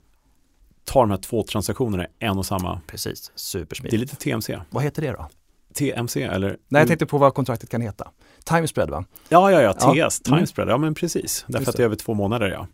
tar 0.85 1.01
de 1.01 1.11
här 1.11 1.19
två 1.19 1.43
transaktionerna 1.43 2.07
en 2.19 2.39
och 2.39 2.47
samma. 2.47 2.81
precis, 2.87 3.27
Det 3.29 3.33
är 3.35 3.39
supersmidigt. 3.39 4.01
lite 4.01 4.17
TMC. 4.17 4.59
Vad 4.71 4.83
heter 4.83 5.03
det 5.03 5.11
då? 5.13 5.29
TMC 5.75 6.23
eller? 6.23 6.49
Nej, 6.69 6.81
jag 6.81 6.89
tänkte 6.89 7.07
på 7.07 7.19
vad 7.19 7.35
kontraktet 7.35 7.71
kan 7.71 7.81
heta. 7.81 8.11
Timespread 8.45 8.91
va? 8.91 9.05
Ja, 9.29 9.51
ja, 9.51 9.63
ja, 9.63 9.75
Ja. 9.81 9.95
TS, 10.09 10.21
Mm. 10.27 10.39
timespread. 10.39 10.69
Ja, 10.69 10.79
men 10.79 10.95
precis. 10.95 11.45
Därför 11.47 11.61
Just 11.61 11.69
att 11.69 11.77
det 11.77 11.83
är 11.83 11.85
över 11.85 11.97
två 11.97 12.15
månader, 12.15 12.49
ja. 12.51 12.67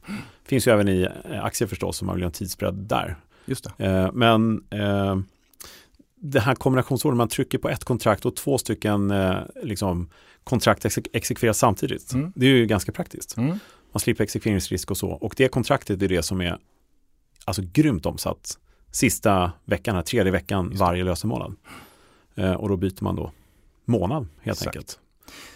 Finns 0.45 0.67
ju 0.69 0.73
även 0.73 0.89
i 0.89 1.09
eh, 1.31 1.45
aktier 1.45 1.69
förstås, 1.69 2.01
om 2.03 2.07
man 2.07 2.15
vill 2.17 2.25
ha 2.25 2.29
en 2.29 2.33
tidsspread 2.33 2.75
där. 2.75 3.17
Just 3.45 3.71
det. 3.79 3.87
Eh, 3.87 4.13
men 4.13 4.65
eh, 4.71 5.17
det 6.21 6.41
här 6.41 6.55
kombinationsorden, 6.55 7.17
man 7.17 7.29
trycker 7.29 7.59
på 7.59 7.69
ett 7.69 7.85
kontrakt 7.85 8.27
och 8.27 8.37
två 8.37 8.59
stycken 8.59 9.11
eh, 9.11 9.37
liksom, 9.63 10.11
kontrakt 10.45 10.85
ex 10.85 10.99
exekveras 11.13 11.59
samtidigt. 11.59 12.13
Mm. 12.13 12.33
Det 12.37 12.47
är 12.47 12.51
ju 12.51 12.67
ganska 12.67 12.93
praktiskt. 12.93 13.37
Mm. 13.37 13.59
Man 13.93 14.01
slipper 14.01 14.25
exekveringsrisk 14.25 14.91
och 14.91 14.97
så. 14.97 15.09
Och 15.11 15.35
det 15.37 15.49
kontraktet 15.49 16.03
är 16.03 16.09
det 16.09 16.23
som 16.23 16.41
är 16.41 16.59
alltså 17.49 17.63
grymt 17.73 18.07
omsatt 18.07 18.59
sista 18.91 19.53
veckan, 19.65 19.95
här, 19.95 20.03
tredje 20.03 20.33
veckan 20.33 20.71
det. 20.71 20.77
varje 20.77 21.05
lösenmånad. 21.05 21.55
Eh, 22.35 22.53
och 22.53 22.69
då 22.69 22.77
byter 22.77 23.03
man 23.05 23.17
då 23.17 23.33
månad 23.85 24.27
helt 24.41 24.59
Exakt. 24.59 24.77
enkelt. 24.77 24.99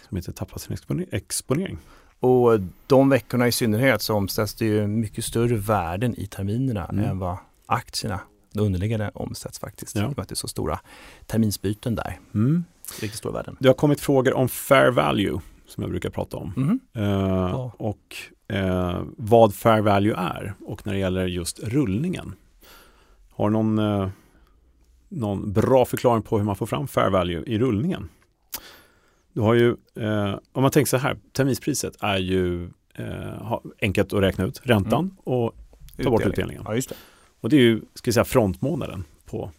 Som 0.09 0.17
inte 0.17 0.31
tappar 0.31 0.57
sin 0.59 0.73
exponer- 0.75 1.07
exponering. 1.11 1.77
Och 2.19 2.59
de 2.87 3.09
veckorna 3.09 3.47
i 3.47 3.51
synnerhet 3.51 4.01
så 4.01 4.13
omsätts 4.15 4.53
det 4.55 4.65
ju 4.65 4.87
mycket 4.87 5.25
större 5.25 5.55
värden 5.55 6.15
i 6.19 6.27
terminerna 6.27 6.85
Mm. 6.85 7.05
än 7.05 7.19
vad 7.19 7.37
aktierna, 7.65 8.19
de 8.53 8.59
underliggande 8.59 9.11
omsätts 9.13 9.59
faktiskt. 9.59 9.95
Ja. 9.95 10.01
I 10.01 10.05
och 10.05 10.09
med 10.09 10.19
att 10.19 10.29
det 10.29 10.33
är 10.33 10.35
så 10.35 10.47
stora 10.47 10.79
terminsbyten 11.25 11.95
där. 11.95 12.19
Mm. 12.33 12.63
Riktigt 13.01 13.17
stora 13.17 13.33
värden. 13.33 13.57
Det 13.59 13.67
har 13.69 13.73
kommit 13.75 14.01
frågor 14.01 14.33
om 14.33 14.49
fair 14.49 14.91
value 14.91 15.39
som 15.67 15.83
jag 15.83 15.89
brukar 15.89 16.09
prata 16.09 16.37
om. 16.37 16.53
Mhm. 16.55 16.79
Eh, 16.93 17.03
Ja. 17.03 17.71
Och 17.77 18.15
eh, 18.47 19.01
vad 19.17 19.55
fair 19.55 19.81
value 19.81 20.15
är 20.17 20.53
och 20.65 20.85
när 20.85 20.93
det 20.93 20.99
gäller 20.99 21.25
just 21.27 21.59
rullningen. 21.59 22.35
Har 23.29 23.49
du 23.49 23.53
någon, 23.53 23.79
eh, 23.79 24.09
någon 25.09 25.53
bra 25.53 25.85
förklaring 25.85 26.21
på 26.23 26.37
hur 26.37 26.45
man 26.45 26.55
får 26.55 26.65
fram 26.65 26.87
fair 26.87 27.09
value 27.09 27.43
i 27.47 27.59
rullningen? 27.59 28.09
Du 29.33 29.41
har 29.41 29.53
ju, 29.53 29.75
eh, 29.95 30.35
om 30.51 30.61
man 30.61 30.71
tänker 30.71 30.89
så 30.89 30.97
här, 30.97 31.17
terminspriset 31.31 31.95
är 31.99 32.17
ju 32.17 32.69
eh, 32.95 33.59
enkelt 33.81 34.13
att 34.13 34.21
räkna 34.21 34.45
ut, 34.45 34.61
räntan 34.63 35.17
och 35.23 35.55
ta 36.03 36.09
bort 36.09 36.25
utdelningen. 36.25 36.63
Ja, 36.65 36.73
det. 36.73 36.91
Och 37.41 37.49
det 37.49 37.55
är 37.55 37.61
ju, 37.61 37.81
ska 37.93 38.09
vi 38.09 38.13
säga, 38.13 38.25
frontmånaden 38.25 39.03
på 39.25 39.51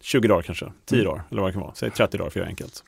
20 0.00 0.28
dagar 0.28 0.42
kanske, 0.42 0.72
10 0.84 0.96
Mm. 1.00 1.06
dagar 1.06 1.24
eller 1.30 1.42
vad 1.42 1.48
det 1.48 1.52
kan 1.52 1.62
vara. 1.62 1.74
Säg 1.74 1.90
30 1.90 2.18
dagar 2.18 2.30
för 2.30 2.40
att 2.40 2.42
göra 2.42 2.48
enkelt. 2.48 2.84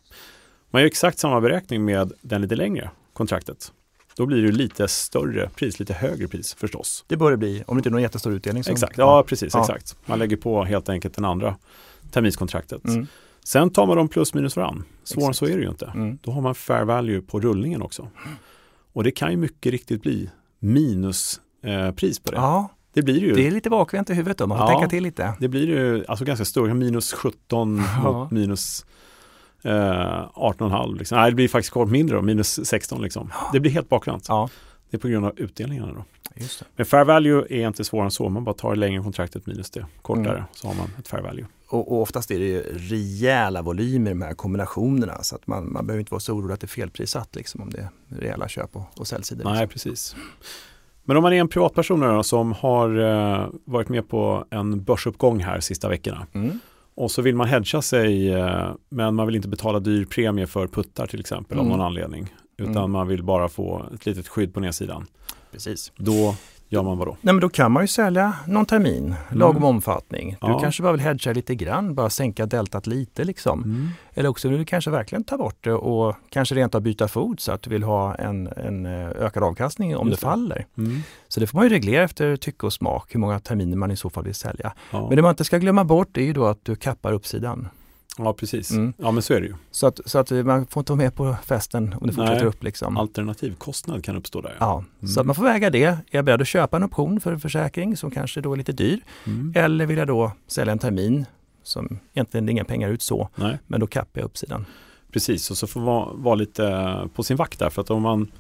Man 0.70 0.82
gör 0.82 0.86
exakt 0.86 1.18
samma 1.18 1.40
beräkning 1.40 1.84
med 1.84 2.12
den 2.22 2.42
lite 2.42 2.56
längre 2.56 2.90
kontraktet. 3.12 3.72
Då 4.16 4.26
blir 4.26 4.42
det 4.42 4.52
lite 4.52 4.88
större 4.88 5.48
pris, 5.56 5.78
lite 5.80 5.94
högre 5.94 6.28
pris 6.28 6.54
förstås. 6.54 7.04
Det 7.06 7.16
bör 7.16 7.30
det 7.30 7.36
bli, 7.36 7.64
om 7.66 7.76
det 7.76 7.78
inte 7.78 7.88
är 7.88 7.90
någon 7.90 8.02
jättestor 8.02 8.32
utdelning. 8.32 8.64
som- 8.64 8.72
Exakt, 8.72 8.98
ja 8.98 9.24
precis, 9.28 9.54
Ja. 9.54 9.60
exakt. 9.60 9.96
Man 10.06 10.18
lägger 10.18 10.36
på 10.36 10.64
helt 10.64 10.88
enkelt 10.88 11.14
den 11.14 11.24
andra 11.24 11.56
terminskontraktet. 12.10 12.84
Mm. 12.84 13.06
Sen 13.44 13.70
tar 13.70 13.86
man 13.86 13.96
dem 13.96 14.08
plus 14.08 14.34
minus 14.34 14.56
varann. 14.56 14.84
Svårare 15.04 15.28
än 15.28 15.34
så 15.34 15.46
är 15.46 15.56
det 15.56 15.62
ju 15.62 15.68
inte. 15.68 15.86
Mm. 15.94 16.18
Då 16.22 16.30
har 16.30 16.40
man 16.40 16.54
fair 16.54 16.84
value 16.84 17.20
på 17.20 17.40
rullningen 17.40 17.82
också. 17.82 18.08
Och 18.92 19.04
det 19.04 19.10
kan 19.10 19.30
ju 19.30 19.36
mycket 19.36 19.72
riktigt 19.72 20.02
bli 20.02 20.30
minuspris 20.58 22.18
eh, 22.18 22.22
på 22.24 22.30
det. 22.30 22.36
Ja, 22.36 22.68
Det 22.92 23.02
blir 23.02 23.20
det 23.20 23.26
ju. 23.26 23.34
det 23.34 23.46
är 23.46 23.50
lite 23.50 23.70
bakvänt 23.70 24.10
i 24.10 24.14
huvudet 24.14 24.38
då, 24.38 24.46
man 24.46 24.58
får 24.58 24.66
Ja. 24.66 24.70
tänka 24.78 24.88
till 24.90 25.02
lite. 25.02 25.32
Det 25.40 25.48
blir 25.48 25.66
ju 25.66 26.04
alltså 26.08 26.24
ganska 26.24 26.44
stor, 26.44 26.74
minus 26.74 27.12
17 27.12 27.82
Ja. 28.04 28.12
mot 28.12 28.30
minus 28.30 28.86
eh, 29.66 30.28
18,5. 30.34 30.98
Liksom. 30.98 31.18
Nej, 31.18 31.30
det 31.30 31.34
blir 31.34 31.48
faktiskt 31.48 31.72
kort 31.72 31.88
mindre 31.90 32.16
då, 32.16 32.22
minus 32.22 32.66
16 32.66 33.02
liksom. 33.02 33.32
Det 33.52 33.60
blir 33.60 33.70
helt 33.72 33.88
bakvänt. 33.88 34.24
Ja, 34.28 34.48
Det 34.90 34.96
är 34.96 35.00
på 35.00 35.08
grund 35.08 35.26
av 35.26 35.32
utdelningarna 35.36 35.92
då. 35.92 36.04
just 36.36 36.58
det. 36.58 36.64
Men 36.76 36.86
fair 36.86 37.04
value 37.04 37.46
är 37.50 37.66
inte 37.66 37.84
svårare 37.84 38.04
än 38.06 38.10
så, 38.10 38.28
man 38.28 38.44
bara 38.44 38.54
tar 38.54 38.70
det 38.70 38.76
längre 38.76 39.02
kontraktet 39.02 39.46
minus 39.46 39.70
det 39.70 39.86
kortare 40.02 40.28
Mm. 40.36 40.44
så 40.52 40.68
har 40.68 40.74
man 40.74 40.86
ett 40.98 41.08
fair 41.08 41.22
value. 41.22 41.46
Och, 41.68 41.92
och 41.92 42.02
oftast 42.02 42.30
är 42.30 42.38
det 42.38 42.44
ju 42.44 42.62
rejäla 42.72 43.62
volymer 43.62 44.10
i 44.10 44.14
de 44.14 44.22
här 44.22 44.34
kombinationerna 44.34 45.22
så 45.22 45.34
att 45.36 45.46
man, 45.46 45.72
man 45.72 45.86
behöver 45.86 46.00
inte 46.00 46.10
vara 46.12 46.20
så 46.20 46.32
orolig 46.34 46.54
att 46.54 46.60
det 46.60 46.64
är 46.64 46.68
felprissatt 46.68 47.36
liksom, 47.36 47.60
om 47.62 47.70
det 47.70 47.78
är 47.78 47.88
rejäla 48.20 48.48
köp 48.48 48.76
och, 48.76 48.82
och 48.98 49.06
säljsidor. 49.06 49.44
Nej, 49.44 49.52
liksom. 49.52 49.68
precis. 49.68 50.16
Men 51.04 51.16
om 51.16 51.22
man 51.22 51.32
är 51.32 51.36
en 51.40 51.48
privatperson 51.48 52.00
då, 52.00 52.22
som 52.22 52.52
har 52.52 52.98
eh, 52.98 53.48
varit 53.64 53.88
med 53.88 54.08
på 54.08 54.44
en 54.50 54.84
börsuppgång 54.84 55.40
här 55.40 55.60
sista 55.60 55.88
veckorna 55.88 56.26
Mm. 56.32 56.60
Och 56.96 57.10
så 57.10 57.22
vill 57.22 57.34
man 57.34 57.48
hedga 57.48 57.82
sig 57.82 58.32
eh, 58.34 58.70
men 58.88 59.14
man 59.14 59.26
vill 59.26 59.36
inte 59.36 59.48
betala 59.48 59.80
dyr 59.80 60.04
premie 60.04 60.46
för 60.46 60.66
puttar 60.68 61.06
till 61.06 61.20
exempel 61.20 61.58
av 61.58 61.64
Mm. 61.64 61.76
någon 61.78 61.86
anledning 61.86 62.34
utan 62.58 62.76
Mm. 62.76 62.90
man 62.90 63.08
vill 63.08 63.22
bara 63.22 63.48
få 63.48 63.86
ett 63.94 64.06
litet 64.06 64.28
skydd 64.28 64.54
på 64.54 64.60
nedsidan. 64.60 65.06
Precis. 65.52 65.92
Då 65.96 66.34
gör 66.68 66.82
man 66.82 66.98
vad 66.98 67.08
då? 67.08 67.16
Nej 67.20 67.34
men 67.34 67.40
då 67.40 67.48
kan 67.48 67.72
man 67.72 67.82
ju 67.82 67.86
sälja 67.86 68.32
någon 68.46 68.66
termin, 68.66 69.14
lagom 69.32 69.56
Mm. 69.56 69.68
omfattning. 69.68 70.30
Du 70.40 70.46
Ja. 70.48 70.58
kanske 70.60 70.82
bara 70.82 70.92
vill 70.92 71.00
hedga 71.00 71.32
lite 71.32 71.54
grann, 71.54 71.94
bara 71.94 72.10
sänka 72.10 72.46
deltat 72.46 72.86
lite 72.86 73.24
liksom. 73.24 73.90
Eller 74.14 74.28
också 74.28 74.48
vill 74.48 74.58
du 74.58 74.64
kanske 74.64 74.90
verkligen 74.90 75.24
ta 75.24 75.36
bort 75.38 75.56
det 75.64 75.72
och 75.72 76.14
kanske 76.30 76.54
rent 76.54 76.74
av 76.74 76.80
byta 76.80 77.08
fot 77.08 77.40
så 77.40 77.52
att 77.52 77.62
du 77.62 77.70
vill 77.70 77.82
ha 77.82 78.14
en, 78.14 78.46
en 78.56 78.86
eh, 78.86 79.08
ökad 79.10 79.42
avkastning 79.42 79.96
om 79.96 80.08
Just 80.08 80.20
det 80.20 80.26
det. 80.26 80.30
faller. 80.30 80.66
Mm. 80.78 81.00
Så 81.28 81.40
det 81.40 81.46
får 81.46 81.58
man 81.58 81.64
ju 81.66 81.70
reglera 81.70 82.04
efter 82.04 82.36
tycke 82.36 82.66
och 82.66 82.72
smak 82.72 83.14
hur 83.14 83.20
många 83.20 83.40
terminer 83.40 83.76
man 83.76 83.90
i 83.90 83.96
så 83.96 84.10
fall 84.10 84.24
vill 84.24 84.34
sälja. 84.34 84.72
Ja. 84.90 85.06
Men 85.08 85.16
det 85.16 85.22
man 85.22 85.30
inte 85.30 85.44
ska 85.44 85.58
glömma 85.58 85.84
bort 85.84 86.16
är 86.16 86.22
ju 86.22 86.32
då 86.32 86.46
att 86.46 86.64
du 86.64 86.76
kappar 86.76 87.12
uppsidan. 87.12 87.68
Ja, 88.18 88.32
precis. 88.32 88.70
Mm. 88.70 88.92
Ja, 88.98 89.10
men 89.10 89.22
så 89.22 89.34
är 89.34 89.40
det 89.40 89.46
ju. 89.46 89.54
Så 89.70 89.86
att, 89.86 90.00
så 90.06 90.18
att 90.18 90.30
man 90.30 90.66
får 90.66 90.80
inte 90.80 90.92
vara 90.92 90.96
med 91.02 91.14
på 91.14 91.36
festen 91.44 91.94
om 92.00 92.06
det 92.06 92.12
fortsätter 92.12 92.34
Nej. 92.40 92.44
upp. 92.48 92.62
Liksom. 92.64 92.96
Alternativkostnad 92.96 94.04
kan 94.04 94.16
uppstå 94.16 94.40
där. 94.40 94.56
Ja, 94.60 94.84
så 95.00 95.06
Mm. 95.06 95.18
att 95.20 95.26
man 95.26 95.34
får 95.34 95.42
väga 95.42 95.70
det. 95.70 95.84
Är 95.84 95.98
jag 96.10 96.24
beredd 96.24 96.40
att 96.40 96.48
köpa 96.48 96.76
en 96.76 96.82
option 96.82 97.20
för 97.20 97.32
en 97.32 97.40
försäkring 97.40 97.96
som 97.96 98.10
kanske 98.10 98.40
då 98.40 98.52
är 98.52 98.56
lite 98.56 98.72
dyr? 98.72 99.00
Mm. 99.26 99.52
Eller 99.56 99.86
vill 99.86 99.98
jag 99.98 100.06
då 100.08 100.32
sälja 100.46 100.72
en 100.72 100.78
termin 100.78 101.26
som 101.62 101.98
egentligen 102.14 102.48
är 102.48 102.52
inga 102.52 102.64
pengar 102.64 102.88
ut 102.90 103.02
så, 103.02 103.28
Nej, 103.34 103.58
men 103.66 103.80
då 103.80 103.86
kappar 103.86 104.20
jag 104.20 104.24
uppsidan. 104.26 104.64
precis. 105.12 105.50
Och 105.50 105.56
så 105.56 105.66
får 105.66 105.80
man 105.80 105.86
vara, 105.94 106.12
vara 106.14 106.34
lite 106.34 107.08
på 107.14 107.22
sin 107.22 107.36
vakt 107.36 107.58
där. 107.58 107.70
För 107.70 107.82
att 107.82 107.90
om 107.90 108.02
man 108.02 108.30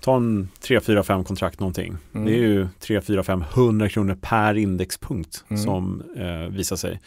tar 0.00 0.16
en 0.16 0.48
3, 0.60 0.80
4, 0.80 1.02
5 1.02 1.24
kontrakt 1.24 1.60
någonting. 1.60 1.96
Mm. 2.14 2.26
Det 2.26 2.32
är 2.32 2.38
ju 2.38 2.68
3, 2.80 3.00
4, 3.00 3.22
5, 3.22 3.44
100 3.54 3.88
kronor 3.88 4.18
per 4.20 4.54
indexpunkt 4.54 5.44
Mm. 5.48 5.62
som 5.62 6.02
eh, 6.16 6.54
visar 6.56 6.76
sig 6.76 7.00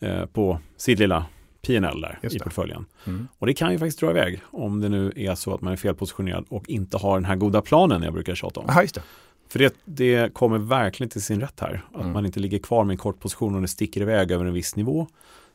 eh, 0.00 0.26
på 0.26 0.58
sitt 0.76 0.98
lilla 0.98 1.24
PNL 1.68 2.00
där 2.00 2.18
Just 2.22 2.34
i 2.34 2.38
det. 2.38 2.44
portföljen. 2.44 2.84
Mm. 3.06 3.28
Och 3.38 3.46
det 3.46 3.54
kan 3.54 3.72
ju 3.72 3.78
faktiskt 3.78 4.00
dra 4.00 4.10
iväg 4.10 4.40
om 4.50 4.80
det 4.80 4.88
nu 4.88 5.12
är 5.16 5.34
så 5.34 5.54
att 5.54 5.60
man 5.60 5.72
är 5.72 5.76
felpositionerad 5.76 6.44
och 6.48 6.68
inte 6.68 6.96
har 6.96 7.14
den 7.14 7.24
här 7.24 7.36
goda 7.36 7.62
planen 7.62 8.02
jag 8.02 8.12
brukar 8.12 8.34
tjata 8.34 8.60
om. 8.60 8.68
Aha, 8.70 8.82
det. 8.94 9.02
För 9.48 9.58
det, 9.58 9.74
det 9.84 10.34
kommer 10.34 10.58
verkligen 10.58 11.10
till 11.10 11.22
sin 11.22 11.40
rätt 11.40 11.60
här. 11.60 11.82
Att 11.94 12.00
Mm. 12.00 12.12
man 12.12 12.26
inte 12.26 12.40
ligger 12.40 12.58
kvar 12.58 12.84
med 12.84 12.94
en 12.94 12.98
kort 12.98 13.20
position 13.20 13.54
och 13.54 13.62
det 13.62 13.68
sticker 13.68 14.00
iväg 14.00 14.30
över 14.30 14.44
en 14.44 14.52
viss 14.52 14.76
nivå. 14.76 15.06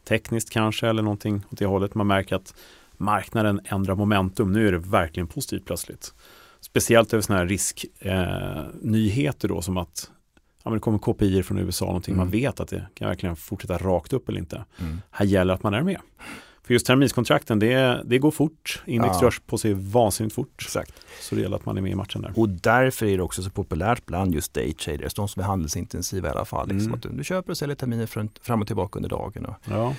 Tekniskt 0.08 0.49
kanske 0.49 0.88
eller 0.88 1.02
någonting 1.02 1.43
åt 1.52 1.58
det 1.60 1.65
hållet. 1.65 1.95
Man 1.95 2.08
märker 2.08 2.36
att 2.36 2.56
marknaden 2.97 3.62
ändrar 3.65 3.95
momentum. 3.95 4.52
Nu 4.52 4.67
är 4.67 4.71
det 4.71 4.78
verkligen 4.78 5.28
positivt 5.28 5.65
plötsligt. 5.65 6.13
Speciellt 6.62 7.13
över 7.13 7.21
sådana 7.21 7.39
här 7.39 7.47
risknyheter 7.47 9.49
eh, 9.49 9.56
då 9.56 9.62
som 9.62 9.78
att 9.78 10.10
ja, 10.63 10.69
men 10.69 10.73
det 10.73 10.80
kommer 10.80 10.97
KPI 10.99 11.43
från 11.43 11.58
USA, 11.58 11.86
någonting 11.86 12.13
Mm. 12.13 12.26
man 12.26 12.32
vet 12.32 12.60
att 12.60 12.67
det 12.67 12.88
kan 12.93 13.08
verkligen 13.08 13.36
fortsätta 13.36 13.78
rakt 13.78 14.13
upp 14.13 14.30
eller 14.30 14.39
inte. 14.39 14.65
Mm. 14.80 15.02
Här 15.12 15.26
gäller 15.26 15.54
att 15.54 15.63
man 15.63 15.73
är 15.73 15.82
med. 15.82 15.97
För 16.63 16.73
just 16.73 16.86
terminskontrakten, 16.86 17.60
det, 17.60 18.02
det 18.06 18.17
går 18.19 18.32
fort. 18.32 18.84
Index 18.86 19.15
Ja. 19.21 19.26
rör 19.28 19.34
på 19.45 19.58
sig 19.58 19.73
vansinnigt 19.73 20.36
fort. 20.36 20.62
Exakt. 20.62 20.93
Så 21.21 21.36
det 21.36 21.41
gäller 21.41 21.56
att 21.56 21.65
man 21.65 21.78
är 21.78 21.82
med 21.82 21.91
i 21.91 21.95
matchen 21.95 22.21
där. 22.21 22.34
Och 22.36 22.49
därför 22.49 23.06
är 23.06 23.17
det 23.17 23.23
också 23.23 23.43
så 23.43 23.49
populärt 23.49 24.06
bland 24.06 24.34
just 24.36 24.54
daytraders, 24.54 25.13
de 25.13 25.28
som 25.28 25.41
är 25.41 25.45
handelsintensiva 25.45 26.28
i 26.28 26.32
alla 26.32 26.45
fall. 26.45 26.67
Liksom, 26.67 26.82
Mm. 26.86 26.93
att 26.93 27.02
du, 27.02 27.10
du 27.10 27.23
köper 27.23 27.52
och 27.52 27.58
säljer 27.58 27.76
terminer 27.76 28.06
fram 28.43 28.62
och 28.62 28.67
tillbaka 28.67 28.99
under 28.99 29.10
dagen 29.10 29.45
och 29.45 29.56
Ja, 29.69 29.95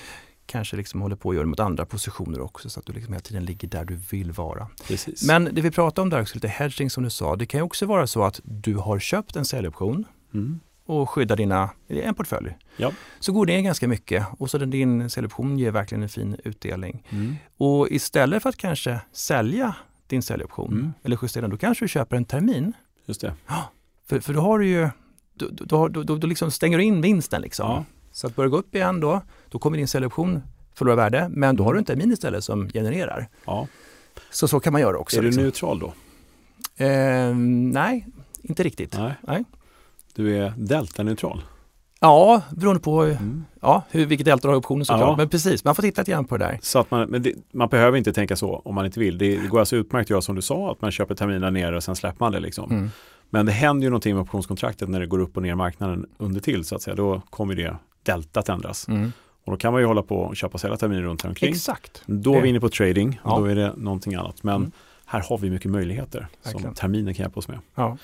kanske 0.47 0.77
liksom 0.77 1.01
håller 1.01 1.17
på 1.17 1.31
att 1.31 1.35
göra 1.35 1.45
det 1.45 1.49
mot 1.51 1.61
andra 1.61 1.87
positioner 1.87 2.41
också 2.41 2.71
så 2.71 2.81
att 2.81 2.87
du 2.87 2.93
liksom 2.93 3.13
hela 3.13 3.23
tiden 3.23 3.45
ligger 3.45 3.69
där 3.69 3.85
du 3.85 3.95
vill 4.11 4.33
vara. 4.33 4.69
precis. 4.89 5.27
Men 5.27 5.49
det 5.53 5.61
vi 5.61 5.71
pratar 5.71 6.03
om 6.03 6.11
där 6.11 6.21
också, 6.21 6.35
lite 6.35 6.49
hedging 6.49 6.91
som 6.91 7.05
du 7.05 7.11
sa, 7.11 7.37
det 7.37 7.47
kan 7.47 7.59
ju 7.59 7.65
också 7.65 7.87
vara 7.87 8.07
så 8.07 8.25
att 8.25 8.41
du 8.45 8.75
har 8.75 8.99
köpt 8.99 9.37
en 9.37 9.45
säljoption 9.45 10.05
Mm. 10.35 10.61
och 10.87 11.11
skyddar 11.11 11.37
dina, 11.37 11.71
en 11.89 12.15
portfölj. 12.15 12.57
Ja. 12.77 12.93
Så 13.21 13.33
går 13.33 13.47
det 13.47 13.63
ganska 13.63 13.89
mycket 13.89 14.27
och 14.39 14.51
så 14.51 14.59
din 14.59 15.11
säljoption 15.11 15.59
ger 15.59 15.71
verkligen 15.71 16.03
en 16.03 16.09
fin 16.09 16.37
utdelning. 16.45 17.03
Mm. 17.11 17.35
Och 17.57 17.89
istället 17.91 18.43
för 18.43 18.49
att 18.49 18.57
kanske 18.57 19.01
sälja 19.13 19.77
din 20.07 20.23
säljoption 20.23 20.73
Mm. 20.73 20.93
eller 21.03 21.19
justera 21.23 21.41
den, 21.41 21.51
då 21.51 21.57
kanske 21.57 21.85
du 21.85 21.89
köper 21.89 22.17
en 22.17 22.25
termin. 22.25 22.73
Just 23.07 23.21
det. 23.21 23.35
För, 24.07 24.21
för 24.21 24.35
då 24.35 24.41
har 24.41 24.59
du 24.59 24.67
ju, 24.67 24.89
då, 25.35 25.49
då, 25.51 25.89
då, 25.89 26.17
då 26.17 26.27
liksom 26.27 26.51
stänger 26.51 26.79
du 26.79 26.85
in 26.85 27.01
vinsten 27.01 27.43
liksom. 27.43 27.71
Ja. 27.71 27.85
Så 28.13 28.27
att 28.27 28.37
börja 28.37 28.49
gå 28.49 28.57
upp 28.57 28.75
igen 28.75 29.01
då, 29.01 29.23
då 29.49 29.59
kommer 29.59 29.77
din 29.79 29.89
säljoption 29.89 30.43
förlora 30.75 30.97
värde, 30.97 31.29
men 31.31 31.57
då 31.57 31.65
har 31.65 31.73
du 31.73 31.79
en 31.79 31.85
termin 31.85 32.13
istället 32.13 32.45
som 32.45 32.69
genererar. 32.69 33.29
Ja. 33.45 33.69
Så 34.31 34.49
så 34.49 34.61
kan 34.61 34.73
man 34.73 34.83
göra 34.83 34.99
också. 34.99 35.17
Är 35.17 35.21
du 35.23 35.27
liksom. 35.29 35.43
neutral 35.43 35.79
då? 35.79 35.95
Eh, 36.85 37.35
nej, 37.73 38.07
inte 38.43 38.63
riktigt. 38.63 38.99
Nej. 38.99 39.15
Nej. 39.21 39.45
Du 40.17 40.37
är 40.39 40.53
delta-neutral? 40.57 41.43
Ja, 42.01 42.43
beroende 42.51 42.81
på 42.81 43.03
mm. 43.03 43.45
ja, 43.61 43.83
hur, 43.91 44.07
vilket 44.07 44.25
delta 44.25 44.49
du 44.49 44.53
har 44.53 44.59
optionen 44.59 44.85
såklart. 44.85 45.09
Ja. 45.09 45.17
Men 45.17 45.29
precis, 45.29 45.65
man 45.65 45.75
får 45.75 45.83
titta 45.83 46.01
lite 46.01 46.11
grann 46.11 46.25
på 46.25 46.37
det 46.37 46.45
där. 46.45 46.59
Så 46.63 46.79
att 46.79 46.91
man, 46.91 47.09
men 47.09 47.23
det, 47.23 47.33
man 47.53 47.69
behöver 47.69 47.99
inte 47.99 48.13
tänka 48.13 48.37
så 48.37 48.63
om 48.65 48.75
man 48.75 48.87
inte 48.87 49.01
vill. 49.01 49.19
Det, 49.19 49.37
det 49.37 49.47
går 49.49 49.59
alltså 49.61 49.77
utmärkt 49.77 50.07
att 50.07 50.11
göra 50.11 50.21
som 50.23 50.35
du 50.35 50.43
sa, 50.43 50.73
att 50.73 50.81
man 50.83 50.91
köper 50.93 51.15
terminer 51.15 51.51
nere 51.51 51.77
och 51.77 51.83
sen 51.85 51.97
släpper 51.97 52.25
man 52.25 52.33
det. 52.33 52.41
Liksom. 52.41 52.71
Mm. 52.71 52.91
Men 53.31 53.47
det 53.47 53.53
händer 53.53 53.85
ju 53.85 53.91
någonting 53.91 54.15
med 54.15 54.23
optionskontraktet 54.23 54.89
när 54.89 55.01
det 55.01 55.07
går 55.07 55.19
upp 55.19 55.37
och 55.37 55.43
ner 55.43 55.53
i 55.53 55.55
marknaden 55.55 56.07
under 56.19 56.41
till 56.41 56.65
så 56.65 56.75
att 56.75 56.83
säga. 56.83 56.95
Då 56.97 57.23
kommer 57.31 57.55
det 57.55 57.77
deltat 58.03 58.49
ändras. 58.49 58.89
Mm. 58.89 59.13
Och 59.45 59.53
då 59.53 59.57
kan 59.59 59.73
man 59.73 59.83
ju 59.83 59.87
hålla 59.87 60.03
på 60.03 60.17
och 60.17 60.37
köpa 60.37 60.53
och 60.55 60.61
sälja 60.61 60.77
terminer 60.77 61.03
runt 61.03 61.25
omkring. 61.25 61.51
Exakt. 61.51 62.03
Då 62.07 62.35
är 62.35 62.41
vi 62.41 62.49
inne 62.49 62.61
på 62.61 62.69
trading 62.69 63.21
och 63.23 63.31
Ja. 63.33 63.39
då 63.39 63.45
är 63.45 63.55
det 63.55 63.73
någonting 63.77 64.15
annat. 64.15 64.43
Men 64.43 64.55
Mm. 64.57 64.71
här 65.07 65.21
har 65.29 65.39
vi 65.39 65.51
mycket 65.51 65.71
möjligheter 65.71 66.27
Verkligen. 66.45 66.63
som 66.67 66.75
terminer 66.75 67.13
kan 67.13 67.23
hjälpa 67.25 67.39
oss 67.41 67.49
med. 67.49 67.59
Ja. 67.75 67.97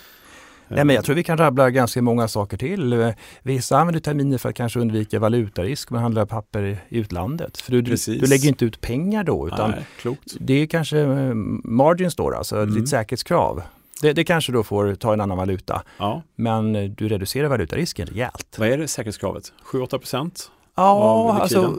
Nej, 0.70 0.84
men 0.84 0.94
jag 0.96 1.04
tror 1.04 1.16
vi 1.16 1.22
kan 1.22 1.38
rabbla 1.38 1.70
ganska 1.70 2.02
många 2.02 2.28
saker 2.28 2.56
till. 2.56 3.12
Vissa 3.42 3.78
använder 3.78 4.00
terminer 4.00 4.38
för 4.38 4.48
att 4.48 4.54
kanske 4.54 4.80
undvika 4.80 5.18
valutarisk 5.18 5.90
man 5.90 6.02
handlar 6.02 6.26
papper 6.26 6.62
i 6.88 6.98
utlandet. 6.98 7.60
För 7.60 7.72
du, 7.72 7.84
Precis. 7.84 8.20
du 8.20 8.26
lägger 8.26 8.48
inte 8.48 8.64
ut 8.64 8.80
pengar 8.80 9.24
då 9.24 9.46
utan 9.48 9.70
Nej, 9.70 9.86
klokt. 10.00 10.36
det 10.40 10.54
är 10.54 10.66
kanske 10.66 10.98
eh, 11.00 11.34
margins 11.64 12.16
då, 12.16 12.34
alltså 12.34 12.56
Mm. 12.56 12.74
ditt 12.74 12.88
säkerhetskrav. 12.88 13.62
Det, 14.02 14.12
det 14.12 14.24
kanske 14.24 14.52
då 14.52 14.62
får 14.62 14.94
ta 14.94 15.12
en 15.12 15.20
annan 15.20 15.38
valuta, 15.38 15.82
Ja. 15.98 16.22
men 16.36 16.76
eh, 16.76 16.90
du 16.90 17.08
reducerar 17.08 17.48
valutarisken 17.48 18.06
rejält. 18.06 18.56
Vad 18.58 18.68
är 18.68 18.78
det 18.78 18.88
säkerhetskravet? 18.88 19.52
7-8 19.72 19.88
procent? 19.98 20.50
Ja, 20.76 21.38
alltså 21.40 21.74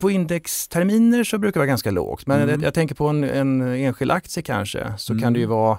på 0.00 0.10
indexterminer 0.10 1.24
så 1.24 1.38
brukar 1.38 1.52
det 1.52 1.58
vara 1.58 1.66
ganska 1.66 1.90
lågt. 1.90 2.26
Men 2.26 2.36
Mm. 2.42 2.50
jag, 2.50 2.62
jag 2.62 2.74
tänker 2.74 2.94
på 2.94 3.08
en, 3.08 3.24
en 3.24 3.62
enskild 3.62 4.10
aktie 4.10 4.42
kanske, 4.42 4.92
så 4.98 5.12
Mm. 5.12 5.22
kan 5.22 5.32
det 5.32 5.38
ju 5.38 5.46
vara, 5.46 5.78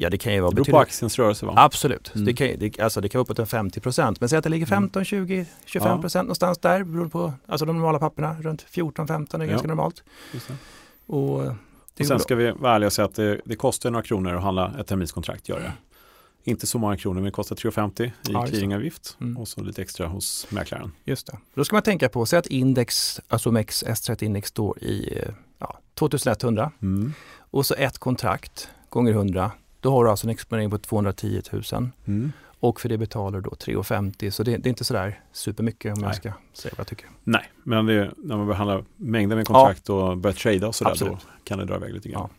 ja 0.00 0.10
det 0.10 0.18
kan 0.18 0.32
ju 0.34 0.40
vara 0.40 0.50
Det 0.50 0.54
beror 0.54 0.64
på 0.64 0.78
aktiens 0.78 1.18
rörelse 1.18 1.46
va? 1.46 1.52
Absolut, 1.56 2.12
Mm. 2.14 2.24
det, 2.24 2.32
kan, 2.32 2.48
det, 2.58 2.80
alltså 2.80 3.00
det 3.00 3.08
kan 3.08 3.18
vara 3.18 3.22
uppåt 3.24 3.38
en 3.38 3.46
50 3.46 3.80
procent. 3.80 4.20
Men 4.20 4.28
säg 4.28 4.36
att 4.38 4.44
det 4.44 4.50
ligger 4.50 4.66
15, 4.66 5.04
20, 5.04 5.46
25 5.64 6.00
procent 6.00 6.26
någonstans 6.26 6.58
där. 6.58 6.84
Beroende 6.84 7.10
på 7.10 7.32
alltså 7.46 7.66
de 7.66 7.76
normala 7.76 7.98
papperna. 7.98 8.36
Runt 8.40 8.66
14-15 8.70 9.34
är 9.40 9.44
Ja. 9.44 9.50
ganska 9.50 9.68
normalt. 9.68 10.02
Och, 11.06 11.44
eh, 11.44 11.54
Och 12.00 12.06
sen 12.06 12.20
ska 12.20 12.34
vi 12.34 12.50
vara 12.50 12.74
ärliga 12.74 12.86
och 12.86 12.92
säga 12.92 13.06
att 13.06 13.14
det, 13.14 13.40
det 13.44 13.56
kostar 13.56 13.90
några 13.90 14.02
kronor 14.02 14.34
att 14.34 14.42
handla 14.42 14.74
ett 14.80 14.86
terminskontrakt. 14.86 15.48
Gör 15.48 15.60
det. 15.60 15.72
Inte 16.50 16.66
så 16.66 16.78
många 16.78 16.96
kronor 16.96 17.14
men 17.14 17.24
det 17.24 17.30
kostar 17.30 17.56
3,50 17.56 18.04
i 18.06 18.12
Ja, 18.28 18.46
clearingavgift 18.46 19.16
Mm. 19.20 19.36
och 19.36 19.48
så 19.48 19.60
lite 19.62 19.82
extra 19.82 20.06
hos 20.06 20.46
mäklaren. 20.50 20.92
Just 21.04 21.26
det. 21.26 21.38
Då 21.54 21.64
ska 21.64 21.76
man 21.76 21.82
tänka 21.82 22.08
på, 22.08 22.26
säg 22.26 22.38
att 22.38 22.46
index, 22.46 23.20
alltså 23.28 23.48
OMX 23.48 23.84
S30 23.84 24.24
index 24.24 24.48
står 24.48 24.78
i 24.82 25.18
eh, 25.18 25.32
ja, 25.58 25.78
2100 25.94 26.70
Mm. 26.82 27.12
och 27.50 27.66
så 27.66 27.74
ett 27.74 27.98
kontrakt 27.98 28.68
gånger 28.88 29.12
100. 29.12 29.50
Då 29.80 29.90
har 29.90 30.04
du 30.04 30.10
alltså 30.10 30.26
en 30.26 30.30
exponering 30.30 30.70
på 30.70 30.78
210 30.78 31.42
000 31.72 31.90
Mm. 32.06 32.32
och 32.60 32.80
för 32.80 32.88
det 32.88 32.98
betalar 32.98 33.40
du 33.40 33.42
då 33.42 33.50
3,50 33.50 34.30
så 34.30 34.42
det, 34.42 34.56
det 34.56 34.66
är 34.66 34.70
inte 34.70 34.84
sådär 34.84 35.20
supermycket 35.32 35.92
om 35.96 36.02
jag 36.02 36.08
Nej. 36.08 36.16
ska 36.16 36.32
säga 36.52 36.72
vad 36.76 36.80
jag 36.80 36.86
tycker. 36.86 37.06
Nej, 37.24 37.44
men 37.64 37.86
det, 37.86 38.10
när 38.16 38.36
man 38.36 38.46
behandlar 38.46 38.84
mängder 38.96 39.36
med 39.36 39.46
kontrakt 39.46 39.88
och 39.88 40.16
börjar 40.16 40.34
trada 40.34 40.68
och 40.68 40.74
sådär 40.74 40.90
då 40.90 40.92
Absolut. 40.92 41.26
kan 41.44 41.58
det 41.58 41.64
dra 41.64 41.76
iväg 41.76 41.94
lite 41.94 42.08
grann. 42.08 42.28
Ja. 42.30 42.34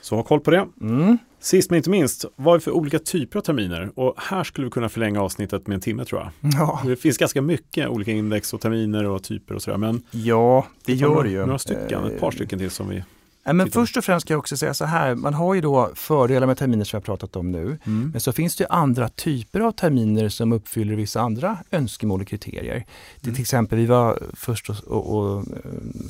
Så 0.00 0.16
ha 0.16 0.22
koll 0.22 0.40
på 0.40 0.50
det. 0.50 0.66
Mm. 0.80 1.18
Sist 1.40 1.70
men 1.70 1.76
inte 1.76 1.90
minst, 1.90 2.24
vad 2.36 2.54
är 2.54 2.58
det 2.58 2.64
för 2.64 2.70
olika 2.70 2.98
typer 2.98 3.38
av 3.38 3.42
terminer? 3.42 3.90
Och 3.94 4.14
här 4.16 4.44
skulle 4.44 4.64
vi 4.64 4.70
kunna 4.70 4.88
förlänga 4.88 5.22
avsnittet 5.22 5.66
med 5.66 5.74
en 5.74 5.80
timme 5.80 6.04
tror 6.04 6.20
jag. 6.20 6.52
Ja. 6.54 6.80
Det 6.86 6.96
finns 6.96 7.18
ganska 7.18 7.42
mycket 7.42 7.88
olika 7.88 8.10
index 8.12 8.54
och 8.54 8.60
terminer 8.60 9.04
och 9.04 9.22
typer 9.22 9.54
och 9.54 9.62
sådär. 9.62 9.78
Men 9.78 10.02
ja, 10.10 10.66
det 10.84 10.94
gör 10.94 11.22
det 11.24 11.30
ju. 11.30 11.46
några 11.46 11.58
stycken, 11.58 12.04
ett 12.04 12.20
par 12.20 12.26
Eh, 12.26 12.30
stycken 12.34 12.58
till 12.58 12.70
som 12.70 12.88
vi... 12.88 13.04
Nej, 13.48 13.54
men 13.54 13.70
först 13.70 13.96
och 13.96 14.04
främst 14.04 14.26
ska 14.26 14.32
jag 14.34 14.38
också 14.38 14.56
säga 14.56 14.74
så 14.74 14.84
här, 14.84 15.14
man 15.14 15.34
har 15.34 15.54
ju 15.54 15.60
då 15.60 15.90
fördelar 15.94 16.46
med 16.46 16.58
terminer 16.58 16.84
som 16.84 16.96
jag 16.96 17.04
pratat 17.04 17.36
om 17.36 17.52
nu. 17.52 17.78
Mm. 17.86 18.10
Men 18.12 18.20
så 18.20 18.32
finns 18.32 18.56
det 18.56 18.66
andra 18.66 19.08
typer 19.08 19.60
av 19.60 19.72
terminer 19.72 20.28
som 20.28 20.52
uppfyller 20.52 20.94
vissa 20.96 21.20
andra 21.20 21.58
önskemål 21.70 22.20
och 22.20 22.26
kriterier. 22.28 22.84
Det 23.20 23.26
Mm. 23.28 23.34
till 23.34 23.42
exempel, 23.42 23.78
vi 23.78 23.86
var 23.86 24.18
först 24.34 24.70
och, 24.70 24.76
och, 24.86 25.16
och 25.36 25.44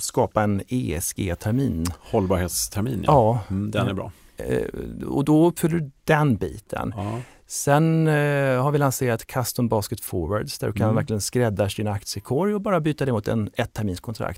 skapa 0.00 0.42
en 0.42 0.62
ESG-termin. 0.68 1.86
Hållbarhetstermin, 2.00 3.02
ja. 3.06 3.12
Ja, 3.48 3.54
Mm, 3.54 3.70
den 3.70 3.86
är 3.88 3.94
bra. 3.94 4.12
eh, 4.36 5.06
och 5.08 5.24
då 5.24 5.46
uppfyller 5.48 5.78
du 5.78 5.90
den 6.04 6.36
biten. 6.36 6.92
Ja. 6.96 7.20
Sen 7.50 8.06
eh, 8.08 8.62
har 8.62 8.70
vi 8.72 8.78
lanserat 8.78 9.26
Custom 9.26 9.68
Basket 9.68 10.00
Forwards 10.00 10.58
där 10.58 10.66
du 10.66 10.72
kan 10.72 10.82
Mm. 10.84 10.96
verkligen 10.96 11.20
skräddarsy 11.20 11.82
din 11.82 11.92
aktiekorg 11.92 12.54
och 12.54 12.60
bara 12.60 12.80
byta 12.80 13.04
det 13.04 13.12
mot 13.12 13.28
en 13.28 13.50
ett 13.56 13.78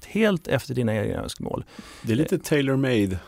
helt 0.07 0.49
efter 0.49 0.75
dina 0.75 0.95
egna 0.97 1.23
önskemål. 1.23 1.65
Det 2.03 2.13
är 2.13 2.17
lite 2.17 2.39
tailor-made, 2.39 3.19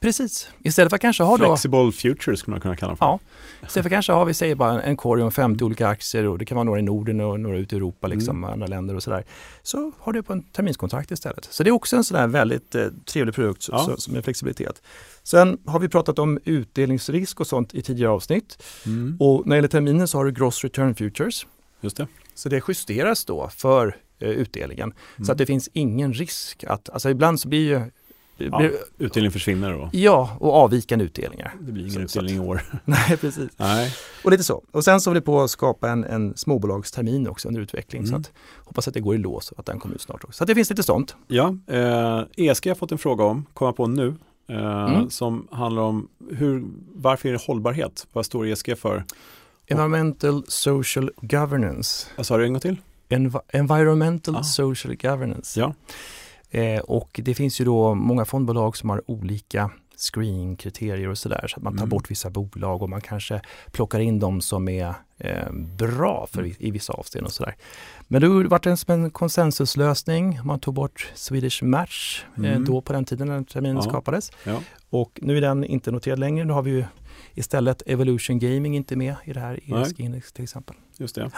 Precis, 0.00 0.48
istället 0.64 0.90
för 0.90 0.96
att 0.96 1.00
kanske 1.00 1.22
ha 1.22 1.36
då 1.36 1.44
flexible 1.46 1.92
future 1.92 2.36
skulle 2.36 2.52
man 2.54 2.60
kunna 2.60 2.76
kalla 2.76 2.92
det 2.92 2.96
för. 2.96 3.04
Ja, 3.06 3.18
istället 3.66 3.84
för 3.84 3.90
kanske 3.90 4.12
har 4.12 4.24
vi 4.24 4.34
säger 4.34 4.54
bara 4.54 4.82
en 4.82 4.96
korg 4.96 5.22
om 5.22 5.32
50 5.32 5.64
olika 5.64 5.88
aktier 5.88 6.26
och 6.26 6.38
det 6.38 6.44
kan 6.44 6.54
vara 6.56 6.64
några 6.64 6.78
i 6.78 6.82
Norden 6.82 7.20
och 7.20 7.40
några 7.40 7.56
ute 7.58 7.74
i 7.74 7.78
Europa, 7.78 8.06
liksom, 8.06 8.36
Mm. 8.36 8.50
andra 8.50 8.66
länder 8.66 8.94
och 8.94 9.02
sådär. 9.02 9.24
Så 9.62 9.92
har 9.98 10.12
du 10.12 10.22
på 10.22 10.32
en 10.32 10.42
terminskontrakt 10.42 11.10
istället. 11.10 11.44
Så 11.50 11.62
det 11.62 11.70
är 11.70 11.72
också 11.72 11.96
en 11.96 12.04
sån 12.04 12.16
där 12.20 12.26
väldigt 12.26 12.74
eh, 12.74 12.86
trevlig 13.12 13.34
produkt 13.34 13.68
Ja. 13.72 13.78
så, 13.78 13.96
som 13.96 14.16
är 14.16 14.22
flexibilitet. 14.22 14.82
Sen 15.30 15.58
har 15.66 15.78
vi 15.80 15.88
pratat 15.88 16.18
om 16.18 16.38
utdelningsrisk 16.44 17.40
och 17.40 17.46
sånt 17.46 17.74
i 17.74 17.82
tidigare 17.82 18.10
avsnitt. 18.12 18.62
Mm. 18.86 19.16
Och 19.20 19.46
när 19.46 19.50
det 19.50 19.56
gäller 19.58 19.68
terminen 19.68 20.08
så 20.08 20.18
har 20.18 20.24
du 20.24 20.32
gross 20.32 20.64
return 20.64 20.94
futures. 20.94 21.46
Just 21.80 21.96
det. 21.96 22.06
Så 22.34 22.48
det 22.48 22.62
justeras 22.68 23.24
då 23.24 23.48
för 23.56 23.96
eh, 24.18 24.28
utdelningen. 24.30 24.92
Så 25.16 25.22
Mm. 25.22 25.32
att 25.32 25.38
det 25.38 25.46
finns 25.46 25.68
ingen 25.72 26.12
risk 26.12 26.64
att, 26.64 26.90
alltså 26.90 27.10
ibland 27.10 27.40
så 27.40 27.48
blir 27.48 27.68
ju 27.68 27.80
Ja. 28.40 28.58
blir, 28.58 28.72
Utdelning 28.98 29.32
försvinner 29.32 29.72
då. 29.72 29.90
ja, 29.92 30.36
och 30.40 30.54
avvikande 30.54 31.04
utdelningar. 31.04 31.54
Det 31.60 31.72
blir 31.72 31.82
ingen 31.82 31.92
Så- 32.08 32.12
så 32.12 32.18
utdelning 32.20 32.36
i 32.44 32.48
år. 32.48 32.62
Nej, 32.84 33.16
precis. 33.16 33.50
Nej. 33.56 33.94
Och 34.24 34.30
lite 34.30 34.42
så. 34.44 34.62
Och 34.70 34.84
sen 34.84 35.00
så 35.00 35.10
håller 35.10 35.20
vi 35.20 35.24
på 35.24 35.40
att 35.42 35.50
skapa 35.50 35.90
en, 35.90 36.04
en 36.04 36.36
småbolagstermin 36.36 37.28
också 37.28 37.48
under 37.48 37.60
utveckling. 37.60 38.02
Mm. 38.02 38.10
Så 38.10 38.16
att, 38.16 38.32
hoppas 38.64 38.88
att 38.88 38.94
det 38.94 39.00
går 39.00 39.14
i 39.14 39.18
lås 39.18 39.52
och 39.52 39.58
att 39.58 39.66
den 39.66 39.78
kommer 39.80 39.94
ut 39.94 40.00
snart 40.02 40.24
också. 40.24 40.36
Så 40.38 40.44
att 40.44 40.48
det 40.48 40.54
finns 40.54 40.70
lite 40.70 40.82
sånt. 40.82 41.16
Ja, 41.28 41.56
eh, 41.66 42.22
ESG 42.36 42.66
har 42.66 42.70
jag 42.70 42.78
fått 42.78 42.92
en 42.92 42.98
fråga 42.98 43.24
om, 43.24 43.46
kommer 43.54 43.72
på 43.72 43.86
nu, 43.86 44.14
Mm. 44.48 45.10
som 45.10 45.48
handlar 45.50 45.82
om 45.82 46.08
hur, 46.30 46.64
varför 46.94 47.28
är 47.28 47.32
det 47.32 47.40
hållbarhet? 47.46 48.06
Vad 48.12 48.26
står 48.26 48.46
ESG 48.46 48.78
för? 48.78 49.04
Environmental 49.66 50.44
Social 50.48 51.10
Governance. 51.20 52.06
Vad 52.16 52.26
sa 52.26 52.36
du 52.36 52.44
en 52.44 52.52
gång 52.52 52.60
till? 52.60 52.76
Env- 53.08 53.40
environmental 53.48 54.36
Ah. 54.36 54.42
Social 54.42 54.96
Governance. 54.96 55.60
Ja. 55.60 55.74
Eh, 56.50 56.80
och 56.80 57.20
det 57.24 57.34
finns 57.34 57.60
ju 57.60 57.64
då 57.64 57.94
många 57.94 58.24
fondbolag 58.24 58.76
som 58.76 58.90
har 58.90 59.10
olika 59.10 59.70
screeningkriterier 60.00 61.08
och 61.08 61.18
sådär. 61.18 61.44
Så 61.48 61.56
att 61.56 61.62
man 61.62 61.72
tar 61.72 61.78
Mm. 61.78 61.88
bort 61.88 62.10
vissa 62.10 62.30
bolag 62.30 62.82
och 62.82 62.90
man 62.90 63.00
kanske 63.00 63.40
plockar 63.72 64.00
in 64.00 64.18
de 64.18 64.40
som 64.40 64.68
är 64.68 64.94
eh, 65.20 65.52
bra 65.52 66.26
för, 66.32 66.38
Mm. 66.42 66.54
i 66.58 66.70
vissa 66.70 66.92
avseenden 66.92 67.26
och 67.26 67.32
sådär. 67.32 67.56
Men 68.08 68.20
det 68.22 68.28
har 68.28 68.44
varit 68.44 68.66
en, 68.66 68.76
som 68.76 68.94
en 68.94 69.10
konsensuslösning. 69.10 70.40
Man 70.44 70.60
tog 70.60 70.74
bort 70.74 71.10
Swedish 71.14 71.62
Match 71.62 72.22
eh, 72.36 72.44
Mm. 72.44 72.64
då 72.64 72.80
på 72.80 72.92
den 72.92 73.04
tiden 73.04 73.28
när 73.28 73.42
terminen 73.42 73.76
Ja. 73.76 73.82
skapades. 73.82 74.32
Ja. 74.44 74.60
Och 74.90 75.18
nu 75.22 75.36
är 75.36 75.40
den 75.40 75.64
inte 75.64 75.90
noterad 75.90 76.18
längre. 76.18 76.44
Nu 76.44 76.52
har 76.52 76.62
vi 76.62 76.70
ju 76.70 76.84
istället 77.34 77.82
Evolution 77.86 78.38
Gaming 78.38 78.76
inte 78.76 78.96
med 78.96 79.14
i 79.24 79.32
det 79.32 79.40
här. 79.40 79.60
ESG-index 79.66 80.32
till 80.32 80.44
exempel. 80.44 80.76
Just 80.96 81.14
det. 81.14 81.30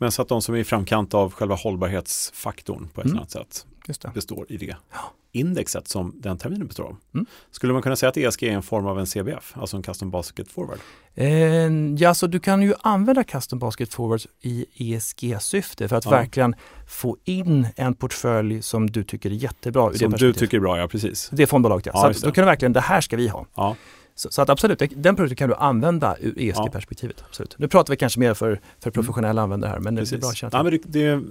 Men 0.00 0.12
så 0.12 0.22
att 0.22 0.28
de 0.28 0.42
som 0.42 0.54
är 0.54 0.58
i 0.58 0.64
framkant 0.64 1.14
av 1.14 1.32
själva 1.32 1.54
hållbarhetsfaktorn 1.54 2.88
på 2.94 3.00
ett 3.00 3.04
Mm. 3.06 3.18
annat 3.18 3.30
sätt 3.30 3.66
det. 4.02 4.14
består 4.14 4.46
i 4.48 4.56
det 4.56 4.76
Ja. 4.92 4.98
Indexet 5.32 5.88
som 5.88 6.14
den 6.20 6.38
terminen 6.38 6.66
består 6.66 6.84
av. 6.84 6.96
Mm. 7.14 7.26
Skulle 7.50 7.72
man 7.72 7.82
kunna 7.82 7.96
säga 7.96 8.10
att 8.10 8.16
ESG 8.16 8.42
är 8.42 8.52
en 8.52 8.62
form 8.62 8.86
av 8.86 8.98
en 8.98 9.06
CBF, 9.06 9.52
alltså 9.56 9.76
en 9.76 9.82
Custom 9.82 10.10
Basket 10.10 10.48
Forward? 10.48 10.78
Eh, 11.14 11.26
ja, 11.98 12.14
så 12.14 12.26
du 12.26 12.40
kan 12.40 12.62
ju 12.62 12.74
använda 12.80 13.24
Custom 13.24 13.58
Basket 13.58 13.94
Forwards 13.94 14.26
i 14.40 14.66
ESG-syfte 14.74 15.88
för 15.88 15.96
att 15.96 16.04
Ja. 16.04 16.10
verkligen 16.10 16.54
få 16.88 17.16
in 17.24 17.66
en 17.76 17.94
portfölj 17.94 18.62
som 18.62 18.90
du 18.90 19.04
tycker 19.04 19.30
är 19.30 19.34
jättebra 19.34 19.92
Som 19.92 20.10
du 20.10 20.32
tycker 20.32 20.56
är 20.56 20.60
bra, 20.60 20.78
ja 20.78 20.88
precis. 20.88 21.28
Det 21.32 21.42
är 21.42 21.46
fondbolaget 21.46 21.86
ja. 21.86 21.92
Ja, 21.94 22.14
så 22.14 22.26
då 22.26 22.32
kan 22.32 22.42
du 22.42 22.46
verkligen, 22.46 22.72
det 22.72 22.80
här 22.80 23.00
ska 23.00 23.16
vi 23.16 23.28
ha. 23.28 23.46
Ja. 23.54 23.76
Så, 24.20 24.30
så 24.30 24.42
att 24.42 24.48
absolut, 24.48 24.82
den 24.96 25.16
produkten 25.16 25.36
kan 25.36 25.48
du 25.48 25.54
använda 25.54 26.16
ur 26.20 26.38
ESG-perspektivet. 26.38 27.24
Absolut. 27.28 27.58
Nu 27.58 27.68
pratar 27.68 27.92
vi 27.92 27.96
kanske 27.96 28.20
mer 28.20 28.34
för, 28.34 28.60
för 28.80 28.90
professionella 28.90 29.42
användare 29.42 29.70
här, 29.70 29.78
men 29.78 29.94
det 29.94 30.12
är 30.12 30.18
bra 30.18 30.32
känna 30.32 30.50
ja, 30.52 30.62
men 30.62 30.72
det, 30.72 30.82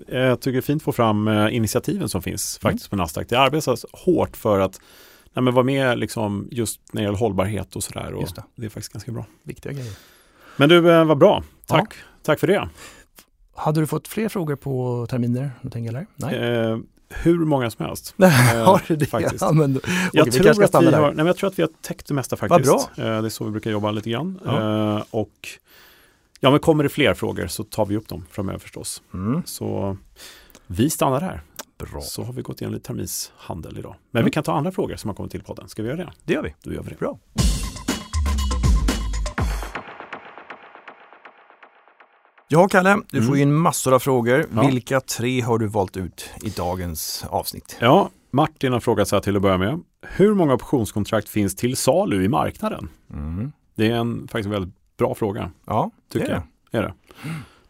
det, 0.07 0.17
jag 0.17 0.39
tycker 0.39 0.51
det 0.51 0.57
är 0.57 0.61
fint 0.61 0.81
att 0.81 0.85
få 0.85 0.91
fram 0.91 1.27
eh, 1.27 1.55
initiativen 1.55 2.09
som 2.09 2.21
finns 2.21 2.57
faktiskt 2.57 2.89
på 2.89 2.95
Nasdaq. 2.95 3.29
Det 3.29 3.39
arbetas 3.39 3.85
hårt 3.93 4.37
för 4.37 4.59
att 4.59 4.79
nej, 5.33 5.43
men 5.43 5.53
vara 5.53 5.63
med 5.63 5.99
liksom, 5.99 6.47
just 6.51 6.79
när 6.91 7.01
det 7.01 7.05
gäller 7.05 7.17
hållbarhet 7.17 7.75
och 7.75 7.83
sådär. 7.83 8.13
Och 8.13 8.29
det. 8.35 8.43
det 8.55 8.65
är 8.65 8.69
faktiskt 8.69 8.93
ganska 8.93 9.11
bra. 9.11 9.25
Viktiga 9.43 9.71
grejer. 9.71 9.93
Men 10.57 10.69
du, 10.69 10.91
eh, 10.91 11.05
vad 11.05 11.17
bra. 11.17 11.43
Tack. 11.65 11.93
Tack 12.23 12.39
för 12.39 12.47
det. 12.47 12.69
Hade 13.55 13.79
du 13.79 13.87
fått 13.87 14.07
fler 14.07 14.29
frågor 14.29 14.55
på 14.55 15.05
terminer? 15.09 15.51
Tänker, 15.71 15.89
eller? 15.89 16.07
Nej? 16.15 16.35
Eh, 16.35 16.77
hur 17.09 17.39
många 17.39 17.71
som 17.71 17.85
helst. 17.85 18.13
har 18.65 18.83
du 18.87 18.95
det? 18.95 19.05
faktiskt. 19.05 19.41
Ja, 19.41 19.51
men, 19.51 19.77
okej, 19.77 19.91
Jag, 20.13 20.31
tror 20.31 20.49
att 20.63 20.81
vi 20.81 20.85
har, 20.85 21.01
nej, 21.01 21.13
men 21.15 21.25
jag 21.25 21.37
tror 21.37 21.47
att 21.49 21.59
vi 21.59 21.63
har 21.63 21.69
täckt 21.81 22.07
det 22.07 22.13
mesta 22.13 22.35
faktiskt. 22.35 22.69
Vad 22.71 22.81
Eh, 23.15 23.21
det 23.21 23.27
är 23.27 23.29
så 23.29 23.43
vi 23.43 23.51
brukar 23.51 23.71
jobba 23.71 23.91
lite 23.91 24.09
grann. 24.09 24.39
Ja. 24.45 24.95
Eh, 24.97 25.03
och 25.11 25.47
ja, 26.39 26.51
men 26.51 26.59
kommer 26.59 26.83
det 26.83 26.89
fler 26.89 27.13
frågor 27.13 27.47
så 27.47 27.63
tar 27.63 27.85
vi 27.85 27.97
upp 27.97 28.07
dem 28.07 28.25
framöver 28.31 28.59
förstås. 28.59 29.01
Mm. 29.13 29.41
Så 29.45 29.97
vi 30.67 30.89
stannar 30.89 31.21
här. 31.21 31.41
Bra. 31.91 32.01
Så 32.01 32.23
har 32.23 32.33
vi 32.33 32.41
gått 32.41 32.61
igenom 32.61 32.73
lite 32.73 32.87
terminshandel 32.87 33.77
idag. 33.79 33.95
Men 34.11 34.19
Mm. 34.19 34.25
vi 34.25 34.31
kan 34.31 34.43
ta 34.43 34.53
andra 34.53 34.71
frågor 34.71 34.95
som 34.95 35.07
har 35.09 35.15
kommit 35.15 35.31
till 35.31 35.43
podden. 35.43 35.69
Ska 35.69 35.81
vi 35.83 35.87
göra 35.89 35.97
det? 35.97 36.11
Det 36.23 36.33
gör 36.33 36.43
vi. 36.43 36.55
Då 36.63 36.73
gör 36.73 36.81
vi 36.83 36.89
det. 36.89 36.99
Bra. 36.99 37.17
Ja, 42.51 42.67
Kalle, 42.67 43.01
du 43.11 43.17
får 43.21 43.27
Mm. 43.27 43.35
ju 43.35 43.41
in 43.41 43.53
massor 43.53 43.93
av 43.93 43.99
frågor. 43.99 44.45
Ja. 44.55 44.61
Vilka 44.67 45.01
tre 45.01 45.41
har 45.41 45.57
du 45.57 45.67
valt 45.67 45.97
ut 45.97 46.29
i 46.43 46.49
dagens 46.49 47.25
avsnitt? 47.29 47.77
Ja, 47.79 48.09
Martin 48.31 48.73
har 48.73 48.79
frågat 48.79 49.07
så 49.07 49.15
här 49.15 49.21
till 49.21 49.35
att 49.35 49.41
börja 49.41 49.57
med. 49.57 49.79
Hur 50.01 50.33
många 50.33 50.53
optionskontrakt 50.53 51.29
finns 51.29 51.55
till 51.55 51.77
salu 51.77 52.23
i 52.23 52.27
marknaden? 52.27 52.89
Mm. 53.13 53.51
Det 53.75 53.87
är 53.87 53.95
en 53.95 54.27
faktiskt 54.27 54.45
en 54.45 54.51
väldigt 54.51 54.73
bra 54.97 55.15
fråga, 55.15 55.51
Ja, 55.65 55.91
tycker 56.11 56.25
det 56.27 56.31
är 56.33 56.41
jag. 56.71 56.79
Är 56.83 56.87
det. 56.87 56.93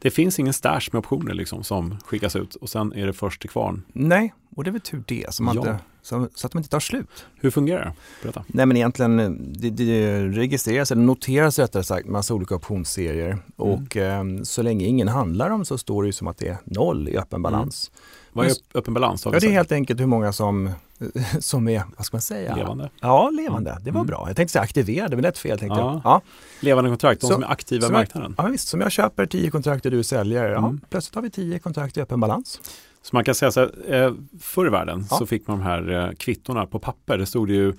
Det 0.02 0.10
finns 0.12 0.40
ingen 0.40 0.54
stash 0.54 0.82
med 0.92 1.00
optioner 1.00 1.34
liksom 1.34 1.64
som 1.64 1.98
skickas 2.06 2.36
ut 2.36 2.56
och 2.56 2.70
sen 2.70 2.94
är 2.94 3.06
det 3.08 3.14
först 3.14 3.42
till 3.42 3.50
kvarn. 3.50 3.82
Nej, 3.94 4.34
och 4.56 4.64
det 4.64 4.70
är 4.70 4.72
väl 4.72 4.82
tur 4.82 5.04
det, 5.08 5.34
så, 5.34 5.44
man 5.44 5.56
Ja. 5.56 5.62
inte, 5.62 5.80
så, 6.02 6.28
så 6.36 6.48
att 6.48 6.52
de 6.54 6.58
inte 6.58 6.70
tar 6.70 6.80
slut. 6.80 7.26
Hur 7.36 7.50
fungerar 7.52 7.86
det? 7.86 7.94
Berätta. 8.24 8.44
Nej 8.48 8.66
men 8.66 8.78
egentligen, 8.78 9.38
det, 9.54 9.70
det 9.70 10.22
registreras 10.28 10.92
eller 10.92 11.02
noteras 11.02 11.60
rättare 11.60 11.84
sagt 11.84 12.08
massa 12.08 12.34
olika 12.34 12.56
optionsserier 12.56 13.38
och 13.56 13.98
eh, 13.98 14.24
så 14.44 14.62
länge 14.62 14.86
ingen 14.86 15.08
handlar 15.08 15.50
dem 15.50 15.66
så 15.66 15.78
står 15.78 16.04
det 16.04 16.08
ju 16.08 16.14
som 16.14 16.28
att 16.28 16.38
det 16.38 16.48
är 16.48 16.58
noll 16.64 17.08
i 17.10 17.18
öppen 17.18 17.42
balans. 17.42 17.92
Vad 18.32 18.46
är 18.46 18.52
öppen 18.74 18.94
balans? 18.94 19.26
Ja, 19.26 19.32
det 19.32 19.48
är 19.48 19.52
helt 19.52 19.72
enkelt 19.72 20.00
hur 20.00 20.06
många 20.06 20.34
som, 20.34 20.72
som 21.40 21.68
är, 21.68 21.84
vad 21.98 22.06
ska 22.06 22.16
man 22.18 22.22
säga? 22.22 22.56
Levande. 22.56 22.90
Ja, 23.02 23.30
levande. 23.30 23.78
Det 23.82 23.92
var 23.92 24.00
Mm. 24.00 24.08
bra. 24.08 24.24
Jag 24.28 24.36
tänkte 24.36 24.52
säga 24.52 24.62
aktiverade, 24.64 25.16
men 25.16 25.24
det 25.24 25.28
är 25.30 25.32
fel 25.34 25.60
tänkte 25.60 25.80
Ja. 25.80 25.92
jag. 25.94 26.02
Ja. 26.04 26.22
Levande 26.60 26.90
kontrakt, 26.90 27.22
de 27.22 27.28
Så- 27.28 27.34
som 27.34 27.44
är 27.44 27.48
aktiva 27.52 27.82
i 27.82 27.86
jag- 27.86 27.92
marknaden. 27.92 28.36
ja, 28.38 28.44
visst. 28.48 28.68
Som 28.68 28.82
jag 28.82 28.92
köper 28.92 29.26
10 29.26 29.52
kontrakt 29.52 29.86
och 29.86 29.92
du 29.92 30.04
säljer, 30.04 30.46
ja, 30.50 30.58
Mm. 30.58 30.82
plötsligt 30.90 31.16
har 31.16 31.22
vi 31.22 31.30
10 31.30 31.60
kontrakt 31.60 31.98
i 31.98 32.02
öppen 32.02 32.20
balans. 32.20 32.62
Så 33.02 33.10
man 33.16 33.24
kan 33.24 33.36
säga 33.36 33.52
så 33.52 33.60
här, 33.60 33.72
eh, 34.06 34.14
förr 34.40 34.68
i 34.68 34.70
världen 34.70 35.06
Ja. 35.10 35.18
så 35.18 35.26
fick 35.26 35.48
man 35.48 35.58
de 35.60 35.64
här 35.66 35.92
eh, 36.08 36.12
kvittorna 36.16 36.66
på 36.66 36.80
papper. 36.80 37.18
Det 37.18 37.26
stod 37.26 37.50
ju 37.50 37.74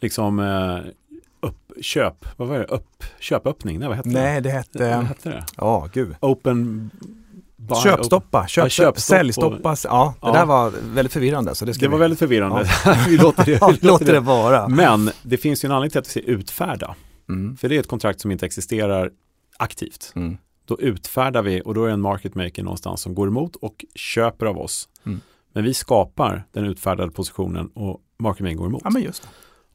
liksom 0.00 0.38
eh, 0.38 0.78
upp, 1.40 1.72
köp, 1.80 2.26
vad 2.36 2.48
var 2.48 2.58
det? 2.58 2.64
Upp, 2.64 3.04
köpöppning, 3.20 3.78
nej 3.78 3.88
vad 3.88 3.96
hette 3.96 4.08
Nej, 4.08 4.34
det 4.34 4.48
det? 4.48 4.50
hette, 4.50 4.96
Vad 4.96 5.04
hette 5.04 5.28
det? 5.28 5.44
ja 5.56 5.88
gud. 5.92 6.14
Open 6.20 6.90
buy, 7.74 7.82
Köpstoppa, 7.82 8.46
köp, 8.48 8.64
Ja, 8.64 8.68
köpstopp 8.68 8.98
säljstoppa. 9.00 9.76
Ja, 9.84 10.14
det 10.20 10.26
Ja. 10.26 10.32
där 10.32 10.46
var 10.46 10.72
väldigt 10.94 11.12
förvirrande. 11.12 11.54
Så 11.54 11.64
det, 11.64 11.74
ska 11.74 11.84
Det 11.84 11.88
var 11.88 11.98
vi- 11.98 12.00
väldigt 12.02 12.18
förvirrande. 12.18 12.68
vi 13.08 13.16
låter 13.16 13.44
det, 13.44 13.52
Ja, 13.60 13.68
vi 13.68 13.78
vi 13.80 13.86
låter 13.88 14.12
det 14.12 14.20
vara. 14.20 14.68
Men 14.68 15.10
det 15.22 15.36
finns 15.36 15.64
ju 15.64 15.66
en 15.66 15.72
anledning 15.72 15.90
till 15.90 15.98
att 15.98 16.04
det 16.04 16.10
säger 16.10 16.28
utfärda. 16.28 16.94
Mm. 17.28 17.56
För 17.56 17.68
det 17.68 17.76
är 17.76 17.80
ett 17.80 17.88
kontrakt 17.88 18.20
som 18.20 18.30
inte 18.30 18.46
existerar 18.46 19.10
aktivt. 19.56 20.12
Mm. 20.16 20.38
Då 20.64 20.80
utfärdar 20.80 21.42
vi 21.42 21.62
och 21.64 21.74
då 21.74 21.82
är 21.84 21.86
det 21.86 21.92
en 21.92 22.00
market 22.00 22.34
maker 22.34 22.62
någonstans 22.62 23.00
som 23.00 23.14
går 23.14 23.28
emot 23.28 23.56
och 23.56 23.84
köper 23.94 24.46
av 24.46 24.58
oss. 24.58 24.88
Mm. 25.06 25.20
Men 25.52 25.64
vi 25.64 25.74
skapar 25.74 26.44
den 26.52 26.64
utfärdade 26.64 27.10
positionen 27.12 27.66
och 27.74 28.00
market 28.18 28.42
maker 28.42 28.54
går 28.56 28.66
emot. 28.66 28.80
Ja, 28.84 28.90
men 28.90 29.02
just 29.02 29.22
det. 29.22 29.28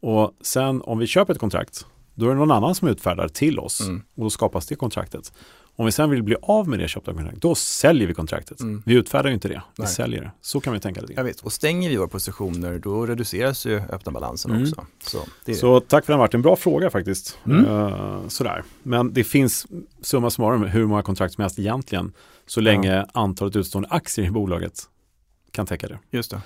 Och 0.08 0.32
sen 0.42 0.82
om 0.82 0.98
vi 0.98 1.08
köper 1.08 1.34
ett 1.34 1.40
kontrakt, 1.40 1.86
då 2.16 2.26
är 2.26 2.30
det 2.30 2.36
någon 2.36 2.52
annan 2.52 2.76
som 2.76 2.88
utfärdar 2.88 3.28
till 3.28 3.60
oss 3.60 3.82
Mm. 3.82 4.02
och 4.16 4.24
då 4.24 4.30
skapas 4.30 4.68
det 4.68 4.76
kontraktet. 4.76 5.34
Om 5.78 5.86
vi 5.86 5.92
sen 5.92 6.10
vill 6.10 6.24
bli 6.24 6.36
av 6.42 6.68
med 6.68 6.80
det 6.80 6.88
köpta 6.88 7.14
kontraktet, 7.14 7.42
då 7.42 7.56
säljer 7.56 8.08
vi 8.08 8.14
kontraktet. 8.14 8.60
Mm. 8.60 8.84
Vi 8.86 8.94
utfärdar 8.94 9.30
ju 9.30 9.34
inte 9.34 9.48
det, 9.48 9.62
vi 9.78 9.84
Nej. 9.84 9.88
säljer 9.94 10.22
det. 10.22 10.32
Så 10.42 10.60
kan 10.60 10.74
vi 10.74 10.80
tänka 10.80 11.02
lite 11.02 11.14
Ja, 11.14 11.24
grann. 11.24 11.34
Och 11.44 11.54
stänger 11.54 11.90
vi 11.90 11.98
våra 11.98 12.08
positioner 12.08 12.80
då 12.80 13.06
reduceras 13.06 13.66
ju 13.66 13.76
öppna 13.90 14.12
balansen 14.12 14.52
Mm. 14.52 14.64
också. 14.64 14.86
Så, 15.04 15.54
Så 15.56 15.80
tack 15.80 16.06
för 16.06 16.14
den 16.14 16.20
Martin, 16.20 16.42
bra 16.42 16.56
fråga 16.56 16.90
faktiskt. 16.90 17.38
Mm. 17.46 17.66
Eh, 17.66 18.28
sådär. 18.28 18.64
Men 18.84 19.14
det 19.14 19.24
finns 19.24 19.68
summa 20.02 20.30
summarum 20.30 20.64
hur 20.64 20.86
många 20.86 21.02
kontrakt 21.04 21.34
som 21.34 21.42
helst 21.42 21.60
egentligen, 21.60 22.12
så 22.46 22.62
länge 22.62 23.06
antalet 23.14 23.56
utstående 23.56 23.90
aktier 23.90 24.26
i 24.26 24.32
bolaget 24.32 24.84
kan 25.52 25.66
täcka 25.66 25.88
det. 25.88 26.00
Just 26.12 26.32
det. 26.32 26.42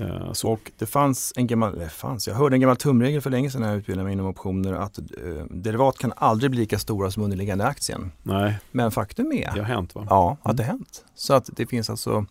Eh, 0.00 0.32
så. 0.32 0.50
Och 0.52 0.72
det 0.78 0.86
fanns 0.86 1.32
en 1.36 1.46
gammal, 1.46 1.74
eller 1.74 1.88
fanns, 1.88 2.28
jag 2.28 2.34
hörde 2.34 2.56
en 2.56 2.60
gammal 2.60 2.76
tumregel 2.76 3.20
för 3.20 3.30
länge 3.30 3.50
sedan 3.50 3.60
när 3.60 3.68
jag 3.68 3.76
utbildade 3.78 4.04
mig 4.04 4.12
inom 4.12 4.26
optioner 4.26 4.72
att 4.72 4.98
eh, 4.98 5.04
derivat 5.50 5.98
kan 5.98 6.12
aldrig 6.16 6.50
bli 6.50 6.60
lika 6.60 6.78
stora 6.78 7.10
som 7.10 7.22
underliggande 7.22 7.64
aktien. 7.66 8.12
Nej, 8.22 8.58
Men 8.72 8.90
faktum 8.90 9.32
är 9.32 9.50
det 9.54 9.60
har 9.60 9.66
hänt 9.66 9.94
va? 9.94 10.06
ja, 10.10 10.36
att 10.42 10.56
det 10.56 10.62
har 10.62 10.70
hänt. 10.70 11.04
Så 11.14 11.34
att 11.34 11.50
det 11.56 11.66
finns 11.66 11.90
alltså 11.90 12.26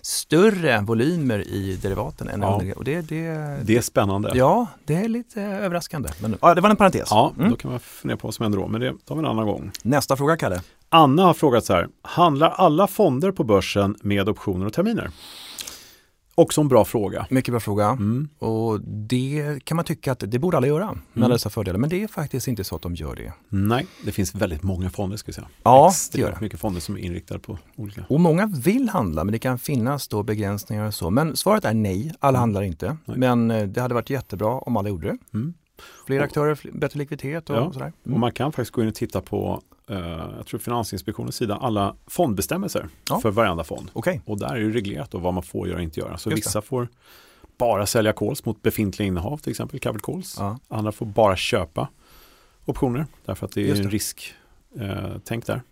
större 0.00 0.80
volymer 0.80 1.48
i 1.48 1.76
derivaten 1.82 2.28
än 2.28 2.40
Ja. 2.42 2.52
underliggande. 2.52 2.78
Och 2.78 2.84
det, 2.84 3.00
det, 3.00 3.58
Det 3.64 3.76
är 3.76 3.80
spännande. 3.80 4.30
Ja, 4.34 4.66
det 4.84 4.94
är 4.94 5.08
lite 5.08 5.42
överraskande. 5.42 6.08
Men 6.22 6.36
ja, 6.40 6.54
det 6.54 6.60
var 6.60 6.70
en 6.70 6.76
parentes. 6.76 7.08
Ja, 7.10 7.32
Mm. 7.38 7.50
då 7.50 7.56
kan 7.56 7.70
man 7.70 7.80
fundera 7.80 8.16
på 8.16 8.26
vad 8.26 8.34
som 8.34 8.42
händer 8.42 8.58
då, 8.58 8.68
men 8.68 8.80
det 8.80 8.94
tar 9.06 9.14
vi 9.14 9.18
en 9.18 9.26
annan 9.26 9.46
gång. 9.46 9.70
Nästa 9.82 10.16
fråga, 10.16 10.36
Kalle. 10.36 10.60
Anna 10.88 11.22
har 11.24 11.34
frågat 11.34 11.64
så 11.64 11.72
här, 11.72 11.88
handlar 12.02 12.50
alla 12.50 12.86
fonder 12.86 13.30
på 13.32 13.44
börsen 13.44 13.96
med 14.02 14.28
optioner 14.28 14.66
och 14.66 14.72
terminer? 14.72 15.10
Också 16.34 16.60
en 16.60 16.68
bra 16.68 16.84
fråga. 16.84 17.26
Mycket 17.30 17.52
bra 17.52 17.60
fråga. 17.60 17.86
Mm. 17.88 18.28
Och 18.38 18.80
det 18.80 19.58
kan 19.64 19.76
man 19.76 19.84
tycka 19.84 20.12
att 20.12 20.22
det 20.26 20.38
borde 20.38 20.56
alla 20.56 20.66
göra 20.66 20.86
med 20.86 20.96
Mm. 21.14 21.24
alla 21.24 21.34
dessa 21.34 21.50
fördelar. 21.50 21.78
Men 21.78 21.90
det 21.90 22.02
är 22.02 22.08
faktiskt 22.08 22.48
inte 22.48 22.64
så 22.64 22.76
att 22.76 22.82
de 22.82 22.94
gör 22.94 23.14
det. 23.16 23.32
Nej, 23.48 23.86
det 24.04 24.12
finns 24.12 24.34
väldigt 24.34 24.62
många 24.62 24.90
fonder 24.90 25.16
ska 25.16 25.26
vi 25.26 25.32
säga. 25.32 25.46
Ja, 25.62 25.82
det 25.84 25.88
Extremt 25.90 26.20
gör 26.28 26.30
det. 26.34 26.40
mycket 26.40 26.60
fonder 26.60 26.80
som 26.80 26.96
är 26.96 27.00
inriktade 27.00 27.40
på 27.40 27.58
olika. 27.76 28.04
Och 28.08 28.20
många 28.20 28.46
vill 28.46 28.88
handla 28.88 29.24
men 29.24 29.32
det 29.32 29.38
kan 29.38 29.58
finnas 29.58 30.08
då 30.08 30.22
begränsningar 30.22 30.86
och 30.86 30.94
så. 30.94 31.10
Men 31.10 31.36
svaret 31.36 31.64
är 31.64 31.74
nej, 31.74 32.14
alla 32.20 32.38
Mm. 32.38 32.40
handlar 32.40 32.62
inte. 32.62 32.96
Nej. 33.04 33.18
Men 33.18 33.50
eh, 33.50 33.62
det 33.66 33.80
hade 33.80 33.94
varit 33.94 34.10
jättebra 34.10 34.48
om 34.58 34.76
alla 34.76 34.88
gjorde 34.88 35.08
det. 35.08 35.18
Mm. 35.38 35.54
Fler 36.06 36.18
Och- 36.18 36.24
aktörer, 36.24 36.54
fl- 36.54 36.78
bättre 36.78 36.98
likviditet 36.98 37.50
och 37.50 37.56
Ja. 37.56 37.72
sådär. 37.72 37.92
Och 38.00 38.06
Mm. 38.06 38.20
man 38.20 38.32
kan 38.32 38.52
faktiskt 38.52 38.70
gå 38.70 38.82
in 38.82 38.88
och 38.88 38.94
titta 38.94 39.20
på, 39.20 39.62
eh, 39.88 39.98
jag 40.36 40.46
tror 40.46 40.60
Finansinspektionens 40.60 41.36
sida, 41.36 41.56
alla 41.56 41.94
fondbestämmelser 42.06 42.88
Ja. 43.08 43.20
för 43.20 43.30
varenda 43.30 43.64
fond. 43.64 43.90
Okej, 43.92 44.20
Och 44.24 44.38
där 44.38 44.54
är 44.56 44.60
det 44.60 44.70
reglerat 44.70 45.10
då 45.10 45.18
vad 45.18 45.34
man 45.34 45.42
får 45.42 45.68
göra 45.68 45.76
och 45.78 45.82
inte 45.84 46.00
göra. 46.00 46.18
Så 46.18 46.30
Just 46.30 46.42
det. 46.44 46.48
vissa 46.48 46.62
får 46.62 46.88
bara 47.58 47.86
sälja 47.86 48.12
calls 48.12 48.44
mot 48.44 48.62
befintliga 48.62 49.06
innehav, 49.06 49.38
till 49.38 49.50
exempel 49.50 49.80
covered 49.80 50.02
calls. 50.02 50.36
ja. 50.38 50.58
Andra 50.68 50.92
får 50.92 51.06
bara 51.06 51.36
köpa 51.36 51.88
optioner 52.64 53.06
därför 53.24 53.46
att 53.46 53.52
det 53.52 53.60
är 53.60 53.66
Just 53.66 53.78
en 53.80 53.86
det. 53.86 53.92
risk 53.92 54.34
eh, 54.80 55.12
tänk 55.24 55.46
där. 55.46 55.62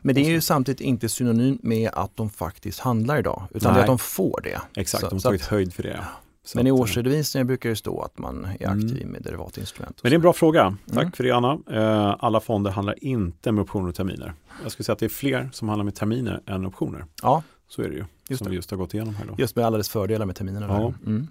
Men 0.00 0.14
det 0.14 0.20
är 0.20 0.30
ju 0.30 0.40
samtidigt 0.40 0.80
inte 0.80 1.08
synonymt 1.08 1.62
med 1.62 1.90
att 1.94 2.16
de 2.16 2.30
faktiskt 2.30 2.80
handlar 2.80 3.18
idag. 3.18 3.42
Utan 3.54 3.60
det 3.62 3.68
är 3.68 3.72
Nej. 3.72 3.80
att 3.80 3.86
de 3.86 3.98
får 3.98 4.40
det. 4.44 4.60
Exakt, 4.76 5.00
Så- 5.00 5.08
de 5.08 5.14
har 5.16 5.20
tagit 5.20 5.42
att- 5.42 5.48
höjd 5.48 5.74
för 5.74 5.82
det. 5.82 6.04
Så 6.46 6.58
Men 6.58 6.66
i 6.66 6.70
eh, 6.70 6.74
årsredovisningen 6.76 7.46
brukar 7.46 7.68
det 7.70 7.76
stå 7.76 8.00
att 8.02 8.18
man 8.18 8.44
är 8.60 8.66
Mm. 8.66 8.78
aktiv 8.86 9.06
med 9.06 9.22
derivatinstrument. 9.22 10.00
Men 10.02 10.10
det 10.10 10.14
är 10.14 10.16
en 10.16 10.22
bra 10.22 10.32
fråga. 10.32 10.76
Tack 10.86 10.96
Mm. 10.98 11.12
för 11.12 11.24
det 11.24 11.30
Anna. 11.30 11.58
Eh, 11.70 12.16
alla 12.18 12.40
fonder 12.40 12.70
handlar 12.70 13.04
inte 13.04 13.52
med 13.52 13.62
optioner 13.62 13.88
och 13.88 13.94
terminer. 13.94 14.32
Jag 14.62 14.72
skulle 14.72 14.84
säga 14.84 14.92
att 14.92 14.98
det 14.98 15.06
är 15.06 15.08
fler 15.08 15.50
som 15.52 15.68
handlar 15.68 15.84
med 15.84 15.94
terminer 15.94 16.40
än 16.46 16.66
optioner. 16.66 17.04
Ja, 17.22 17.42
Så 17.68 17.82
är 17.82 17.88
det 17.88 17.94
ju. 17.94 18.04
Just 18.28 18.38
som 18.38 18.44
det. 18.44 18.50
vi 18.50 18.56
just 18.56 18.70
har 18.70 18.78
gått 18.78 18.94
igenom 18.94 19.14
här 19.14 19.26
då. 19.26 19.34
just 19.38 19.56
med 19.56 19.64
alla 19.66 19.76
dess 19.78 19.88
fördelar 19.88 20.26
med 20.26 20.36
terminerna. 20.36 20.66
Ja. 20.66 20.94
Mm. 21.06 21.26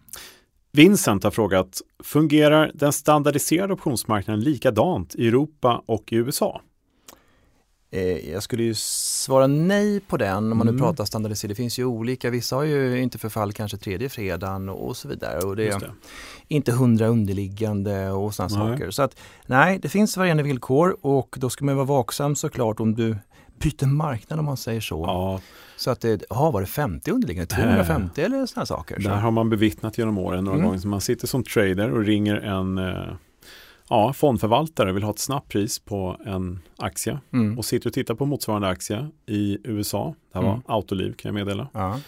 Vincent 0.71 1.23
har 1.23 1.31
frågat, 1.31 1.81
fungerar 2.03 2.71
den 2.73 2.93
standardiserade 2.93 3.73
optionsmarknaden 3.73 4.39
likadant 4.43 5.15
i 5.15 5.27
Europa 5.27 5.83
och 5.85 6.13
i 6.13 6.15
USA? 6.15 6.61
Eh, 7.95 8.29
Jag 8.31 8.43
skulle 8.43 8.63
ju 8.63 8.73
svara 8.75 9.47
nej 9.47 9.99
på 9.99 10.17
den 10.17 10.51
om 10.51 10.57
man 10.57 10.67
nu 10.67 10.71
Mm. 10.71 10.81
pratar 10.81 11.05
standardiserat. 11.05 11.49
Det 11.49 11.55
finns 11.55 11.79
ju 11.79 11.85
olika, 11.85 12.29
vissa 12.29 12.55
har 12.55 12.63
ju 12.63 13.01
inte 13.01 13.17
förfall 13.17 13.53
kanske 13.53 13.77
tredje 13.77 14.09
fredagen 14.09 14.69
och 14.69 14.97
så 14.97 15.07
vidare. 15.07 15.39
Och 15.39 15.55
det 15.55 15.67
är 15.67 15.79
det. 15.79 15.91
inte 16.47 16.71
hundra 16.71 17.07
underliggande 17.07 18.11
och 18.11 18.33
sådana 18.35 18.49
saker. 18.49 18.91
Så 18.91 19.01
att 19.03 19.15
nej, 19.45 19.79
det 19.81 19.89
finns 19.89 20.17
varierande 20.17 20.43
villkor 20.43 20.97
och 21.01 21.35
då 21.39 21.49
ska 21.49 21.65
man 21.65 21.75
vara 21.75 21.85
vaksam 21.85 22.35
såklart 22.35 22.79
om 22.79 22.95
du 22.95 23.17
byter 23.59 23.85
marknad 23.85 24.39
om 24.39 24.45
man 24.45 24.57
säger 24.57 24.81
så. 24.81 25.03
Ja, 25.07 25.39
Så 25.77 25.91
att 25.91 26.01
det, 26.01 26.23
ja, 26.29 26.51
var 26.51 26.61
det 26.61 26.67
50 26.67 27.11
underliggande, 27.11 27.55
250 27.55 28.21
eller 28.21 28.45
sådana 28.45 28.65
saker. 28.65 29.01
Så. 29.01 29.09
där 29.09 29.15
har 29.15 29.31
man 29.31 29.49
bevittnat 29.49 29.97
genom 29.97 30.17
åren 30.17 30.43
några 30.43 30.57
Mm. 30.57 30.67
gånger. 30.67 30.79
Så 30.81 30.87
man 30.87 31.01
sitter 31.01 31.27
som 31.27 31.43
trader 31.43 31.91
och 31.91 32.03
ringer 32.05 32.35
en 32.35 32.77
eh, 32.77 33.13
ja, 33.93 34.13
fondförvaltare 34.13 34.91
vill 34.91 35.03
ha 35.03 35.11
ett 35.11 35.19
snabbt 35.19 35.49
pris 35.49 35.79
på 35.79 36.17
en 36.25 36.59
aktie. 36.77 37.19
Mm. 37.33 37.57
Och 37.57 37.65
sitter 37.65 37.89
och 37.89 37.93
tittar 37.93 38.15
på 38.15 38.25
motsvarande 38.25 38.67
aktie 38.67 39.09
i 39.25 39.57
USA. 39.63 40.15
Det 40.31 40.37
här 40.37 40.45
var 40.45 40.51
Mm. 40.53 40.63
Autoliv 40.67 41.13
kan 41.13 41.29
jag 41.29 41.45
meddela. 41.45 41.67
Ja. 41.73 41.99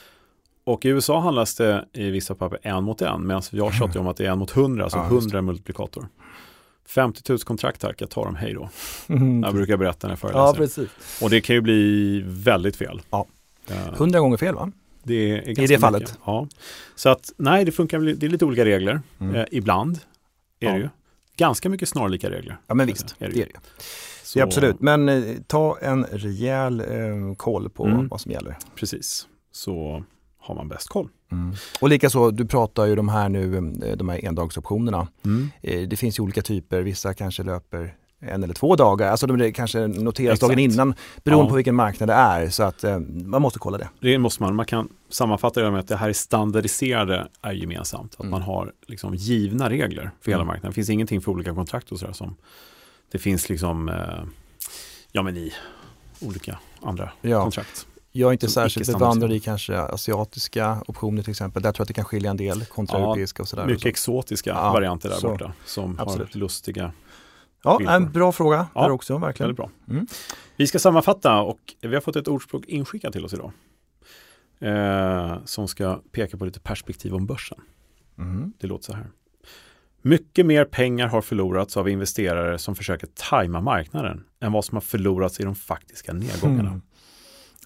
Och 0.64 0.86
i 0.86 0.90
USA 0.90 1.20
handlas 1.20 1.56
det 1.56 1.86
i 1.94 2.10
vissa 2.10 2.36
papper 2.36 2.60
en 2.62 2.84
mot 2.84 3.02
en, 3.02 3.28
medan 3.28 3.42
jag 3.52 3.74
tjatar 3.74 4.00
om 4.00 4.08
att 4.08 4.18
det 4.18 4.26
är 4.26 4.32
en 4.32 4.40
mot 4.40 4.52
hundra, 4.52 4.84
alltså 4.84 4.98
Ja, 5.00 5.04
just 5.12 5.26
100 5.34 5.42
multiplikator. 5.42 6.08
50 6.88 7.22
000 7.32 7.40
kontrakt 7.40 7.84
här, 7.84 7.96
jag 7.98 8.10
tar 8.10 8.26
dem 8.26 8.36
hej 8.36 8.54
då. 8.54 8.70
Jag 9.44 9.54
brukar 9.54 9.78
berätta 9.78 10.08
när 10.08 10.12
jag 10.12 10.20
föreläser. 10.20 10.42
ja, 10.48 10.54
precis. 10.54 10.90
och 11.22 11.30
det 11.30 11.42
kan 11.42 11.56
ju 11.56 11.62
bli 11.62 12.22
väldigt 12.26 12.76
fel. 12.76 13.02
Ja. 13.10 13.26
Eh, 13.70 13.94
100 13.94 14.20
gånger 14.20 14.38
fel 14.38 14.56
va? 14.56 14.72
Det 15.04 15.14
är 15.32 15.36
ganska 15.36 15.54
det 15.54 15.62
mycket. 15.62 15.80
fallet? 15.82 16.20
Ja. 16.26 16.48
Så 16.96 17.10
att 17.10 17.32
nej, 17.38 17.66
det 17.66 17.72
funkar, 17.72 18.00
det 18.00 18.26
är 18.26 18.30
lite 18.30 18.46
olika 18.46 18.66
regler. 18.66 19.02
Mm. 19.20 19.36
Eh, 19.36 19.46
ibland 19.52 20.00
är 20.60 20.68
Ja. 20.68 20.72
det 20.74 20.80
ju. 20.80 20.90
Ganska 21.38 21.70
mycket 21.70 21.90
snarlika 21.90 22.30
regler. 22.30 22.58
Ja 22.68 22.76
men 22.76 22.88
visst, 22.88 23.16
Är 23.20 23.28
det 23.28 23.34
det 23.34 23.42
är 23.42 23.46
ju. 23.46 23.52
det. 23.54 23.60
Så, 24.24 24.40
Ja, 24.40 24.44
absolut, 24.44 24.80
men 24.80 25.10
eh, 25.10 25.24
ta 25.48 25.78
en 25.82 26.06
rejäl 26.06 26.80
eh, 26.80 27.36
koll 27.38 27.70
på 27.70 27.86
Mm. 27.86 28.08
vad 28.08 28.22
som 28.22 28.32
gäller. 28.32 28.58
Precis, 28.76 29.28
så 29.52 30.04
har 30.40 30.56
man 30.56 30.70
bäst 30.70 30.88
koll. 30.90 31.10
Och 31.82 31.90
likaså, 31.90 32.32
du 32.32 32.46
pratar 32.46 32.86
ju 32.86 32.96
de 32.96 33.10
här 33.10 33.30
nu, 33.30 33.58
eh, 33.58 33.98
de 33.98 34.10
här 34.10 34.26
endagsoptionerna. 34.26 35.08
Mm. 35.26 35.50
Eh, 35.62 35.88
Det 35.88 35.96
finns 35.98 36.20
ju 36.20 36.24
olika 36.24 36.42
typer, 36.42 36.82
vissa 36.82 37.14
kanske 37.14 37.44
löper 37.44 37.96
en 38.30 38.44
eller 38.44 38.54
två 38.54 38.76
dagar, 38.76 39.12
alltså 39.12 39.28
de 39.28 39.52
kanske 39.54 39.88
noteras 39.88 40.34
Exakt. 40.34 40.42
dagen 40.50 40.60
innan 40.60 40.94
beroende 41.24 41.46
Ja. 41.46 41.50
på 41.50 41.56
vilken 41.56 41.76
marknad 41.76 42.10
det 42.10 42.14
är. 42.14 42.50
Så 42.50 42.64
att 42.64 42.84
eh, 42.84 43.00
man 43.00 43.42
måste 43.42 43.60
kolla 43.60 43.78
det. 43.78 43.90
Det 44.00 44.18
måste 44.18 44.44
man, 44.44 44.56
man 44.56 44.66
kan 44.66 44.90
sammanfatta 45.10 45.62
det 45.62 45.72
med 45.72 45.80
att 45.80 45.88
det 45.88 45.96
här 45.96 46.10
är 46.10 46.14
standardiserade 46.14 47.28
är 47.42 47.52
gemensamt. 47.52 48.14
Att 48.14 48.20
Mm. 48.20 48.32
man 48.32 48.42
har 48.42 48.72
liksom 48.88 49.16
givna 49.16 49.70
regler 49.70 50.12
för 50.22 50.32
hela 50.32 50.42
Mm. 50.42 50.48
marknaden. 50.48 50.72
Det 50.72 50.76
finns 50.76 50.90
ingenting 50.90 51.22
för 51.22 51.32
olika 51.32 51.54
kontrakt 51.54 51.92
och 51.92 52.00
sådär 52.00 52.14
som 52.14 52.36
det 53.12 53.18
finns 53.20 53.50
liksom, 53.50 53.90
eh, 53.90 53.96
ja 55.12 55.24
men 55.24 55.38
i 55.38 55.54
olika 56.22 56.60
andra 56.82 57.12
Ja. 57.22 57.42
kontrakt. 57.44 57.88
Jag 58.12 58.28
är 58.28 58.32
inte 58.34 58.48
särskilt 58.48 58.88
bevandrad 58.94 59.34
i 59.34 59.40
kanske 59.40 59.78
asiatiska 59.80 60.78
optioner 60.88 61.22
till 61.24 61.32
exempel. 61.32 61.62
Där 61.64 61.72
tror 61.72 61.80
jag 61.82 61.84
att 61.84 61.88
det 61.88 61.94
kan 61.94 62.06
skilja 62.06 62.30
en 62.32 62.38
del 62.38 62.66
kontra 62.66 63.00
Ja, 63.00 63.06
europeiska 63.06 63.42
och 63.44 63.48
sådär. 63.48 63.66
Mycket 63.66 63.82
så. 63.82 63.88
exotiska 63.88 64.50
Ja, 64.50 64.74
varianter 64.74 65.10
där 65.10 65.16
så. 65.16 65.30
borta 65.30 65.54
som 65.66 66.00
Absolut. 66.00 66.34
har 66.34 66.40
lustiga, 66.40 66.92
Ja, 67.66 67.78
villkor. 67.78 67.96
en 67.96 68.12
bra 68.12 68.32
fråga 68.32 68.68
Ja, 68.76 68.82
där 68.82 68.92
också, 68.92 69.18
verkligen. 69.18 69.48
väldigt 69.48 69.58
bra. 69.58 69.70
Mm. 69.96 70.08
Vi 70.56 70.68
ska 70.68 70.80
sammanfatta 70.80 71.42
och 71.42 71.60
vi 71.82 71.94
har 71.94 72.02
fått 72.02 72.16
ett 72.16 72.28
ordspråk 72.28 72.66
inskickat 72.66 73.14
till 73.14 73.26
oss 73.26 73.34
idag. 73.34 73.52
Eh, 74.60 75.38
som 75.46 75.68
ska 75.68 76.02
peka 76.12 76.38
på 76.38 76.46
lite 76.46 76.60
perspektiv 76.60 77.16
om 77.16 77.26
börsen. 77.26 77.58
Mm. 78.18 78.54
Det 78.60 78.68
låter 78.68 78.84
så 78.86 78.94
här. 78.94 79.06
Mycket 80.02 80.46
mer 80.46 80.66
pengar 80.66 81.08
har 81.08 81.22
förlorats 81.22 81.78
av 81.78 81.90
investerare 81.90 82.58
som 82.58 82.76
försöker 82.76 83.08
tajma 83.14 83.62
marknaden 83.62 84.24
än 84.40 84.52
vad 84.52 84.66
som 84.66 84.76
har 84.76 84.82
förlorats 84.82 85.40
i 85.40 85.44
de 85.44 85.56
faktiska 85.56 86.14
nedgångarna. 86.14 86.70
Mm. 86.70 86.82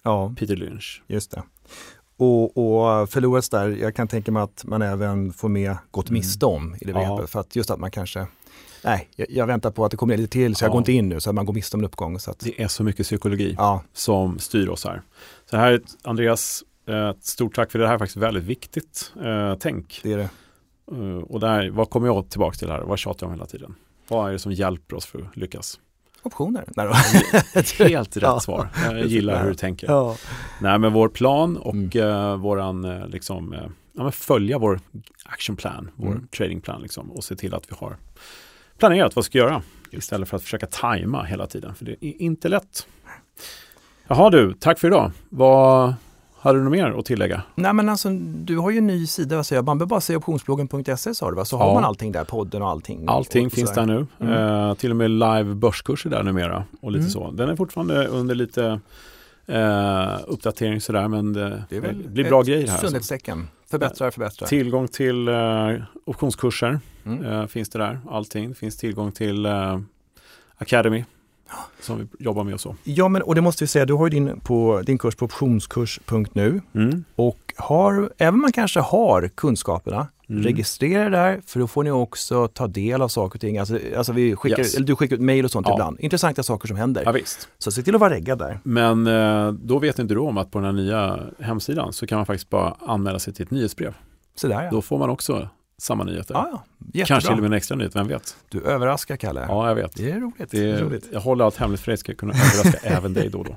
Ja, 0.02 0.34
Peter 0.38 0.56
Lynch. 0.56 1.02
just 1.06 1.30
det. 1.30 1.42
Och, 2.16 2.44
och 2.56 3.10
förlorats 3.10 3.48
där, 3.50 3.68
jag 3.68 3.94
kan 3.96 4.08
tänka 4.08 4.32
mig 4.32 4.42
att 4.42 4.64
man 4.64 4.82
även 4.82 5.32
får 5.32 5.48
med 5.48 5.76
gått 5.90 6.08
Mm. 6.08 6.18
miste 6.18 6.46
om 6.46 6.74
i 6.80 6.84
det 6.84 6.90
Ja. 6.92 6.98
begreppet. 6.98 7.30
För 7.30 7.40
att 7.40 7.56
just 7.56 7.70
att 7.70 7.78
man 7.80 7.90
kanske, 7.90 8.26
nej, 8.84 9.08
jag, 9.16 9.30
jag 9.30 9.46
väntar 9.46 9.70
på 9.70 9.84
att 9.84 9.90
det 9.90 9.96
kommer 9.96 10.16
lite 10.16 10.32
till 10.32 10.56
så 10.56 10.64
jag 10.64 10.68
Ja. 10.68 10.72
går 10.72 10.78
inte 10.80 10.92
in 10.92 11.08
nu 11.08 11.20
så 11.20 11.30
att 11.30 11.34
man 11.34 11.46
går 11.46 11.52
miste 11.54 11.76
om 11.76 11.80
en 11.80 11.84
uppgång. 11.86 12.18
Så 12.20 12.30
att, 12.30 12.38
Det 12.40 12.62
är 12.62 12.68
så 12.68 12.82
mycket 12.84 13.06
psykologi 13.06 13.54
ja, 13.58 13.82
som 13.92 14.38
styr 14.38 14.68
oss 14.68 14.84
här. 14.84 15.02
Så 15.50 15.56
här 15.56 15.80
Andreas, 16.02 16.64
eh, 16.88 17.08
ett 17.08 17.24
stort 17.24 17.54
tack 17.54 17.70
för 17.72 17.78
det 17.78 17.86
här 17.86 17.94
är 17.94 17.98
faktiskt 17.98 18.16
väldigt 18.16 18.44
viktigt 18.44 19.12
eh, 19.24 19.54
tänk. 19.60 20.00
det 20.02 20.12
är 20.12 20.16
det. 20.16 20.28
Eh, 20.92 21.16
och 21.22 21.40
där, 21.40 21.70
vad 21.70 21.90
kommer 21.90 22.06
jag 22.06 22.30
tillbaka 22.30 22.56
till 22.56 22.70
här? 22.70 22.80
Vad 22.80 22.98
tjatar 22.98 23.26
jag 23.26 23.28
om 23.28 23.34
hela 23.34 23.46
tiden? 23.46 23.74
Vad 24.08 24.28
är 24.28 24.32
det 24.32 24.38
som 24.38 24.52
hjälper 24.52 24.96
oss 24.96 25.06
för 25.06 25.18
att 25.22 25.36
lyckas? 25.36 25.80
Optioner. 26.22 26.64
Helt 27.88 28.16
rätt 28.16 28.22
Ja. 28.22 28.40
svar. 28.40 28.68
Jag 28.84 29.06
gillar 29.06 29.42
hur 29.42 29.48
du 29.48 29.54
tänker. 29.54 29.86
Ja. 29.86 30.16
Nej, 30.60 30.78
men 30.78 30.92
vår 30.92 31.08
plan 31.08 31.56
och 31.56 31.74
Mm. 31.74 31.90
eh, 32.10 32.36
våran, 32.36 32.84
eh, 32.84 33.06
liksom, 33.08 33.54
ja, 33.92 34.10
följa 34.10 34.58
vår 34.58 34.80
action 35.24 35.56
plan, 35.56 35.90
vår 35.96 36.06
Mm. 36.06 36.26
tradingplan 36.36 36.82
liksom, 36.82 37.10
och 37.10 37.24
se 37.24 37.36
till 37.36 37.54
att 37.54 37.70
vi 37.70 37.74
har 37.78 37.96
planerat 38.80 39.16
vad 39.16 39.24
vi 39.24 39.26
ska 39.26 39.38
göra 39.38 39.62
istället 39.90 40.28
för 40.28 40.36
att 40.36 40.42
försöka 40.42 40.66
tajma 40.66 41.22
hela 41.22 41.46
tiden, 41.46 41.74
för 41.74 41.84
det 41.84 42.04
är 42.04 42.22
inte 42.22 42.48
lätt. 42.48 42.86
Jaha 44.08 44.30
du, 44.30 44.54
tack 44.60 44.78
för 44.78 44.88
idag. 44.88 45.10
Vad 45.28 45.94
hade 46.40 46.58
du 46.58 46.64
något 46.64 46.72
mer 46.72 46.98
att 46.98 47.04
tillägga? 47.04 47.42
Nej 47.54 47.72
men 47.72 47.88
alltså 47.88 48.08
du 48.34 48.58
har 48.58 48.70
ju 48.70 48.78
en 48.78 48.86
ny 48.86 49.06
sida, 49.06 49.44
jag? 49.50 49.64
man 49.64 49.78
behöver 49.78 49.88
bara 49.88 50.00
säga 50.00 50.18
optionsbloggen.se 50.18 51.14
sa 51.14 51.30
du 51.30 51.36
va? 51.36 51.44
Så 51.44 51.56
Ja. 51.56 51.62
har 51.64 51.74
man 51.74 51.84
allting 51.84 52.12
där, 52.12 52.24
podden 52.24 52.62
och 52.62 52.68
allting. 52.68 53.04
Allting 53.08 53.46
och, 53.46 53.52
finns 53.52 53.72
där 53.72 53.86
nu. 53.86 54.06
Mm. 54.20 54.32
Eh, 54.68 54.74
till 54.74 54.90
och 54.90 54.96
med 54.96 55.10
live 55.10 55.54
börskurser 55.54 56.10
där 56.10 56.22
numera 56.22 56.64
och 56.80 56.92
lite 56.92 57.00
Mm. 57.00 57.10
så. 57.10 57.30
Den 57.30 57.48
är 57.48 57.56
fortfarande 57.56 58.06
under 58.06 58.34
lite 58.34 58.80
eh, 59.46 60.18
uppdatering 60.26 60.80
sådär, 60.80 61.08
men 61.08 61.32
det, 61.32 61.64
Det 61.68 61.80
blir 62.08 62.28
bra 62.28 62.42
grejer 62.42 62.66
här. 62.66 62.72
Alltså. 62.72 62.86
Sundhetstecken. 62.86 63.48
Förbättrar, 63.70 64.10
förbättrar. 64.10 64.48
Tillgång 64.48 64.88
till 64.88 65.28
eh, 65.28 65.34
optionskurser 66.04 66.80
Mm. 67.04 67.24
eh, 67.24 67.46
finns 67.46 67.68
det 67.68 67.78
där, 67.78 68.00
allting. 68.10 68.48
Det 68.48 68.54
finns 68.54 68.76
tillgång 68.76 69.12
till 69.12 69.46
eh, 69.46 69.78
Academy 70.58 71.04
som 71.80 71.98
vi 71.98 72.24
jobbar 72.24 72.44
med 72.44 72.54
och 72.54 72.60
så. 72.60 72.76
Ja 72.84 73.08
men 73.08 73.22
och 73.22 73.34
det 73.34 73.40
måste 73.40 73.64
vi 73.64 73.68
säga, 73.68 73.86
du 73.86 73.92
har 73.94 74.06
ju 74.06 74.10
din, 74.10 74.40
på, 74.40 74.82
din 74.86 74.98
kurs 74.98 75.14
på 75.16 75.24
optionskurs.nu 75.24 76.60
Mm. 76.74 77.04
och 77.16 77.54
har, 77.56 78.12
även 78.18 78.40
man 78.40 78.52
kanske 78.52 78.80
har 78.80 79.28
kunskaperna, 79.28 80.06
Mm. 80.28 80.42
registrera 80.42 81.08
där 81.10 81.40
för 81.46 81.60
då 81.60 81.66
får 81.66 81.84
ni 81.84 81.90
också 81.90 82.48
ta 82.48 82.66
del 82.66 83.02
av 83.02 83.08
saker 83.08 83.36
och 83.36 83.40
ting. 83.40 83.58
Alltså, 83.58 83.78
alltså 83.96 84.12
vi 84.12 84.36
skickar, 84.36 84.58
Yes. 84.58 84.74
eller 84.74 84.86
du 84.86 84.96
skickar 84.96 85.16
ut 85.16 85.22
mejl 85.22 85.44
och 85.44 85.50
sånt 85.50 85.66
Ja. 85.68 85.74
ibland. 85.74 86.00
Intressanta 86.00 86.42
saker 86.42 86.68
som 86.68 86.76
händer. 86.76 87.02
Ja, 87.04 87.12
visst. 87.12 87.48
Så 87.58 87.72
se 87.72 87.82
till 87.82 87.94
att 87.94 88.00
vara 88.00 88.14
reggad 88.14 88.38
där. 88.38 88.60
Men 88.62 89.06
eh, 89.06 89.52
då 89.52 89.78
vet 89.78 89.98
inte 89.98 90.14
du 90.14 90.20
om 90.20 90.38
att 90.38 90.50
på 90.50 90.58
den 90.58 90.64
här 90.64 90.72
nya 90.72 91.20
hemsidan 91.38 91.92
så 91.92 92.06
kan 92.06 92.16
man 92.18 92.26
faktiskt 92.26 92.50
bara 92.50 92.76
anmäla 92.86 93.18
sig 93.18 93.34
till 93.34 93.44
ett 93.44 93.50
nyhetsbrev. 93.50 93.94
Så 94.34 94.48
där 94.48 94.62
ja. 94.64 94.70
Då 94.70 94.82
får 94.82 94.98
man 94.98 95.10
också 95.10 95.48
samma 95.80 96.04
nyheter. 96.04 96.34
ja, 96.34 96.64
ja. 96.92 97.04
Kanske 97.06 97.28
till 97.28 97.36
och 97.36 97.42
med 97.42 97.46
en 97.46 97.52
extra 97.56 97.76
nyhet, 97.76 97.96
vem 97.96 98.08
vet? 98.08 98.36
Du 98.48 98.62
överraskar 98.62 99.16
Kalle. 99.16 99.44
Ja, 99.48 99.68
jag 99.68 99.74
vet. 99.74 99.96
Det 99.96 100.10
är 100.10 100.20
roligt. 100.20 100.34
Det 100.38 100.46
Det 100.50 100.70
är 100.70 100.74
är, 100.74 100.82
roligt. 100.82 101.08
jag 101.12 101.20
håller 101.20 101.44
allt 101.44 101.56
hemligt 101.56 101.80
för 101.80 101.90
dig, 101.92 101.98
ska 101.98 102.14
kunna 102.14 102.32
överraska 102.32 102.78
även 102.88 103.14
dig 103.14 103.28
då 103.28 103.38
och 103.38 103.44
då. 103.44 103.56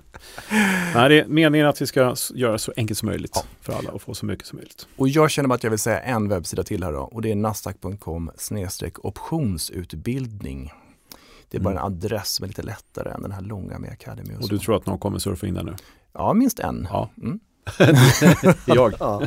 Nej, 0.96 1.10
det 1.10 1.20
är 1.22 1.26
meningen 1.28 1.68
att 1.68 1.82
vi 1.82 1.88
ska 1.88 2.16
göra 2.34 2.58
så 2.58 2.74
enkelt 2.78 2.98
som 3.00 3.06
möjligt 3.10 3.32
Ja. 3.36 3.42
för 3.62 3.74
alla 3.74 3.92
och 3.92 4.02
få 4.02 4.14
så 4.14 4.26
mycket 4.26 4.46
som 4.48 4.56
möjligt. 4.58 4.88
Och 4.98 5.10
jag 5.10 5.32
känner 5.32 5.50
bara 5.50 5.56
att 5.56 5.64
jag 5.64 5.70
vill 5.70 5.80
säga 5.80 6.00
en 6.02 6.30
webbsida 6.30 6.64
till 6.64 6.84
här 6.84 6.92
då 6.94 7.00
och 7.00 7.22
det 7.22 7.32
är 7.32 7.36
nasdaq.com 7.36 8.32
optionsutbildning. 9.04 10.72
Det 11.50 11.58
är 11.58 11.62
bara 11.62 11.72
Mm. 11.72 11.82
en 11.86 11.88
adress 11.94 12.30
som 12.30 12.44
är 12.44 12.48
lite 12.48 12.62
lättare 12.64 13.10
än 13.12 13.22
den 13.22 13.32
här 13.32 13.42
långa 13.42 13.80
med 13.80 13.92
Academy. 13.92 14.36
Och 14.36 14.42
Och 14.42 14.50
du 14.50 14.60
tror 14.60 14.76
att 14.78 14.86
någon 14.86 15.00
kommer 15.00 15.20
surfa 15.20 15.48
in 15.48 15.54
där 15.54 15.64
nu? 15.64 15.74
Ja, 16.14 16.34
minst 16.34 16.60
en. 16.60 16.88
Ja. 16.92 17.10
Mm. 17.18 17.40
jag. 18.66 18.94
Ja. 19.00 19.22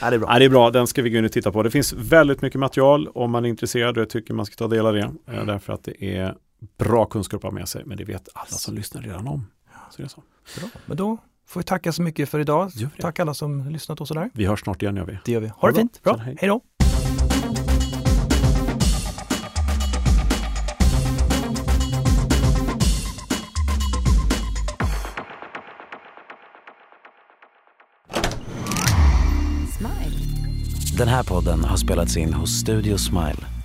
ja, 0.00 0.10
det 0.10 0.16
är 0.16 0.18
bra. 0.18 0.28
Nej, 0.28 0.38
det 0.38 0.44
är 0.44 0.48
bra, 0.50 0.70
den 0.70 0.86
ska 0.86 1.02
vi 1.02 1.10
gå 1.10 1.18
in 1.18 1.24
och 1.24 1.32
titta 1.32 1.52
på. 1.52 1.62
Det 1.62 1.70
finns 1.70 1.92
väldigt 1.92 2.42
mycket 2.42 2.60
material 2.60 3.08
om 3.08 3.30
man 3.30 3.44
är 3.44 3.48
intresserad 3.48 3.96
och 3.96 4.00
jag 4.00 4.10
tycker 4.10 4.34
man 4.34 4.46
ska 4.46 4.54
ta 4.56 4.68
del 4.68 4.86
av 4.86 4.94
det. 4.94 5.10
eh, 5.32 5.44
Därför 5.44 5.72
att 5.72 5.82
det 5.84 6.04
är 6.16 6.34
bra 6.78 7.04
kunskap 7.06 7.38
att 7.44 7.52
ha 7.52 7.58
med 7.58 7.68
sig, 7.68 7.82
men 7.86 7.96
det 7.96 8.04
vet 8.04 8.28
alla 8.34 8.46
som 8.46 8.74
lyssnar 8.74 9.02
redan 9.02 9.28
om. 9.28 9.46
Så 9.90 9.96
det 9.96 10.02
är 10.02 10.08
så. 10.08 10.22
bra. 10.60 10.68
Men 10.86 10.96
då 10.96 11.18
får 11.48 11.60
vi 11.60 11.64
tacka 11.64 11.92
så 11.92 12.02
mycket 12.02 12.28
för 12.28 12.38
idag. 12.40 12.70
Tack 13.00 13.20
alla 13.20 13.34
som 13.34 13.68
lyssnat 13.70 14.00
och 14.00 14.08
sådär. 14.08 14.30
Vi 14.34 14.46
hörs 14.46 14.60
snart 14.60 14.82
igen 14.82 14.96
gör 14.96 15.04
vi. 15.04 15.18
Det 15.24 15.32
gör 15.32 15.40
vi. 15.40 15.46
Ha, 15.48 15.54
Ha 15.60 15.68
det 15.68 15.74
det 15.74 15.80
fint. 15.80 16.02
bra. 16.02 16.12
Bra. 16.12 16.22
Hej 16.22 16.36
då. 16.48 16.60
Den 30.96 31.08
här 31.08 31.22
podden 31.22 31.64
har 31.64 31.76
spelats 31.76 32.16
in 32.16 32.34
hos 32.34 32.50
Studio 32.50 32.98
Smile. 32.98 33.55